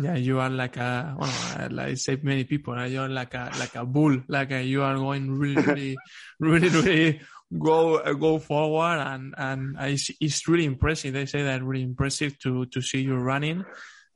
yeah 0.00 0.14
you 0.14 0.40
are 0.40 0.48
like 0.48 0.78
a 0.78 1.14
well, 1.18 1.68
like 1.70 1.98
say 1.98 2.18
many 2.22 2.44
people 2.44 2.72
uh, 2.72 2.86
you're 2.86 3.10
like 3.10 3.34
a 3.34 3.52
like 3.58 3.74
a 3.74 3.84
bull, 3.84 4.16
like 4.28 4.50
a, 4.52 4.62
you 4.62 4.82
are 4.82 4.96
going 4.96 5.30
really 5.30 5.62
really 5.62 5.96
really 6.40 6.68
really 6.70 7.20
go 7.58 7.96
uh, 7.96 8.14
go 8.14 8.38
forward 8.38 8.98
and 8.98 9.34
and 9.36 9.76
it's, 9.78 10.10
it's 10.20 10.48
really 10.48 10.64
impressive. 10.64 11.12
They 11.12 11.26
say 11.26 11.42
that 11.42 11.62
really 11.62 11.84
impressive 11.84 12.38
to 12.40 12.64
to 12.64 12.80
see 12.80 13.02
you 13.02 13.16
running 13.16 13.62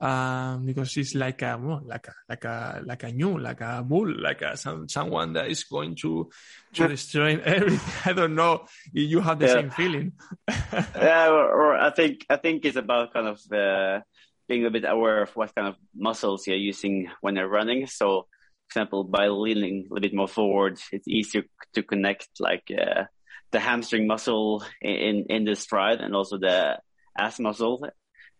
um, 0.00 0.66
because 0.66 0.96
it's 0.96 1.14
like 1.14 1.42
a 1.42 1.58
well, 1.60 1.80
like 1.84 2.06
a 2.08 2.14
like 2.28 2.44
a 2.44 2.82
like 2.84 3.02
a 3.04 3.12
new 3.12 3.38
like 3.38 3.60
a 3.60 3.82
bull 3.86 4.12
like 4.20 4.42
a 4.42 4.56
some, 4.56 4.88
someone 4.88 5.32
that 5.34 5.48
is 5.48 5.64
going 5.64 5.94
to 5.96 6.30
to 6.74 6.88
destroy 6.88 7.40
everything. 7.44 7.94
I 8.04 8.12
don't 8.12 8.34
know 8.34 8.64
if 8.92 9.10
you 9.10 9.20
have 9.20 9.38
the 9.38 9.46
Yeah. 9.46 9.52
same 9.54 9.70
feeling. 9.70 10.12
yeah, 10.94 11.28
or, 11.28 11.48
or 11.48 11.76
I 11.78 11.90
think 11.90 12.26
I 12.28 12.36
think 12.36 12.64
it's 12.64 12.76
about 12.76 13.12
kind 13.12 13.26
of 13.28 13.40
uh, 13.52 14.00
being 14.48 14.66
a 14.66 14.70
bit 14.70 14.84
aware 14.84 15.22
of 15.22 15.30
what 15.36 15.54
kind 15.54 15.68
of 15.68 15.76
muscles 15.94 16.46
you're 16.46 16.56
using 16.56 17.08
when 17.20 17.36
you're 17.36 17.48
running. 17.48 17.86
So, 17.86 18.26
for 18.68 18.80
example, 18.80 19.04
by 19.04 19.28
leaning 19.28 19.86
a 19.90 19.94
little 19.94 20.00
bit 20.08 20.14
more 20.14 20.28
forward, 20.28 20.78
it's 20.92 21.08
easier 21.08 21.44
to 21.74 21.82
connect 21.82 22.28
like 22.38 22.70
uh, 22.70 23.04
the 23.50 23.60
hamstring 23.60 24.06
muscle 24.06 24.62
in 24.82 25.26
in 25.30 25.44
the 25.44 25.54
stride 25.56 26.00
and 26.00 26.14
also 26.14 26.36
the 26.38 26.78
ass 27.18 27.40
muscle, 27.40 27.88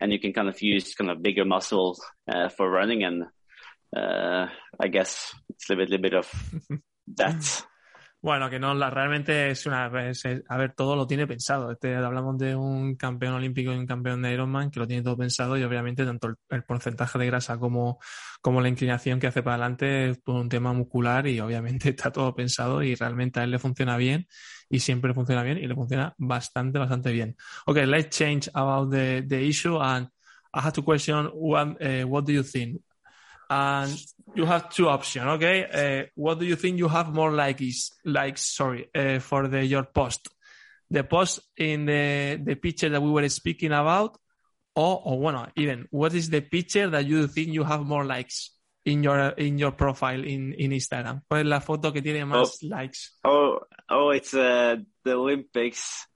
and 0.01 0.13
you 0.13 0.19
can 0.19 0.33
kind 0.33 0.49
of 0.49 0.61
use 0.61 0.95
kind 0.95 1.11
of 1.11 1.23
bigger 1.23 1.45
muscle 1.45 1.99
uh, 2.31 2.49
for 2.49 2.71
running. 2.71 3.05
And 3.05 3.25
uh, 3.97 4.47
I 4.79 4.89
guess 4.89 5.35
it's 5.51 5.69
a 5.71 5.75
little 5.75 5.85
bit, 5.85 5.91
little 5.91 6.03
bit 6.03 6.15
of 6.15 6.81
that. 7.17 7.67
Bueno, 8.27 8.51
que 8.51 8.59
no, 8.59 8.75
la, 8.75 8.91
realmente 8.91 9.53
es 9.53 9.67
una. 9.67 9.87
es- 10.11 10.25
a 10.49 10.57
ver, 10.57 10.73
todo 10.75 10.97
lo 10.97 11.07
tiene 11.07 11.29
pensado. 11.29 11.71
Este, 11.71 11.95
hablamos 11.95 12.37
de 12.39 12.57
un 12.57 12.97
campeón 12.97 13.35
olímpico 13.35 13.73
y 13.73 13.77
un 13.77 13.87
campeón 13.87 14.21
de 14.21 14.33
Ironman 14.33 14.69
que 14.73 14.81
lo 14.81 14.87
tiene 14.89 15.05
todo 15.05 15.17
pensado 15.17 15.57
y 15.57 15.63
obviamente 15.63 16.05
tanto 16.05 16.35
el, 16.51 16.65
porcentaje 16.65 17.21
de 17.21 17.27
grasa 17.27 17.57
como, 17.57 18.01
como 18.41 18.61
la 18.61 18.69
inclinación 18.69 19.21
que 19.21 19.29
hace 19.29 19.45
para 19.45 19.55
adelante 19.55 20.11
es 20.11 20.19
por 20.19 20.35
un 20.35 20.49
tema 20.49 20.73
muscular 20.73 21.29
y 21.29 21.39
obviamente 21.39 21.89
está 21.91 22.11
todo 22.11 22.35
pensado 22.35 22.83
y 22.83 22.97
realmente 22.97 23.39
a 23.39 23.45
él 23.45 23.53
le 23.53 23.61
funciona 23.61 23.97
bien 23.97 24.27
y 24.69 24.81
siempre 24.81 25.15
funciona 25.15 25.45
bien 25.45 25.59
y 25.59 25.69
le 25.69 25.77
funciona 25.77 26.13
bastante, 26.19 26.81
bastante 26.81 27.13
bien. 27.13 27.37
Okay, 27.65 27.87
let's 27.87 28.11
change 28.19 28.51
about 28.55 28.91
the, 28.91 29.23
the 29.25 29.41
issue 29.47 29.79
and 29.81 30.09
I 30.53 30.63
have 30.63 30.73
to 30.73 30.83
question 30.83 31.31
what, 31.33 31.81
uh, 31.81 32.05
what 32.09 32.25
do 32.25 32.33
you 32.33 32.43
think? 32.43 32.81
And 33.49 33.97
you 34.35 34.45
have 34.45 34.71
two 34.71 34.89
options 34.89 35.27
okay? 35.27 35.65
Uh, 35.65 36.07
what 36.15 36.39
do 36.39 36.47
you 36.47 36.57
think 36.57 36.79
you 36.79 36.89
have 36.89 37.13
more 37.13 37.33
likes 37.33 37.93
like 38.05 38.39
sorry 38.39 38.89
uh, 38.95 39.19
for 39.19 39.49
the 39.49 39.65
your 39.65 39.85
post? 39.85 40.29
The 40.91 41.05
post 41.05 41.41
in 41.57 41.87
the 41.87 42.41
the 42.43 42.55
picture 42.55 42.89
that 42.89 43.03
we 43.03 43.11
were 43.11 43.29
speaking 43.29 43.73
about 43.73 44.19
or 44.75 45.03
or 45.05 45.19
bueno 45.19 45.49
even 45.57 45.87
what 45.91 46.15
is 46.15 46.31
the 46.31 46.41
picture 46.41 46.89
that 46.91 47.07
you 47.07 47.27
think 47.27 47.49
you 47.49 47.65
have 47.65 47.85
more 47.85 48.05
likes 48.05 48.53
in 48.87 49.03
your 49.03 49.31
in 49.31 49.59
your 49.59 49.73
profile 49.73 50.23
in 50.25 50.55
in 50.55 50.71
Instagram? 50.71 51.23
Cuál 51.29 51.41
es 51.41 51.47
la 51.47 51.61
foto 51.61 51.93
que 51.93 52.03
tiene 52.03 52.25
más 52.25 52.63
likes? 52.63 53.19
Oh, 53.25 53.61
oh, 53.91 54.11
it's 54.11 54.33
uh, 54.33 54.77
the 55.05 55.13
Olympics, 55.13 56.07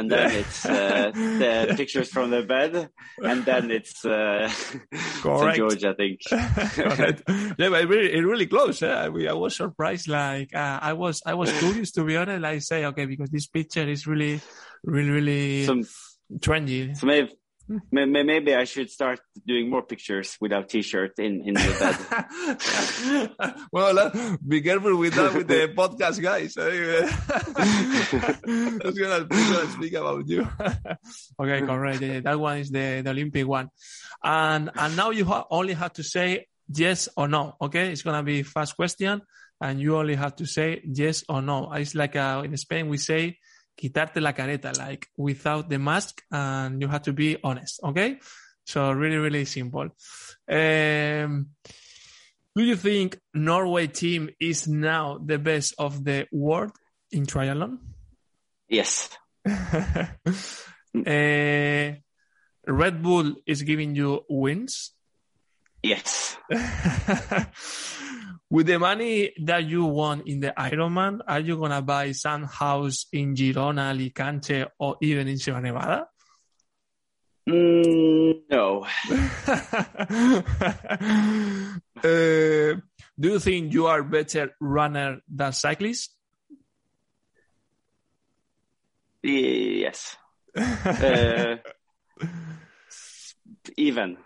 and 0.00 0.10
then 0.10 0.30
it's 0.32 0.64
uh, 0.64 1.10
the 1.14 1.74
pictures 1.76 2.08
from 2.08 2.30
the 2.30 2.42
bed, 2.42 2.88
and 3.18 3.44
then 3.44 3.70
it's 3.70 4.02
uh, 4.04 4.48
St. 5.22 5.56
George, 5.56 5.84
I 5.84 5.94
think. 5.94 6.20
Yeah, 6.30 7.68
but 7.68 7.82
it 7.82 7.88
really, 7.88 8.12
it 8.14 8.20
really 8.20 8.46
close. 8.46 8.82
Eh? 8.82 9.08
We, 9.08 9.28
I 9.28 9.34
was 9.34 9.56
surprised. 9.56 10.08
Like 10.08 10.54
uh, 10.54 10.78
I 10.80 10.94
was, 10.94 11.22
I 11.26 11.34
was 11.34 11.52
curious 11.58 11.90
to 11.92 12.04
be 12.04 12.16
honest. 12.16 12.44
I 12.44 12.58
say, 12.58 12.84
okay, 12.86 13.04
because 13.04 13.30
this 13.30 13.46
picture 13.46 13.86
is 13.86 14.06
really, 14.06 14.40
really, 14.84 15.10
really 15.10 15.64
so, 15.66 15.82
trendy. 16.38 16.96
so 16.96 17.06
maybe, 17.06 17.28
may- 17.28 17.28
may- 17.28 17.36
maybe 17.92 18.54
I 18.54 18.64
should 18.64 18.90
start 18.90 19.20
doing 19.46 19.70
more 19.70 19.82
pictures 19.82 20.36
without 20.40 20.68
t-shirt 20.68 21.18
in 21.18 21.42
in 21.46 21.54
the 21.54 23.30
bed. 23.38 23.54
well, 23.72 23.98
uh, 23.98 24.36
be 24.46 24.60
careful 24.60 24.96
with 24.96 25.14
that 25.14 25.34
with 25.34 25.46
the 25.46 25.68
podcast, 25.76 26.20
guys. 26.20 26.54
That's 26.54 26.78
gonna, 28.98 29.24
gonna 29.24 29.70
speak 29.70 29.94
about 29.94 30.28
you. 30.28 30.46
okay, 31.40 31.66
correct. 31.66 32.02
Yeah, 32.02 32.20
that 32.20 32.40
one 32.40 32.58
is 32.58 32.70
the, 32.70 33.02
the 33.02 33.10
Olympic 33.10 33.46
one, 33.46 33.70
and 34.22 34.70
and 34.74 34.96
now 34.96 35.10
you 35.10 35.24
ha- 35.24 35.46
only 35.50 35.74
have 35.74 35.92
to 35.94 36.02
say 36.02 36.46
yes 36.68 37.08
or 37.16 37.28
no. 37.28 37.54
Okay, 37.60 37.92
it's 37.92 38.02
gonna 38.02 38.22
be 38.22 38.42
fast 38.42 38.76
question, 38.76 39.22
and 39.60 39.80
you 39.80 39.96
only 39.96 40.16
have 40.16 40.36
to 40.36 40.46
say 40.46 40.80
yes 40.84 41.24
or 41.28 41.42
no. 41.42 41.72
It's 41.72 41.94
like 41.94 42.16
uh, 42.16 42.42
in 42.44 42.56
Spain 42.56 42.88
we 42.88 42.96
say 42.96 43.38
quitarte 43.80 44.20
la 44.20 44.32
careta, 44.32 44.76
like 44.78 45.08
without 45.16 45.68
the 45.68 45.78
mask, 45.78 46.22
and 46.30 46.80
you 46.80 46.88
have 46.88 47.02
to 47.02 47.12
be 47.12 47.38
honest. 47.42 47.80
Okay, 47.82 48.18
so 48.64 48.92
really, 48.92 49.16
really 49.16 49.44
simple. 49.44 49.88
Um, 50.48 51.48
do 52.56 52.64
you 52.64 52.76
think 52.76 53.18
Norway 53.32 53.86
team 53.86 54.30
is 54.40 54.68
now 54.68 55.18
the 55.24 55.38
best 55.38 55.74
of 55.78 56.04
the 56.04 56.26
world 56.32 56.72
in 57.10 57.26
triathlon? 57.26 57.78
yes. 58.68 59.08
uh, 59.46 60.06
Red 62.66 63.02
Bull 63.02 63.34
is 63.46 63.62
giving 63.62 63.94
you 63.94 64.24
wins. 64.28 64.92
Yes. 65.82 66.36
With 68.50 68.66
the 68.66 68.80
money 68.80 69.32
that 69.46 69.64
you 69.64 69.84
won 69.84 70.24
in 70.26 70.40
the 70.40 70.52
Ironman, 70.58 71.20
are 71.26 71.38
you 71.38 71.56
gonna 71.56 71.82
buy 71.82 72.10
some 72.10 72.42
house 72.42 73.06
in 73.12 73.36
Girona, 73.36 73.90
Alicante, 73.90 74.64
or 74.76 74.96
even 75.00 75.28
in 75.28 75.38
Sierra 75.38 75.60
Nevada? 75.60 76.08
Mm, 77.48 78.42
no. 78.50 78.86
Uh, 82.00 82.80
do 83.20 83.28
you 83.28 83.38
think 83.38 83.74
you 83.74 83.86
are 83.86 84.02
better 84.02 84.56
runner 84.58 85.20
than 85.28 85.52
cyclist? 85.52 86.16
Yes. 89.22 90.16
Uh, 90.56 91.56
even. 93.76 94.16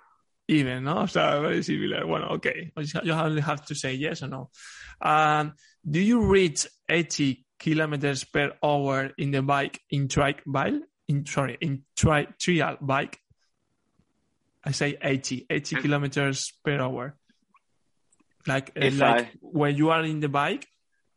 Even, 0.48 0.84
¿no? 0.84 1.02
O 1.02 1.06
sea, 1.06 1.40
very 1.40 1.62
similar. 1.62 2.04
Bueno, 2.04 2.28
okay. 2.32 2.70
You 3.02 3.12
only 3.14 3.40
have 3.40 3.64
to 3.66 3.74
say 3.74 3.94
yes 3.94 4.22
or 4.22 4.28
no. 4.28 4.50
Um, 5.00 5.54
do 5.88 5.98
you 6.00 6.20
reach 6.26 6.66
80 6.88 7.44
kilometers 7.58 8.24
per 8.24 8.52
hour 8.62 9.10
in 9.16 9.30
the 9.30 9.40
bike 9.42 9.80
in 9.90 10.08
trike 10.08 10.42
bike? 10.46 10.74
In 11.08 11.24
sorry, 11.26 11.56
in 11.60 11.84
tri 11.96 12.26
trial 12.38 12.76
bike. 12.80 13.18
I 14.66 14.72
say 14.72 14.96
80, 15.02 15.46
80 15.50 15.76
kilometers 15.76 16.52
per 16.64 16.78
hour. 16.80 17.16
Like, 18.46 18.70
uh, 18.76 18.84
If 18.86 18.98
like 18.98 19.26
I- 19.26 19.30
when 19.40 19.76
you 19.76 19.90
are 19.90 20.02
in 20.04 20.20
the 20.20 20.28
bike, 20.28 20.66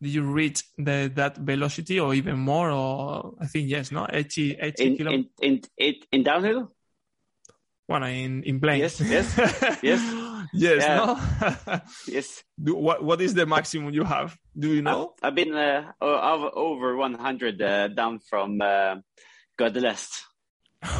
do 0.01 0.09
you 0.09 0.23
reach 0.23 0.63
the 0.77 1.11
that 1.15 1.37
velocity 1.37 1.99
or 1.99 2.13
even 2.13 2.37
more? 2.39 2.69
Or 2.71 3.35
I 3.41 3.47
think 3.47 3.69
yes, 3.69 3.91
no, 3.91 4.05
80, 4.09 4.57
80 4.59 4.83
In, 4.85 4.97
kilometers. 4.97 5.31
in, 5.41 5.53
in, 5.53 5.61
in, 5.77 5.95
in 6.11 6.23
downhill? 6.23 6.73
Well, 7.87 8.03
in 8.03 8.43
in 8.43 8.59
plane. 8.59 8.79
Yes, 8.81 8.99
yes, 8.99 9.37
yes, 9.81 10.01
yes. 10.53 10.83
No. 10.87 11.17
yes. 12.07 12.43
Do, 12.61 12.75
what 12.75 13.01
what 13.03 13.21
is 13.21 13.33
the 13.33 13.45
maximum 13.45 13.93
you 13.93 14.03
have? 14.03 14.37
Do 14.57 14.73
you 14.73 14.81
know? 14.81 15.13
I've 15.23 15.35
been 15.35 15.55
uh, 15.55 15.93
over, 16.01 16.49
over 16.53 16.97
100 16.97 17.61
uh, 17.61 17.87
down 17.87 18.19
from 18.19 18.59
uh, 18.61 18.95
Gare 19.57 19.69
de 19.71 19.79
l'Est. 19.79 20.25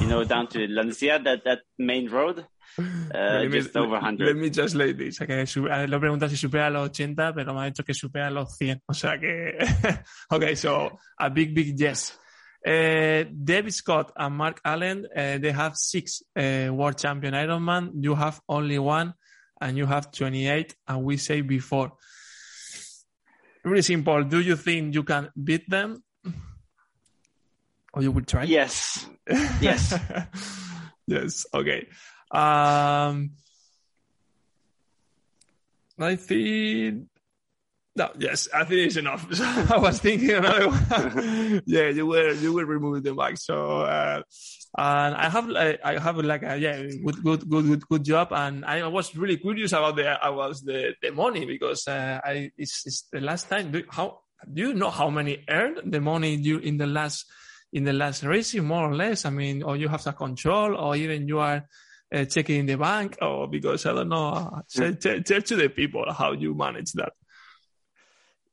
You 0.01 0.07
know, 0.07 0.23
down 0.23 0.47
to 0.47 0.65
Lancia, 0.67 1.19
that, 1.23 1.43
that 1.45 1.59
main 1.77 2.09
road. 2.09 2.39
Uh, 2.79 2.83
Let 3.13 3.49
me- 3.51 3.59
just 3.59 3.75
over 3.75 3.99
100. 3.99 4.25
Let 4.25 4.35
me 4.35 4.49
translate 4.49 4.97
this. 4.97 5.21
Okay, 5.21 5.45
su- 5.45 5.67
eh, 5.67 5.87
lo 5.87 5.99
pregunta 5.99 6.27
si 6.29 6.35
supera 6.35 6.69
los 6.71 6.89
80, 6.89 7.33
pero 7.33 7.53
me 7.53 7.61
ha 7.61 7.65
dicho 7.65 7.83
que 7.83 7.93
supera 7.93 8.31
los 8.31 8.55
100. 8.57 8.81
O 8.87 8.93
sea 8.93 9.19
que. 9.19 9.57
okay, 10.31 10.55
so 10.55 10.97
a 11.19 11.29
big, 11.29 11.53
big 11.53 11.75
yes. 11.77 12.17
Uh, 12.65 13.23
David 13.43 13.73
Scott 13.73 14.11
and 14.15 14.35
Mark 14.35 14.59
Allen, 14.65 15.07
uh, 15.15 15.37
they 15.37 15.51
have 15.51 15.75
six 15.75 16.21
uh, 16.35 16.69
world 16.71 16.97
champion 16.97 17.33
Ironman. 17.33 17.91
You 18.01 18.15
have 18.15 18.41
only 18.49 18.79
one, 18.79 19.13
and 19.61 19.77
you 19.77 19.85
have 19.85 20.11
28, 20.11 20.75
and 20.87 21.03
we 21.03 21.17
say 21.17 21.41
before. 21.41 21.93
Really 23.63 23.81
simple. 23.81 24.23
Do 24.23 24.39
you 24.39 24.55
think 24.55 24.93
you 24.95 25.03
can 25.03 25.29
beat 25.41 25.69
them? 25.69 26.03
Or 27.93 28.01
you 28.01 28.11
will 28.11 28.23
try? 28.23 28.43
Yes. 28.43 29.07
Yes. 29.59 29.97
yes. 31.07 31.45
Okay. 31.53 31.87
Um, 32.31 33.31
I 35.99 36.15
think. 36.15 37.07
No, 37.97 38.11
yes, 38.19 38.47
I 38.53 38.63
think 38.63 38.85
it's 38.85 38.95
enough. 38.95 39.25
I 39.71 39.77
was 39.79 39.97
thinking 39.97 40.29
another 40.29 40.69
one. 40.69 41.63
yeah, 41.65 41.89
you 41.89 42.05
were 42.05 42.31
you 42.33 42.53
were 42.53 42.63
removing 42.63 43.01
the 43.01 43.15
mic, 43.15 43.39
so 43.39 43.81
uh, 43.81 44.21
and 44.77 45.15
I 45.15 45.29
have 45.29 45.47
like, 45.47 45.79
I 45.83 45.97
have 45.97 46.17
like 46.17 46.43
a 46.43 46.57
yeah 46.57 46.77
good 46.77 47.23
good 47.23 47.49
good 47.49 47.65
good 47.65 47.87
good 47.89 48.03
job, 48.03 48.27
and 48.33 48.63
I 48.65 48.85
was 48.85 49.15
really 49.15 49.37
curious 49.37 49.71
about 49.73 49.95
the 49.95 50.09
I 50.09 50.29
was 50.29 50.61
the 50.61 50.93
the 51.01 51.11
money 51.11 51.47
because 51.47 51.87
uh, 51.87 52.21
I 52.23 52.51
it's, 52.55 52.85
it's 52.85 53.01
the 53.11 53.19
last 53.19 53.49
time. 53.49 53.71
Do, 53.71 53.81
how 53.89 54.19
do 54.45 54.61
you 54.61 54.73
know 54.75 54.91
how 54.91 55.09
many 55.09 55.43
earned 55.49 55.91
the 55.91 55.99
money 55.99 56.35
you 56.35 56.59
in 56.59 56.77
the 56.77 56.85
last 56.85 57.25
in 57.73 57.83
the 57.83 57.93
last 57.93 58.21
racing 58.21 58.63
more 58.63 58.91
or 58.91 58.93
less? 58.93 59.25
I 59.25 59.31
mean, 59.31 59.63
or 59.63 59.75
you 59.75 59.87
have 59.87 60.03
to 60.03 60.13
control, 60.13 60.77
or 60.77 60.95
even 60.95 61.27
you 61.27 61.39
are 61.39 61.65
uh, 62.13 62.25
checking 62.25 62.59
in 62.59 62.65
the 62.67 62.77
bank, 62.77 63.17
or 63.23 63.47
because 63.47 63.87
I 63.87 63.93
don't 63.93 64.09
know. 64.09 64.27
Uh, 64.27 64.61
tell, 64.69 64.93
tell, 64.93 65.21
tell 65.23 65.41
to 65.41 65.55
the 65.55 65.69
people 65.69 66.05
how 66.13 66.33
you 66.33 66.53
manage 66.53 66.91
that. 66.93 67.13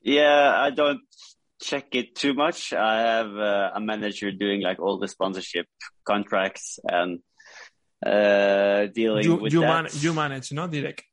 Yeah, 0.05 0.53
I 0.55 0.71
don't 0.71 1.01
check 1.63 1.95
it 1.95 2.15
too 2.15 2.35
much. 2.35 2.73
I 2.75 3.01
have 3.01 3.35
uh, 3.35 3.71
a 3.75 3.81
manager 3.81 4.31
doing 4.31 4.61
like 4.61 4.79
all 4.79 4.99
the 4.99 5.09
sponsorship 5.09 5.67
contracts 6.05 6.79
and 6.87 7.21
uh, 8.05 8.87
dealing 8.95 9.25
You 9.25 9.37
with 9.37 9.53
you, 9.55 9.61
that. 9.61 9.85
man, 9.85 9.89
you 9.95 10.13
manage, 10.13 10.53
no, 10.53 10.67
direct. 10.67 11.05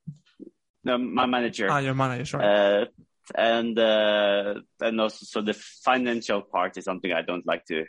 no, 0.83 0.97
my 0.97 1.25
manager. 1.25 1.67
Ah, 1.71 1.77
your 1.79 1.93
manager, 1.93 2.25
sorry. 2.25 2.45
Uh, 2.45 2.85
and 3.33 3.79
uh, 3.79 4.55
and 4.81 4.99
also 4.99 5.25
so 5.25 5.41
the 5.41 5.53
financial 5.53 6.41
part 6.41 6.75
is 6.77 6.83
something 6.83 7.13
I 7.13 7.21
don't 7.21 7.47
like 7.47 7.63
to 7.67 7.85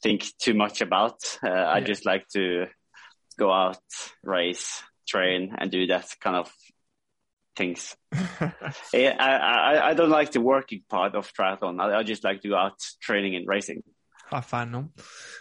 think 0.00 0.24
too 0.38 0.54
much 0.54 0.80
about. 0.80 1.18
Uh, 1.42 1.50
I 1.50 1.80
just 1.80 2.06
like 2.06 2.28
to 2.34 2.66
go 3.36 3.52
out, 3.52 3.82
race, 4.22 4.80
train, 5.08 5.56
and 5.58 5.72
do 5.72 5.88
that 5.88 6.06
kind 6.20 6.36
of 6.36 6.52
things. 7.56 7.96
Yeah, 8.92 9.16
I, 9.18 9.32
I 9.74 9.90
I 9.90 9.94
don't 9.94 10.10
like 10.10 10.30
the 10.30 10.40
working 10.40 10.82
part 10.88 11.14
of 11.14 11.32
triathlon. 11.32 11.80
I, 11.80 11.98
I 11.98 12.02
just 12.04 12.22
like 12.22 12.40
to 12.42 12.48
go 12.48 12.56
out 12.56 12.78
training 13.00 13.34
and 13.34 13.48
racing. 13.48 13.82
Have 14.30 14.44
fun, 14.44 14.70
¿no? 14.72 14.92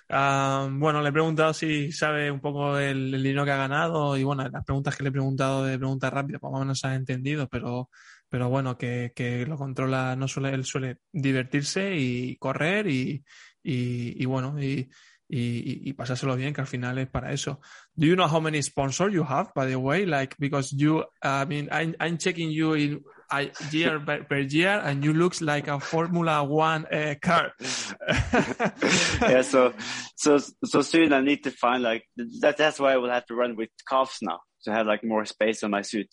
Ah, 0.10 0.68
bueno, 0.72 1.02
le 1.02 1.10
he 1.10 1.12
preguntado 1.12 1.54
si 1.54 1.92
sabe 1.92 2.30
un 2.30 2.40
poco 2.40 2.78
el, 2.78 3.14
el 3.16 3.24
dinero 3.24 3.44
que 3.44 3.52
ha 3.52 3.58
ganado 3.58 4.16
y 4.16 4.24
bueno, 4.24 4.48
las 4.48 4.64
preguntas 4.64 4.96
que 4.96 5.04
le 5.04 5.10
he 5.10 5.12
preguntado 5.12 5.66
de 5.66 5.78
preguntas 5.78 6.14
rápidas, 6.14 6.40
pues 6.40 6.52
más 6.52 6.62
o 6.62 6.64
menos 6.66 6.86
ha 6.86 6.94
entendido, 6.94 7.48
pero, 7.48 7.90
pero 8.30 8.48
bueno, 8.50 8.78
que, 8.78 9.12
que 9.16 9.44
lo 9.48 9.58
controla, 9.58 10.16
no 10.16 10.28
suele, 10.28 10.52
él 10.52 10.66
suele 10.66 11.00
divertirse 11.12 11.96
y 11.96 12.38
correr 12.38 12.88
y, 12.88 13.24
y, 13.64 14.22
y 14.22 14.26
bueno, 14.26 14.62
y, 14.62 14.88
y, 15.28 15.94
pasárselo 15.94 16.36
bien, 16.36 16.54
que 16.54 16.62
al 16.62 16.68
final 16.68 16.98
es 16.98 17.08
para 17.08 17.32
eso. 17.32 17.60
Do 17.96 18.06
you 18.06 18.16
know 18.16 18.28
how 18.28 18.40
many 18.40 18.62
sponsors 18.62 19.14
you 19.14 19.24
have, 19.24 19.52
by 19.56 19.68
the 19.68 19.76
way? 19.76 20.06
Like, 20.06 20.36
because 20.38 20.74
you, 20.74 21.04
I 21.22 21.46
mean, 21.46 21.70
I'm, 21.72 21.96
I'm 22.00 22.18
checking 22.18 22.52
you 22.52 22.74
in 22.74 23.04
a 23.32 23.50
year 23.72 24.00
per, 24.00 24.40
year 24.40 24.80
and 24.84 25.04
you 25.04 25.14
looks 25.14 25.42
like 25.42 25.68
a 25.68 25.80
Formula 25.80 26.44
One 26.44 26.86
uh, 26.86 27.16
car. 27.22 27.52
yeah, 29.22 29.42
so 29.42 29.74
so 30.16 30.38
so 30.64 30.82
soon 30.82 31.12
I 31.12 31.22
need 31.22 31.44
to 31.44 31.52
find 31.52 31.82
like 31.82 32.04
that. 32.42 32.58
That's 32.58 32.80
why 32.80 32.94
I 32.94 32.98
will 32.98 33.10
have 33.10 33.26
to 33.28 33.36
run 33.36 33.56
with 33.56 33.70
calves 33.90 34.20
now 34.22 34.40
to 34.66 34.72
have 34.72 34.86
like 34.86 35.04
more 35.04 35.26
space 35.26 35.64
on 35.64 35.72
my 35.72 35.82
suit. 35.82 36.10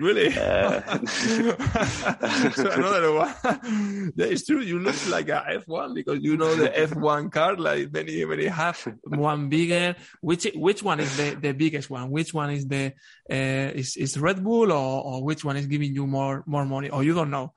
Really? 0.00 0.36
Uh, 0.36 0.80
so 1.06 2.70
another 2.70 3.12
one. 3.12 3.34
Yeah, 4.16 4.26
it's 4.26 4.44
true. 4.46 4.60
You 4.60 4.78
look 4.78 4.96
like 5.08 5.28
a 5.28 5.62
F1 5.66 5.94
because 5.94 6.18
you 6.20 6.36
know 6.36 6.54
the 6.54 6.68
F1 6.68 7.30
car, 7.30 7.56
like 7.56 7.92
many, 7.92 8.24
many 8.24 8.46
have 8.46 8.78
one 9.04 9.48
bigger. 9.48 9.94
Which 10.20 10.48
which 10.54 10.82
one 10.82 11.00
is 11.00 11.16
the, 11.16 11.36
the 11.40 11.52
biggest 11.52 11.90
one? 11.90 12.10
Which 12.10 12.34
one 12.34 12.50
is 12.50 12.66
the 12.66 12.92
uh, 13.30 13.70
is 13.74 13.96
is 13.96 14.18
Red 14.18 14.42
Bull 14.42 14.72
or, 14.72 15.04
or 15.04 15.24
which 15.24 15.44
one 15.44 15.56
is 15.56 15.66
giving 15.66 15.94
you 15.94 16.06
more 16.06 16.42
more 16.46 16.64
money? 16.64 16.90
Or 16.90 17.04
you 17.04 17.14
don't 17.14 17.30
know? 17.30 17.52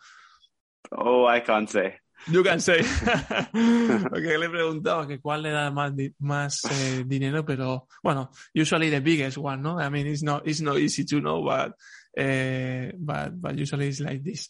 oh, 0.92 1.26
I 1.26 1.40
can't 1.40 1.70
say. 1.70 1.96
You 2.30 2.44
can 2.44 2.60
say. 2.60 2.80
okay, 3.56 4.38
le 4.38 4.46
he 4.46 4.50
preguntado 4.50 5.08
que 5.08 5.20
cuál 5.20 5.44
le 5.44 5.52
da 5.52 5.72
más, 5.72 5.96
di- 5.96 6.14
más 6.20 6.66
eh, 6.66 7.04
dinero, 7.06 7.46
pero 7.46 7.88
bueno, 8.04 8.32
usually 8.54 8.90
the 8.90 9.00
biggest 9.00 9.38
one, 9.38 9.62
no? 9.62 9.80
I 9.80 9.90
mean, 9.90 10.08
it's 10.08 10.24
not, 10.24 10.46
it's 10.48 10.60
not 10.62 10.78
easy 10.78 11.06
to 11.06 11.22
know, 11.22 11.42
but, 11.44 11.74
uh, 12.20 12.92
but, 12.98 13.40
but 13.42 13.58
usually 13.58 13.88
it's 13.88 14.02
like 14.02 14.24
this. 14.24 14.50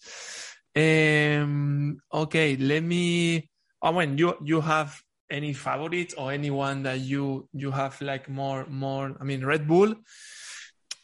Um, 0.76 1.98
okay, 2.12 2.56
let 2.58 2.84
me, 2.84 3.50
I 3.82 3.92
mean, 3.92 4.18
you, 4.18 4.36
you 4.44 4.62
have 4.62 5.00
any 5.30 5.54
favorite 5.54 6.14
or 6.18 6.32
anyone 6.32 6.84
that 6.84 7.00
you, 7.00 7.48
you 7.54 7.70
have 7.72 8.00
like 8.02 8.28
more, 8.28 8.66
more, 8.70 9.16
I 9.20 9.24
mean, 9.24 9.46
Red 9.46 9.68
Bull, 9.68 9.94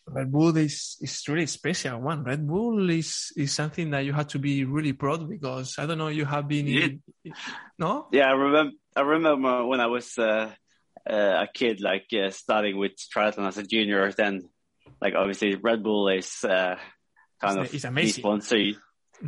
Red 0.07 0.31
Bull 0.31 0.55
is 0.57 0.97
is 1.01 1.23
really 1.27 1.45
special 1.47 1.99
one. 2.01 2.23
Red 2.23 2.45
Bull 2.45 2.89
is 2.89 3.31
is 3.37 3.53
something 3.53 3.89
that 3.91 4.03
you 4.05 4.13
have 4.13 4.27
to 4.27 4.39
be 4.39 4.65
really 4.65 4.93
proud 4.93 5.29
because 5.29 5.75
I 5.79 5.85
don't 5.85 5.97
know 5.97 6.09
you 6.09 6.25
have 6.25 6.47
been 6.47 6.67
in, 6.67 7.01
no 7.79 8.07
Yeah, 8.11 8.27
I 8.29 8.33
remember. 8.33 8.73
I 8.95 9.01
remember 9.01 9.65
when 9.65 9.79
I 9.79 9.87
was 9.87 10.17
uh, 10.17 10.51
uh, 11.09 11.45
a 11.45 11.47
kid, 11.53 11.81
like 11.81 12.05
uh, 12.13 12.29
starting 12.31 12.77
with 12.77 12.91
triathlon 13.15 13.47
as 13.47 13.57
a 13.57 13.63
junior. 13.63 14.11
Then, 14.11 14.49
like 15.01 15.15
obviously, 15.15 15.55
Red 15.55 15.81
Bull 15.83 16.09
is 16.09 16.43
uh, 16.43 16.75
kind 17.41 17.57
It's- 17.59 17.67
of 17.69 17.73
it's 17.73 17.81
the 17.83 17.87
amazing. 17.89 18.21
sponsor. 18.21 18.57
you- 18.59 18.77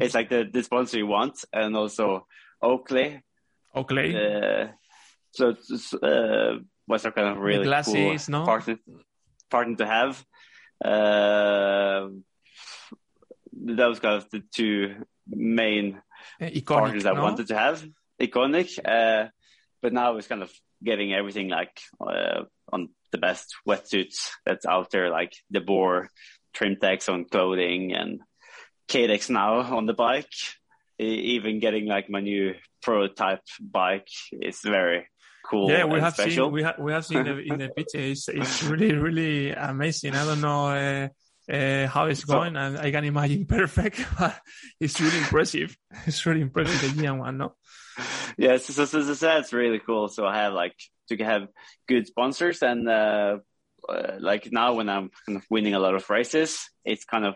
It's 0.01 0.13
like 0.13 0.29
the, 0.29 0.43
the 0.51 0.61
sponsor 0.61 0.97
you 0.97 1.07
want, 1.07 1.39
and 1.53 1.75
also 1.75 2.27
Oakley. 2.61 3.23
Oakley 3.73 4.11
Uh, 4.15 4.67
so 5.31 5.49
it's, 5.49 5.93
uh, 5.93 6.59
was 6.87 7.05
a 7.05 7.11
kind 7.11 7.29
of 7.29 7.37
really 7.37 7.63
cool 7.83 8.17
no? 8.27 8.45
partner, 8.45 8.77
partner 9.49 9.75
to 9.77 9.85
have. 9.85 10.23
Uh, 10.83 12.09
that 13.65 13.87
was 13.87 13.99
kind 13.99 14.15
of 14.17 14.29
the 14.29 14.43
two 14.53 14.95
main 15.27 16.01
eh, 16.39 16.49
iconic, 16.49 16.65
partners 16.65 17.05
I 17.05 17.13
no? 17.13 17.23
wanted 17.23 17.47
to 17.47 17.57
have. 17.57 17.85
Iconic, 18.21 18.79
uh, 18.85 19.29
but 19.81 19.93
now 19.93 20.15
it's 20.17 20.27
kind 20.27 20.43
of 20.43 20.51
getting 20.83 21.13
everything 21.13 21.49
like 21.49 21.79
uh, 21.99 22.43
on 22.71 22.89
the 23.11 23.17
best 23.17 23.55
wetsuits 23.67 24.29
that's 24.45 24.65
out 24.65 24.91
there, 24.91 25.09
like 25.09 25.33
the 25.49 25.61
Boar, 25.61 26.09
Trimtex 26.55 27.09
on 27.09 27.25
clothing, 27.25 27.93
and 27.93 28.21
Cadex 28.87 29.29
now 29.29 29.75
on 29.75 29.85
the 29.85 29.93
bike. 29.93 30.31
Even 30.97 31.59
getting 31.59 31.87
like 31.87 32.09
my 32.09 32.21
new 32.21 32.53
prototype 32.81 33.41
bike 33.59 34.07
is 34.31 34.59
very 34.63 35.07
cool. 35.49 35.69
Yeah, 35.69 35.85
we 35.85 35.99
have 35.99 36.13
special. 36.13 36.47
seen 36.47 36.53
we 36.53 36.63
have 36.63 36.79
we 36.79 36.91
have 36.91 37.05
seen 37.05 37.25
in 37.27 37.57
the 37.59 37.69
picture. 37.75 37.99
It's, 37.99 38.27
it's 38.29 38.63
really 38.63 38.93
really 38.93 39.51
amazing. 39.51 40.15
I 40.15 40.25
don't 40.25 40.41
know 40.41 40.67
uh, 40.67 41.07
uh, 41.51 41.87
how 41.87 42.05
it's 42.05 42.21
So- 42.21 42.33
going, 42.33 42.55
and 42.55 42.77
I 42.77 42.91
can 42.91 43.03
imagine 43.03 43.45
perfect. 43.57 44.05
But 44.17 44.39
it's 44.79 44.99
really 44.99 45.17
impressive. 45.17 45.75
It's 46.07 46.25
really 46.25 46.41
impressive 46.41 46.95
the 46.95 47.01
Gian 47.01 47.19
one, 47.19 47.37
no? 47.37 47.55
yeah, 48.37 48.57
so, 48.57 48.85
so, 48.85 49.01
so, 49.01 49.13
that's 49.13 49.53
really 49.53 49.79
cool. 49.79 50.09
So 50.09 50.25
I 50.25 50.35
have 50.35 50.53
like 50.53 50.75
to 51.07 51.17
have 51.23 51.47
good 51.87 52.05
sponsors 52.07 52.61
and 52.61 52.89
uh, 52.89 53.37
uh, 53.87 54.17
like 54.19 54.51
now 54.51 54.73
when 54.73 54.89
I'm 54.89 55.11
kind 55.25 55.37
of 55.37 55.45
winning 55.49 55.73
a 55.73 55.79
lot 55.79 55.95
of 55.95 56.09
races, 56.09 56.69
it's 56.83 57.05
kind 57.05 57.25
of 57.25 57.35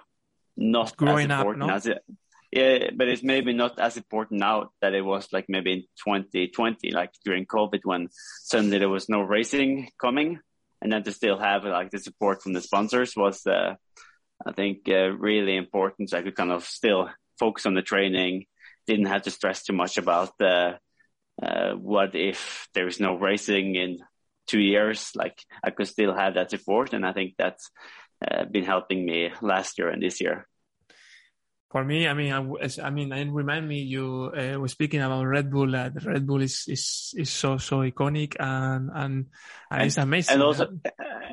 not 0.58 0.98
growing 0.98 1.32
as 1.32 1.32
up, 1.32 1.40
important 1.40 1.68
no? 1.68 1.74
as 1.74 1.86
it. 1.86 2.04
Yeah, 2.52 2.90
but 2.96 3.08
it's 3.08 3.22
maybe 3.22 3.54
not 3.54 3.80
as 3.80 3.96
important 3.96 4.40
now 4.40 4.72
that 4.82 4.96
it 4.96 5.02
was 5.02 5.28
like 5.32 5.46
maybe 5.48 5.72
in 5.72 5.82
2020, 6.04 6.92
like 6.92 7.12
during 7.24 7.46
COVID 7.46 7.82
when 7.84 8.08
suddenly 8.44 8.80
there 8.80 8.90
was 8.90 9.08
no 9.08 9.22
racing 9.22 9.90
coming, 10.02 10.40
and 10.82 10.92
then 10.92 11.04
to 11.04 11.12
still 11.12 11.38
have 11.38 11.64
like 11.64 11.92
the 11.92 12.00
support 12.00 12.42
from 12.42 12.54
the 12.54 12.62
sponsors 12.62 13.16
was, 13.16 13.46
uh, 13.46 13.76
I 14.46 14.52
think, 14.54 14.90
uh, 14.90 15.12
really 15.12 15.58
important. 15.58 16.10
So 16.10 16.18
I 16.18 16.24
could 16.24 16.36
kind 16.36 16.52
of 16.52 16.66
still 16.66 17.10
focus 17.38 17.68
on 17.68 17.76
the 17.76 17.84
training, 17.84 18.46
didn't 18.88 19.06
have 19.06 19.24
to 19.24 19.32
stress 19.32 19.64
too 19.64 19.74
much 19.74 20.00
about 20.00 20.34
uh, 20.42 20.74
uh, 21.42 21.74
what 21.74 22.16
if 22.16 22.68
there 22.74 22.88
is 22.88 23.00
no 23.00 23.16
racing 23.16 23.76
in 23.76 24.00
two 24.48 24.60
years, 24.60 25.12
like 25.16 25.40
I 25.64 25.70
could 25.70 25.88
still 25.88 26.16
have 26.16 26.34
that 26.34 26.50
support, 26.50 26.94
and 26.94 27.06
I 27.06 27.14
think 27.14 27.36
that's 27.38 27.70
uh, 28.26 28.46
been 28.46 28.66
helping 28.66 29.06
me 29.06 29.32
last 29.42 29.78
year 29.78 29.90
and 29.90 30.02
this 30.02 30.20
year. 30.20 30.48
For 31.72 31.84
me, 31.84 32.08
I 32.08 32.16
mean, 32.16 32.34
I, 32.34 32.70
I 32.82 32.90
mean, 32.90 33.14
and 33.14 33.34
remind 33.34 33.68
me, 33.68 33.82
you 33.82 34.32
uh, 34.36 34.58
were 34.58 34.68
speaking 34.68 35.02
about 35.02 35.24
Red 35.24 35.52
Bull. 35.52 35.76
Uh, 35.76 35.92
Red 36.04 36.26
Bull 36.26 36.42
is, 36.42 36.66
is 36.68 37.14
is 37.16 37.30
so 37.30 37.58
so 37.58 37.82
iconic 37.82 38.36
and 38.40 38.90
and, 38.92 39.26
and 39.70 39.84
it's 39.84 39.98
amazing. 39.98 40.34
And 40.34 40.42
also, 40.42 40.68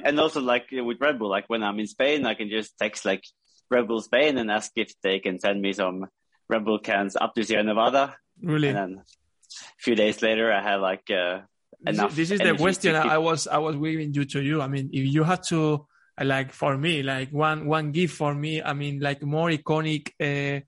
and 0.05 0.20
also 0.20 0.43
like 0.43 0.66
with 0.70 1.01
Red 1.01 1.18
Bull, 1.18 1.30
like 1.30 1.49
when 1.49 1.62
I'm 1.62 1.80
in 1.80 1.87
Spain, 1.87 2.26
I 2.26 2.34
can 2.34 2.51
just 2.51 2.76
text 2.76 3.07
like 3.07 3.24
Red 3.70 3.89
Bull 3.89 4.03
Spain 4.03 4.37
and 4.37 4.51
ask 4.51 4.72
if 4.76 4.93
they 5.03 5.20
can 5.20 5.39
send 5.39 5.62
me 5.62 5.72
some 5.72 6.07
Red 6.51 6.66
Bull 6.66 6.80
cans 6.80 7.16
up 7.16 7.34
to 7.34 7.43
Sierra 7.43 7.64
Nevada. 7.64 8.14
Really? 8.43 8.68
And 8.68 8.76
then 8.76 8.99
a 9.01 9.80
few 9.80 9.95
days 9.95 10.20
later, 10.20 10.53
I 10.53 10.61
had 10.61 10.76
like 10.76 11.11
uh, 11.11 11.41
enough. 11.87 12.14
This 12.14 12.30
is 12.30 12.41
the 12.41 12.55
question 12.57 12.95
I 12.95 13.16
was 13.16 13.47
I 13.47 13.57
was 13.57 13.76
giving 13.76 14.12
you 14.12 14.26
to 14.26 14.43
you. 14.43 14.61
I 14.61 14.68
mean, 14.68 14.91
if 14.93 15.07
you 15.07 15.24
had 15.24 15.45
to 15.45 15.87
like 16.25 16.53
for 16.53 16.79
me, 16.79 17.03
like 17.03 17.31
one 17.31 17.67
one 17.67 17.93
gift 17.93 18.17
for 18.17 18.35
me, 18.35 18.62
I 18.62 18.73
mean, 18.73 19.01
like 19.01 19.23
more 19.23 19.51
iconic 19.51 20.11
uh, 20.21 20.61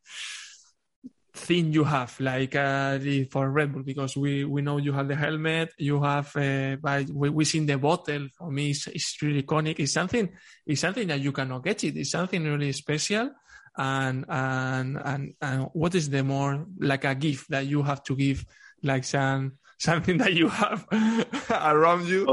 thing 1.35 1.73
you 1.73 1.85
have, 1.85 2.19
like 2.21 2.55
uh, 2.55 2.99
for 3.31 3.51
Red 3.51 3.73
Bull, 3.73 3.83
because 3.83 4.17
we 4.17 4.45
we 4.45 4.61
know 4.61 4.77
you 4.77 4.93
have 4.93 5.09
the 5.09 5.17
helmet, 5.17 5.73
you 5.79 6.03
have, 6.03 6.35
uh, 6.37 6.77
but 6.83 7.09
we 7.11 7.31
we 7.31 7.45
seen 7.45 7.67
the 7.67 7.79
bottle. 7.79 8.29
For 8.37 8.51
me, 8.51 8.71
it's, 8.71 8.87
it's 8.89 9.17
really 9.23 9.43
iconic. 9.43 9.79
It's 9.79 9.93
something, 9.93 10.29
it's 10.67 10.81
something 10.81 11.09
that 11.09 11.21
you 11.21 11.33
cannot 11.33 11.65
get 11.65 11.85
it. 11.85 11.97
It's 11.97 12.11
something 12.11 12.45
really 12.45 12.73
special. 12.73 13.31
And 13.77 14.25
and 14.29 14.99
and 15.05 15.35
and 15.41 15.69
what 15.73 15.95
is 15.95 16.11
the 16.11 16.25
more 16.25 16.67
like 16.81 17.05
a 17.05 17.15
gift 17.15 17.51
that 17.51 17.67
you 17.67 17.83
have 17.83 18.03
to 18.05 18.17
give, 18.17 18.45
like 18.83 19.05
some 19.05 19.59
something 19.79 20.19
that 20.19 20.35
you 20.35 20.49
have 20.49 20.87
around 21.51 22.09
you? 22.09 22.27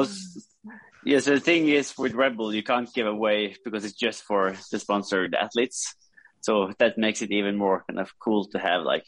Yeah, 1.05 1.19
so 1.19 1.35
the 1.35 1.39
thing 1.39 1.69
is 1.69 1.95
with 1.99 2.15
Red 2.15 2.35
Bull, 2.35 2.51
you 2.51 2.63
can't 2.63 2.91
give 2.91 3.05
away 3.05 3.55
because 3.63 3.85
it's 3.85 3.93
just 3.93 4.23
for 4.23 4.55
the 4.71 4.79
sponsored 4.79 5.35
athletes. 5.35 5.93
So 6.41 6.71
that 6.79 6.97
makes 6.97 7.21
it 7.21 7.31
even 7.31 7.57
more 7.57 7.83
kind 7.87 7.99
of 7.99 8.17
cool 8.17 8.45
to 8.49 8.59
have 8.59 8.81
like 8.81 9.05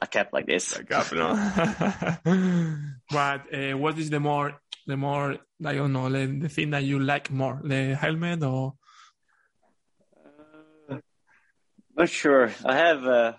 a 0.00 0.06
cap 0.06 0.30
like 0.32 0.46
this. 0.46 0.74
A 0.74 0.84
cap, 0.84 1.12
no. 1.12 1.34
but 3.10 3.54
uh, 3.54 3.76
what 3.76 3.98
is 3.98 4.08
the 4.08 4.20
more, 4.20 4.58
the 4.86 4.96
more, 4.96 5.36
I 5.62 5.74
don't 5.74 5.92
know, 5.92 6.08
the, 6.08 6.26
the 6.26 6.48
thing 6.48 6.70
that 6.70 6.84
you 6.84 6.98
like 6.98 7.30
more, 7.30 7.60
the 7.62 7.94
helmet 7.94 8.42
or? 8.42 8.72
Uh, 10.90 10.96
not 11.94 12.08
sure. 12.08 12.52
I 12.64 12.74
have 12.74 13.04
uh, 13.04 13.32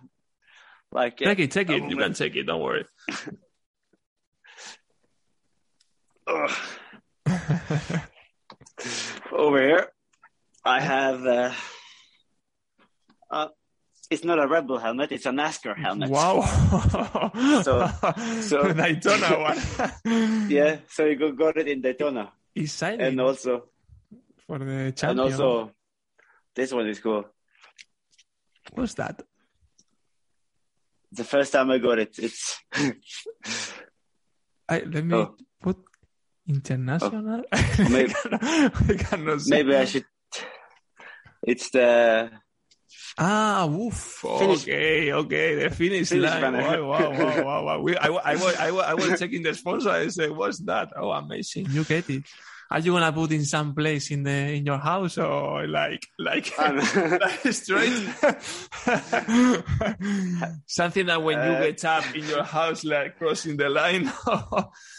like. 0.91 1.18
Take 1.18 1.39
it, 1.39 1.49
take 1.49 1.72
it. 1.72 1.89
You 1.89 1.97
can 1.97 2.14
take 2.14 2.36
it. 2.36 2.43
Don't 2.43 2.62
worry. 2.62 2.86
Over 9.32 9.62
here, 9.62 9.88
I 10.64 10.80
have. 10.82 11.26
Uh, 11.26 11.52
uh, 13.30 13.48
it's 14.10 14.24
not 14.24 14.39
a 14.39 14.48
Red 14.48 14.68
Bull 14.68 14.78
helmet; 14.78 15.12
it's 15.12 15.26
a 15.26 15.32
NASCAR 15.32 15.78
helmet. 15.78 16.10
Wow! 16.10 16.41
so, 17.64 17.89
so 18.41 18.74
Daytona 18.74 19.39
one. 19.39 20.50
yeah, 20.50 20.78
so 20.88 21.06
you 21.06 21.34
got 21.34 21.58
it 21.58 21.68
in 21.68 21.82
Daytona. 21.82 22.32
He's 22.54 22.74
Exciting. 22.74 23.02
And 23.02 23.22
also 23.22 23.66
for 24.48 24.60
the 24.60 24.93
champion. 24.96 25.10
And 25.10 25.20
also, 25.20 25.72
this 26.56 26.72
one 26.72 26.88
is 26.88 27.00
cool. 27.00 27.26
What's 28.74 28.93
that? 28.96 29.22
The 31.12 31.24
first 31.24 31.52
time 31.54 31.72
I 31.72 31.78
got 31.78 32.00
it, 32.00 32.18
it's. 32.20 32.60
I, 34.68 34.80
let 34.80 35.06
me 35.06 35.16
oh. 35.16 35.36
put 35.62 35.78
international. 36.48 37.43
Oh. 37.52 37.60
Maybe, 37.89 38.14
maybe 39.48 39.76
I 39.76 39.86
should. 39.86 40.06
It's 41.43 41.70
the. 41.72 42.32
Ah, 43.18 43.66
woof. 43.70 44.24
Okay, 44.26 45.14
okay. 45.14 45.56
The 45.64 45.70
finish, 45.70 46.10
Finish 46.10 46.30
line. 46.30 46.41
banner. 46.41 46.86
Wow, 46.86 47.12
wow, 47.12 47.12
wow, 47.12 47.43
wow. 47.46 47.64
wow. 47.66 47.80
We, 47.82 47.96
I, 47.98 48.08
I, 48.08 48.36
was, 48.36 48.56
I, 48.58 48.68
I 48.70 48.93
was 48.93 49.20
checking 49.20 49.43
the 49.43 49.54
sponsor. 49.54 49.89
I 49.89 50.08
said, 50.10 50.32
what's 50.32 50.60
that? 50.60 50.91
Oh, 50.98 51.12
amazing. 51.12 51.68
You 51.70 51.84
get 51.84 52.10
it. 52.10 52.24
Are 52.72 52.80
you 52.80 52.93
gonna 52.93 53.14
put 53.14 53.32
in 53.32 53.46
some 53.46 53.76
place 53.76 54.10
in 54.10 54.24
the 54.24 54.32
in 54.32 54.66
your 54.66 54.80
house 54.80 55.20
or 55.20 55.68
like 55.68 56.08
like, 56.18 56.52
like 56.58 57.54
straight 57.54 57.93
something 60.66 61.06
that 61.06 61.22
when 61.22 61.38
you 61.38 61.54
Uh, 61.56 61.62
get 61.62 61.86
up 61.86 62.16
in 62.16 62.26
your 62.28 62.43
house 62.43 62.84
like 62.84 63.20
crossing 63.20 63.56
the 63.58 63.70
line 63.70 64.12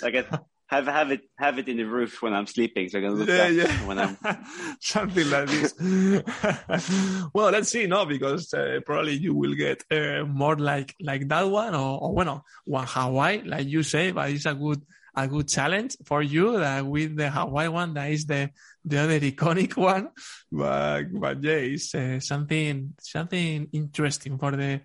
I 0.02 0.10
get 0.10 0.32
have 0.68 0.86
have 0.86 1.12
it 1.12 1.20
have 1.38 1.58
it 1.58 1.68
in 1.68 1.76
the 1.76 1.84
roof 1.84 2.22
when 2.22 2.34
I'm 2.34 2.46
sleeping, 2.46 2.88
so 2.88 2.98
I 2.98 3.02
can 3.02 3.14
look 3.14 3.28
yeah, 3.28 3.48
yeah. 3.48 3.86
when 3.86 3.98
I'm. 3.98 4.18
something 4.80 5.30
like 5.30 5.48
this. 5.48 5.74
well, 7.32 7.50
let's 7.50 7.68
see, 7.68 7.86
no, 7.86 8.04
because 8.04 8.52
uh, 8.52 8.80
probably 8.84 9.14
you 9.14 9.34
will 9.34 9.54
get 9.54 9.84
uh, 9.90 10.24
more 10.24 10.56
like 10.56 10.94
like 11.00 11.28
that 11.28 11.48
one, 11.48 11.74
or, 11.74 12.00
or 12.00 12.14
bueno, 12.14 12.44
one 12.64 12.86
Hawaii, 12.88 13.42
like 13.44 13.68
you 13.68 13.82
say, 13.82 14.10
but 14.10 14.30
it's 14.30 14.46
a 14.46 14.54
good 14.54 14.82
a 15.14 15.28
good 15.28 15.48
challenge 15.48 15.96
for 16.04 16.22
you 16.22 16.58
that 16.58 16.84
with 16.84 17.16
the 17.16 17.30
Hawaii 17.30 17.68
one, 17.68 17.94
that 17.94 18.10
is 18.10 18.26
the 18.26 18.50
the 18.84 18.98
other 18.98 19.20
iconic 19.20 19.76
one. 19.92 20.08
But 20.50 21.04
but 21.12 21.42
yeah, 21.44 21.52
it's 21.52 21.94
uh, 21.94 22.18
something 22.18 22.94
something 23.00 23.68
interesting 23.72 24.36
for 24.36 24.50
the 24.50 24.80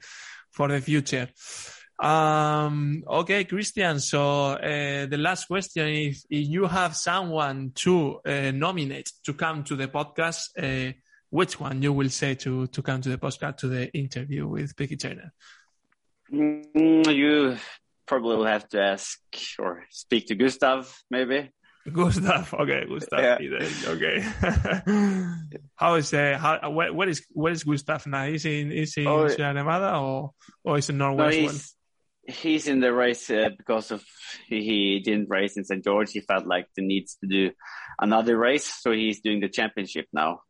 for 0.52 0.68
the 0.68 0.80
future. 0.80 1.30
Um, 2.02 3.04
okay, 3.08 3.46
Kristian. 3.46 4.02
So 4.02 4.54
uh, 4.54 5.06
the 5.06 5.18
last 5.18 5.46
question 5.46 5.88
is: 5.88 6.26
If 6.30 6.48
you 6.48 6.66
have 6.66 6.96
someone 6.96 7.72
to 7.76 8.20
uh, 8.26 8.52
nominate 8.52 9.12
to 9.26 9.34
come 9.34 9.64
to 9.66 9.76
the 9.76 9.88
podcast, 9.88 10.50
uh, 10.58 10.94
which 11.30 11.60
one 11.60 11.82
you 11.84 11.94
will 11.94 12.10
say 12.10 12.34
to 12.36 12.66
to 12.68 12.82
come 12.82 13.02
to 13.02 13.10
the 13.10 13.18
podcast 13.20 13.58
to 13.58 13.68
the 13.68 13.92
interview 13.94 14.48
with 14.48 14.76
Becky 14.76 14.98
Turner? 14.98 15.32
Mm, 16.34 17.16
you 17.16 17.58
probably 18.08 18.36
will 18.36 18.46
have 18.46 18.68
to 18.70 18.82
ask 18.82 19.20
or 19.60 19.84
speak 19.92 20.26
to 20.28 20.36
Gustav, 20.36 20.92
maybe. 21.10 21.52
Gustav. 21.92 22.54
Okay, 22.62 22.86
Gustav. 22.88 23.20
Yeah. 23.20 23.38
Okay. 23.88 24.22
how 25.76 25.96
is 25.96 26.14
uh, 26.14 26.38
how 26.40 26.70
where, 26.72 26.92
where 26.94 27.10
is 27.10 27.26
where 27.32 27.54
is 27.54 27.64
Gustav 27.64 28.08
now? 28.08 28.24
Is 28.26 28.44
he 28.44 28.62
in 28.62 28.72
is 28.72 28.94
he 28.94 29.06
Oh, 29.06 29.26
in 29.26 29.30
Sierra 29.32 29.54
Nevada 29.54 29.98
or 29.98 30.32
or 30.64 30.78
is 30.80 30.90
it 30.90 30.94
No, 30.94 31.14
Norwest 31.16 31.44
one? 31.44 31.54
he's 31.54 31.76
he's 32.28 32.68
in 32.68 32.80
the 32.80 32.94
race 32.94 33.30
uh, 33.30 33.50
because 33.58 33.92
of 33.92 34.04
he, 34.48 35.00
didn't 35.00 35.30
race 35.30 35.58
in 35.58 35.64
St 35.64 35.84
George. 35.84 36.12
He 36.12 36.22
felt 36.22 36.46
like 36.46 36.68
the 36.76 36.82
needs 36.82 37.18
to 37.22 37.28
do 37.28 37.52
another 38.00 38.38
race, 38.38 38.66
so 38.66 38.92
he's 38.92 39.22
doing 39.22 39.40
the 39.40 39.50
championship 39.50 40.08
now. 40.14 40.42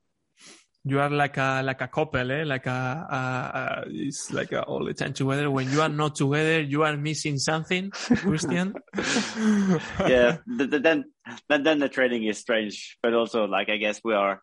you 0.84 0.99
are 0.99 1.09
like 1.09 1.38
a 1.38 1.61
like 1.63 1.82
a 1.82 1.88
couple, 1.88 2.32
eh? 2.32 2.43
Like 2.43 2.65
a, 2.65 2.72
a, 2.72 3.59
a 3.59 3.84
it's 3.88 4.32
like 4.34 4.51
a, 4.51 4.63
all 4.63 4.84
the 4.84 4.93
time 4.93 5.13
together. 5.13 5.49
When 5.51 5.69
you 5.69 5.82
are 5.82 5.89
not 5.89 6.15
together, 6.15 6.61
you 6.61 6.84
are 6.84 6.97
missing 6.97 7.38
something, 7.38 7.91
Kristian. 7.91 8.74
yeah, 10.09 10.38
th- 10.57 10.69
th- 10.72 10.82
then 10.82 11.05
then 11.49 11.63
then 11.63 11.80
the 11.80 11.89
training 11.89 12.26
is 12.26 12.39
strange, 12.39 12.97
but 13.03 13.13
also 13.13 13.45
like 13.45 13.69
I 13.69 13.78
guess 13.78 14.01
we 14.03 14.13
are 14.13 14.41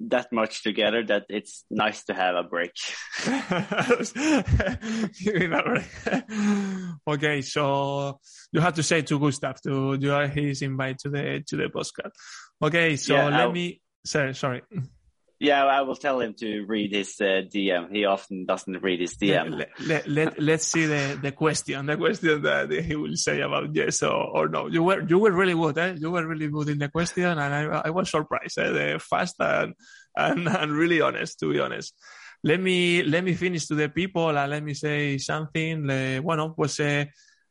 that 0.00 0.30
much 0.32 0.62
together 0.62 1.02
that 1.04 1.24
it's 1.28 1.64
nice 1.70 2.04
to 2.04 2.14
have 2.14 2.34
a 2.36 2.42
break. 2.42 2.72
Giving 5.24 5.52
a 5.52 5.62
break. 5.62 5.84
okay, 7.08 7.42
so 7.42 8.18
you 8.52 8.60
have 8.60 8.74
to 8.74 8.82
say 8.82 9.02
to 9.02 9.18
Gustav 9.18 9.60
to 9.62 9.96
do 9.96 10.10
his 10.28 10.62
invite 10.62 10.98
to 11.00 11.08
the 11.10 11.42
to 11.46 11.56
the 11.56 11.68
postcard. 11.68 12.12
Okay, 12.62 12.96
so 12.96 13.14
Yeah, 13.14 13.24
let 13.24 13.34
I'll- 13.40 13.52
me. 13.52 13.80
Sorry, 14.04 14.34
sorry. 14.34 14.62
Yeah, 15.38 15.64
I 15.64 15.82
will 15.82 15.96
tell 15.96 16.20
him 16.20 16.34
to 16.38 16.64
read 16.66 16.94
his 16.94 17.20
uh, 17.20 17.42
DM. 17.52 17.90
He 17.94 18.06
often 18.06 18.46
doesn't 18.46 18.82
read 18.82 19.00
his 19.00 19.16
DM. 19.16 19.58
Let, 19.58 19.68
let, 19.80 20.08
let, 20.08 20.42
let's 20.42 20.66
see 20.66 20.86
the, 20.86 21.18
the 21.20 21.32
question, 21.32 21.84
the 21.84 21.96
question 21.98 22.40
that 22.42 22.70
he 22.70 22.96
will 22.96 23.16
say 23.16 23.42
about 23.42 23.74
yes 23.74 24.02
or, 24.02 24.14
or 24.14 24.48
no. 24.48 24.66
You 24.68 24.82
were, 24.82 25.02
you 25.06 25.18
were 25.18 25.32
really 25.32 25.52
good, 25.52 25.76
eh? 25.76 25.94
You 25.98 26.10
were 26.10 26.26
really 26.26 26.48
good 26.48 26.70
in 26.70 26.78
the 26.78 26.88
question 26.88 27.24
and 27.24 27.40
I, 27.40 27.82
I 27.84 27.90
was 27.90 28.10
surprised, 28.10 28.58
eh? 28.58 28.70
The 28.70 28.98
fast 28.98 29.36
and, 29.38 29.74
and, 30.16 30.48
and 30.48 30.72
really 30.72 31.02
honest, 31.02 31.38
to 31.40 31.52
be 31.52 31.60
honest. 31.60 31.94
Let 32.42 32.60
me, 32.60 33.02
let 33.02 33.22
me 33.22 33.34
finish 33.34 33.66
to 33.66 33.74
the 33.74 33.90
people 33.90 34.36
and 34.36 34.50
let 34.50 34.62
me 34.62 34.72
say 34.72 35.18
something. 35.18 35.86
Le- 35.86 36.20
bueno, 36.20 36.54
pues, 36.56 36.80
eh, 36.80 37.10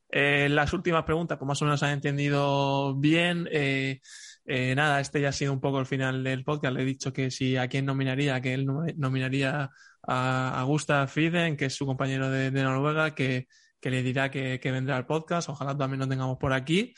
eh, 0.10 0.48
las 0.50 0.74
últimas 0.74 1.04
preguntas, 1.04 1.38
pues 1.38 1.48
más 1.48 1.62
o 1.62 1.66
menos 1.66 1.84
han 1.84 1.92
entendido 1.92 2.96
bien. 2.96 3.48
Eh, 3.52 4.00
eh, 4.46 4.76
nada, 4.76 5.00
este 5.00 5.22
ya 5.22 5.30
ha 5.30 5.32
sido 5.32 5.54
un 5.54 5.60
poco 5.60 5.80
el 5.80 5.86
final 5.86 6.24
del 6.24 6.44
podcast. 6.44 6.76
Le 6.76 6.84
he 6.84 6.86
dicho 6.86 7.12
que 7.12 7.32
si 7.32 7.58
a 7.58 7.68
quién 7.68 7.86
nominaría, 7.86 8.40
que 8.42 8.54
él 8.54 8.66
nom- 8.66 8.94
nominaría 8.98 9.72
a, 10.04 10.62
a 10.62 10.64
Gustav 10.64 11.08
Friden, 11.10 11.58
que 11.58 11.66
es 11.66 11.76
su 11.76 11.86
compañero 11.86 12.30
de, 12.30 12.52
Noruega, 12.52 13.16
que, 13.16 13.48
que 13.80 13.90
le 13.90 14.04
dirá 14.04 14.30
que, 14.30 14.60
que 14.60 14.72
vendrá 14.72 14.98
al 14.98 15.06
podcast. 15.06 15.50
Ojalá 15.50 15.76
también 15.76 16.00
lo 16.00 16.08
tengamos 16.08 16.38
por 16.38 16.54
aquí. 16.54 16.94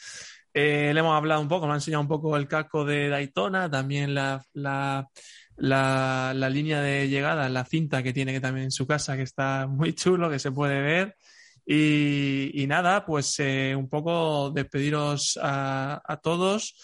Eh, 0.54 0.92
le 0.94 1.00
hemos 1.00 1.16
hablado 1.16 1.40
un 1.42 1.48
poco, 1.48 1.68
me 1.68 1.74
ha 1.74 1.76
enseñado 1.76 2.02
un 2.02 2.08
poco 2.08 2.36
el 2.36 2.48
casco 2.48 2.84
de 2.84 3.10
Daytona, 3.10 3.70
también 3.70 4.16
la, 4.16 4.44
la, 4.54 5.08
la, 5.56 6.50
línea 6.50 6.82
de 6.82 7.08
llegada, 7.10 7.48
la 7.50 7.64
cinta 7.64 8.02
que 8.02 8.12
tiene 8.12 8.34
que 8.34 8.42
también 8.42 8.66
en 8.66 8.72
su 8.72 8.88
casa, 8.88 9.16
que 9.16 9.22
está 9.24 9.68
muy 9.68 9.94
chulo, 9.94 10.30
que 10.30 10.40
se 10.40 10.52
puede 10.52 10.82
ver. 10.82 11.16
Y, 11.66 12.64
y 12.64 12.66
nada, 12.66 13.06
pues 13.06 13.36
eh, 13.40 13.76
un 13.78 13.88
poco 13.88 14.50
despediros 14.52 15.38
a, 15.42 16.02
a 16.04 16.18
todos. 16.18 16.76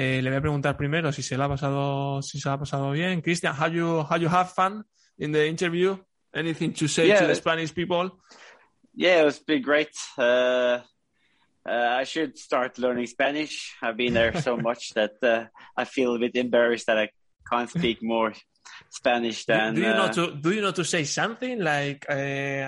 Eh, 0.00 0.22
le 0.22 0.30
voy 0.30 0.36
a 0.36 0.40
preguntar 0.40 0.76
primero 0.76 1.10
si 1.10 1.22
se 1.22 1.36
le 1.36 1.42
ha 1.42 1.48
pasado, 1.48 2.22
si 2.22 2.38
se 2.38 2.48
le 2.48 2.54
ha 2.54 2.58
pasado 2.58 2.92
bien. 2.92 3.20
Christian, 3.20 3.52
how 3.52 3.66
you, 3.66 4.04
how 4.08 4.16
you 4.16 4.28
have 4.28 4.48
fun 4.52 4.84
in 5.18 5.32
the 5.32 5.44
interview? 5.48 5.96
Anything 6.32 6.72
to 6.74 6.86
say 6.86 7.08
Yeah. 7.08 7.22
to 7.22 7.26
the 7.26 7.34
Spanish 7.34 7.74
people? 7.74 8.12
Yeah, 8.94 9.22
it 9.22 9.24
was 9.24 9.40
been 9.40 9.60
great. 9.60 9.90
Uh, 10.16 10.82
uh, 11.66 11.98
I 12.00 12.04
should 12.04 12.38
start 12.38 12.78
learning 12.78 13.06
Spanish. 13.08 13.74
I've 13.82 13.96
been 13.96 14.14
there 14.14 14.32
so 14.40 14.56
much 14.68 14.90
that 14.94 15.14
uh, 15.20 15.46
I 15.76 15.84
feel 15.84 16.14
a 16.14 16.18
bit 16.20 16.36
embarrassed 16.36 16.86
that 16.86 16.96
I 16.98 17.10
can't 17.50 17.68
speak 17.68 17.98
more 18.00 18.34
Spanish 18.90 19.46
than. 19.46 19.74
do 19.74 19.80
you 19.80 19.88
know 19.88 20.04
uh, 20.04 20.12
to 20.12 20.36
do 20.40 20.52
you 20.52 20.60
know 20.62 20.70
to 20.72 20.84
say 20.84 21.02
something 21.04 21.58
like 21.58 22.06
uh, 22.08 22.14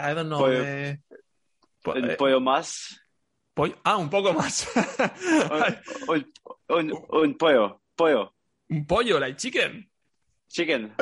I 0.03 0.15
don't 0.15 0.29
know? 0.29 0.39
Pollo. 0.39 0.65
eh, 0.65 2.17
pollo 2.17 2.41
más. 2.41 2.99
Ah, 3.85 3.97
un 3.99 4.09
poco 4.09 4.33
más. 4.33 4.67
Un, 6.09 6.25
un, 6.69 6.91
un, 6.91 6.93
un 7.13 7.35
pollo. 7.35 7.81
Pollo. 7.97 8.33
un 8.71 8.85
pollo, 8.87 9.19
like 9.19 9.37
chicken. 9.39 9.87
Chicken. 10.53 10.91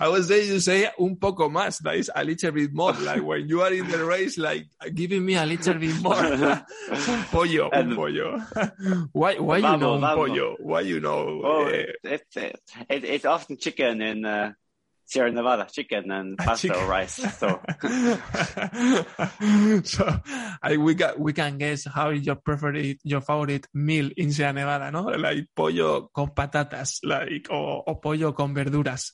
I 0.00 0.08
was 0.08 0.28
saying 0.28 0.48
you 0.48 0.60
say 0.60 0.88
un 0.98 1.16
poco 1.16 1.48
más, 1.50 1.78
that 1.82 1.96
is 1.96 2.10
a 2.14 2.24
little 2.24 2.50
bit 2.52 2.72
more. 2.72 2.92
Like 2.92 3.22
when 3.22 3.46
you 3.48 3.60
are 3.62 3.72
in 3.72 3.88
the 3.88 4.02
race, 4.04 4.38
like 4.38 4.66
giving 4.94 5.24
me 5.24 5.34
a 5.36 5.44
little 5.44 5.74
bit 5.74 6.00
more. 6.00 6.14
un 6.16 6.64
pollo, 7.30 7.68
un 7.72 7.72
And- 7.72 7.94
pollo. 7.94 8.38
why, 9.12 9.34
why 9.38 9.58
you 9.58 9.76
know 9.76 9.94
un 9.94 10.00
vamos. 10.00 10.14
pollo? 10.28 10.56
Why 10.60 10.80
you 10.80 11.00
know? 11.00 11.40
Oh, 11.44 11.66
eh, 11.66 11.92
it, 12.04 12.22
it, 12.36 12.60
it, 12.88 13.04
it's 13.04 13.24
often 13.26 13.58
chicken 13.58 14.00
in 14.00 14.24
uh, 14.24 14.52
Sierra 15.08 15.32
Nevada. 15.32 15.66
Chicken 15.72 16.10
and 16.10 16.36
pasta 16.36 16.68
chicken. 16.68 16.82
or 16.84 16.86
rice. 16.86 17.16
So 17.40 17.60
so 19.84 20.20
I, 20.62 20.76
we 20.76 20.94
can 20.94 21.14
we 21.18 21.32
can 21.32 21.56
guess 21.58 21.86
how 21.86 22.10
your 22.10 22.34
preferred 22.36 22.76
your 23.02 23.20
favorite 23.22 23.66
meal 23.74 24.10
in 24.16 24.32
Sierra 24.32 24.52
Nevada, 24.52 24.90
no? 24.90 25.04
Like 25.04 25.46
pollo 25.56 26.10
con 26.14 26.28
patatas, 26.34 26.98
like 27.04 27.46
or, 27.50 27.84
or 27.86 28.00
pollo 28.00 28.32
con 28.32 28.54
verduras, 28.54 29.12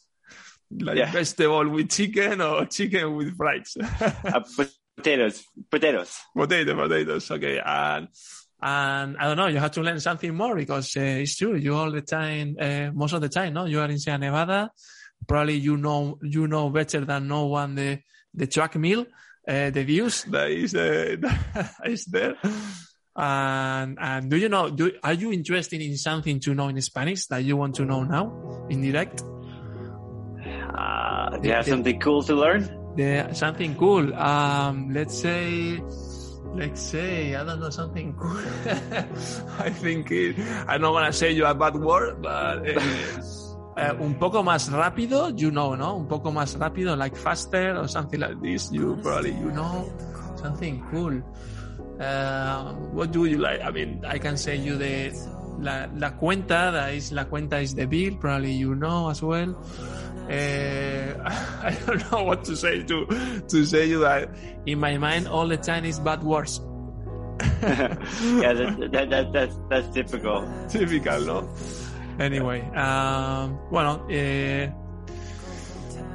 like 0.71 0.97
Yeah. 0.99 1.11
vegetable 1.13 1.69
with 1.71 1.91
chicken 1.91 2.41
or 2.41 2.67
chicken 2.67 3.15
with 3.17 3.37
fries. 3.37 3.77
uh, 3.79 4.41
potatoes. 4.97 5.45
Potatoes. 5.71 6.19
potato, 6.37 6.75
potatoes. 6.75 7.31
Okay, 7.31 7.61
and 7.65 8.09
and 8.61 9.17
I 9.19 9.25
don't 9.29 9.37
know. 9.37 9.47
You 9.49 9.59
have 9.59 9.73
to 9.73 9.83
learn 9.83 10.01
something 10.01 10.35
more 10.35 10.57
because 10.57 10.97
uh, 10.97 11.01
it's 11.23 11.37
true. 11.37 11.55
You 11.55 11.75
all 11.75 11.91
the 11.93 12.03
time, 12.03 12.57
uh, 12.61 12.91
most 12.95 13.13
of 13.13 13.21
the 13.21 13.29
time, 13.29 13.53
no, 13.55 13.67
you 13.67 13.79
are 13.81 13.89
in 13.91 13.99
Sierra 13.99 14.19
Nevada. 14.19 14.71
Probably 15.27 15.55
you 15.57 15.77
know 15.77 16.18
you 16.22 16.47
know 16.47 16.70
better 16.70 17.05
than 17.05 17.29
no 17.29 17.47
one 17.47 17.75
the 17.75 17.99
the 18.35 18.47
track 18.47 18.77
meal, 18.77 19.07
uh, 19.49 19.70
the 19.70 19.85
views 19.85 20.25
that 20.31 20.51
is 20.51 20.75
uh, 20.75 21.16
that 21.20 21.70
is 21.87 22.05
there. 22.07 22.35
And 23.16 23.97
and 24.01 24.29
do 24.31 24.37
you 24.37 24.49
know? 24.49 24.70
Do 24.70 24.91
are 25.03 25.12
you 25.14 25.33
interested 25.33 25.81
in 25.81 25.97
something 25.97 26.41
to 26.41 26.55
know 26.55 26.68
in 26.68 26.81
Spanish 26.81 27.27
that 27.27 27.45
you 27.45 27.57
want 27.57 27.77
to 27.77 27.85
know 27.85 28.03
now 28.03 28.66
in 28.68 28.83
direct? 28.83 29.22
Uh, 30.77 31.37
do 31.39 31.49
you 31.49 31.55
have 31.55 31.66
Yeah. 31.66 31.75
something 31.75 32.01
cool 32.01 32.22
to 32.25 32.35
learn? 32.35 32.68
the 32.97 33.33
something 33.35 33.75
cool. 33.77 34.14
Um, 34.14 34.91
let's 34.93 35.18
say, 35.18 35.81
let's 36.55 36.81
say, 36.81 37.35
I 37.35 37.43
don't 37.45 37.59
know, 37.61 37.70
something 37.70 38.14
cool. 38.14 38.39
I 39.59 39.70
think 39.70 40.11
it, 40.12 40.39
I 40.68 40.79
don't 40.79 40.93
want 40.93 41.07
to 41.07 41.12
say 41.12 41.33
you 41.33 41.45
a 41.47 41.55
bad 41.55 41.75
word, 41.75 42.22
but 42.22 42.66
eh, 42.66 42.79
eh, 43.77 43.93
un 43.99 44.14
poco 44.14 44.43
más 44.43 44.70
rápido, 44.70 45.31
you 45.31 45.51
know, 45.51 45.77
no? 45.77 45.97
Un 45.97 46.07
poco 46.07 46.31
más 46.31 46.59
rápido, 46.59 46.97
like 46.97 47.16
faster 47.16 47.77
or 47.77 47.89
something 47.89 48.20
like 48.20 48.41
this. 48.41 48.70
You 48.72 48.97
probably, 49.03 49.33
you 49.33 49.51
know, 49.51 49.89
something 50.37 50.83
cool. 50.91 51.22
Uh, 52.01 52.72
what 52.93 53.12
do 53.12 53.27
you 53.27 53.39
like? 53.39 53.61
I 53.62 53.70
mean, 53.70 54.05
I 54.05 54.18
can 54.18 54.37
say 54.37 54.57
you 54.57 54.77
the 54.77 55.12
la, 55.59 55.87
la 55.95 56.11
cuenta, 56.11 56.72
that 56.72 56.95
is 56.95 57.12
la 57.12 57.25
cuenta 57.25 57.62
is 57.62 57.75
the 57.75 57.87
bill. 57.87 58.16
Probably 58.16 58.53
you 58.53 58.75
know 58.75 59.11
as 59.11 59.22
well. 59.22 59.55
Uh, 60.29 61.14
I 61.62 61.77
don't 61.87 62.12
know 62.12 62.25
what 62.25 62.45
to 62.45 62.57
say 62.57 62.83
to 62.83 63.07
to 63.49 63.64
say 63.64 63.87
you 63.87 64.01
that 64.01 64.31
in 64.66 64.81
my 64.81 64.97
mind 64.99 65.29
all 65.29 65.47
the 65.47 65.59
time 65.59 65.85
is 65.85 66.01
bad 66.01 66.22
words. 66.22 66.61
yeah, 67.62 68.53
that, 68.53 68.89
that, 68.93 69.11
that, 69.11 69.33
that's, 69.33 69.57
that's 69.68 69.89
typical. 69.95 70.47
Typical, 70.68 71.20
¿no? 71.27 71.49
Anyway, 72.19 72.61
um, 72.77 73.59
bueno, 73.71 74.07
eh, 74.09 74.73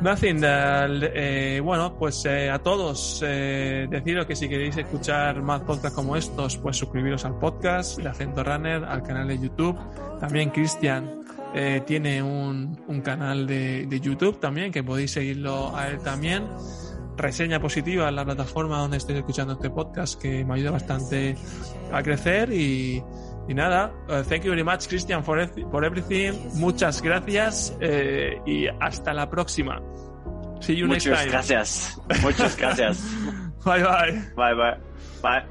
nothing. 0.01 0.41
eh, 0.43 1.61
bueno, 1.63 1.97
pues 1.97 2.23
eh, 2.25 2.49
a 2.49 2.59
todos 2.59 3.21
eh, 3.25 3.87
deciros 3.89 4.25
que 4.25 4.35
si 4.35 4.47
queréis 4.47 4.77
escuchar 4.77 5.41
más 5.41 5.61
podcasts 5.61 5.95
como 5.95 6.15
estos, 6.15 6.57
pues 6.57 6.77
suscribiros 6.77 7.25
al 7.25 7.37
podcast 7.37 7.99
de 7.99 8.09
Acento 8.09 8.43
Runner, 8.43 8.83
al 8.83 9.03
canal 9.03 9.27
de 9.27 9.39
YouTube. 9.39 9.77
También 10.19 10.49
Cristian 10.51 11.23
eh, 11.53 11.81
tiene 11.85 12.21
un, 12.23 12.79
un 12.87 13.01
canal 13.01 13.45
de, 13.47 13.85
de 13.87 13.99
YouTube 13.99 14.39
también, 14.39 14.71
que 14.71 14.83
podéis 14.83 15.11
seguirlo 15.11 15.75
a 15.75 15.89
él 15.89 15.99
también. 15.99 16.47
Reseña 17.17 17.59
positiva 17.59 18.07
en 18.07 18.15
la 18.15 18.23
plataforma 18.23 18.77
donde 18.79 18.95
estéis 18.95 19.19
escuchando 19.19 19.53
este 19.53 19.69
podcast, 19.69 20.21
que 20.21 20.45
me 20.45 20.53
ayuda 20.53 20.71
bastante 20.71 21.35
a 21.91 22.01
crecer 22.01 22.53
y, 22.53 23.03
y 23.49 23.53
nada, 23.55 23.91
uh, 24.07 24.21
thank 24.21 24.43
you 24.43 24.51
very 24.51 24.63
much, 24.63 24.87
Christian, 24.87 25.23
for, 25.23 25.43
for 25.71 25.83
everything. 25.83 26.33
Muchas 26.53 27.01
gracias 27.01 27.75
eh, 27.81 28.39
y 28.45 28.67
hasta 28.79 29.11
la 29.11 29.27
próxima. 29.27 29.81
See 30.61 30.75
you 30.75 30.87
next 30.87 31.07
Muchas 31.07 31.19
time. 31.21 31.31
gracias. 31.31 32.01
Muchas 32.21 32.55
gracias. 32.55 33.01
Bye 33.65 33.83
bye. 33.83 34.21
bye 34.35 34.53
bye. 34.53 34.77
Bye. 35.23 35.43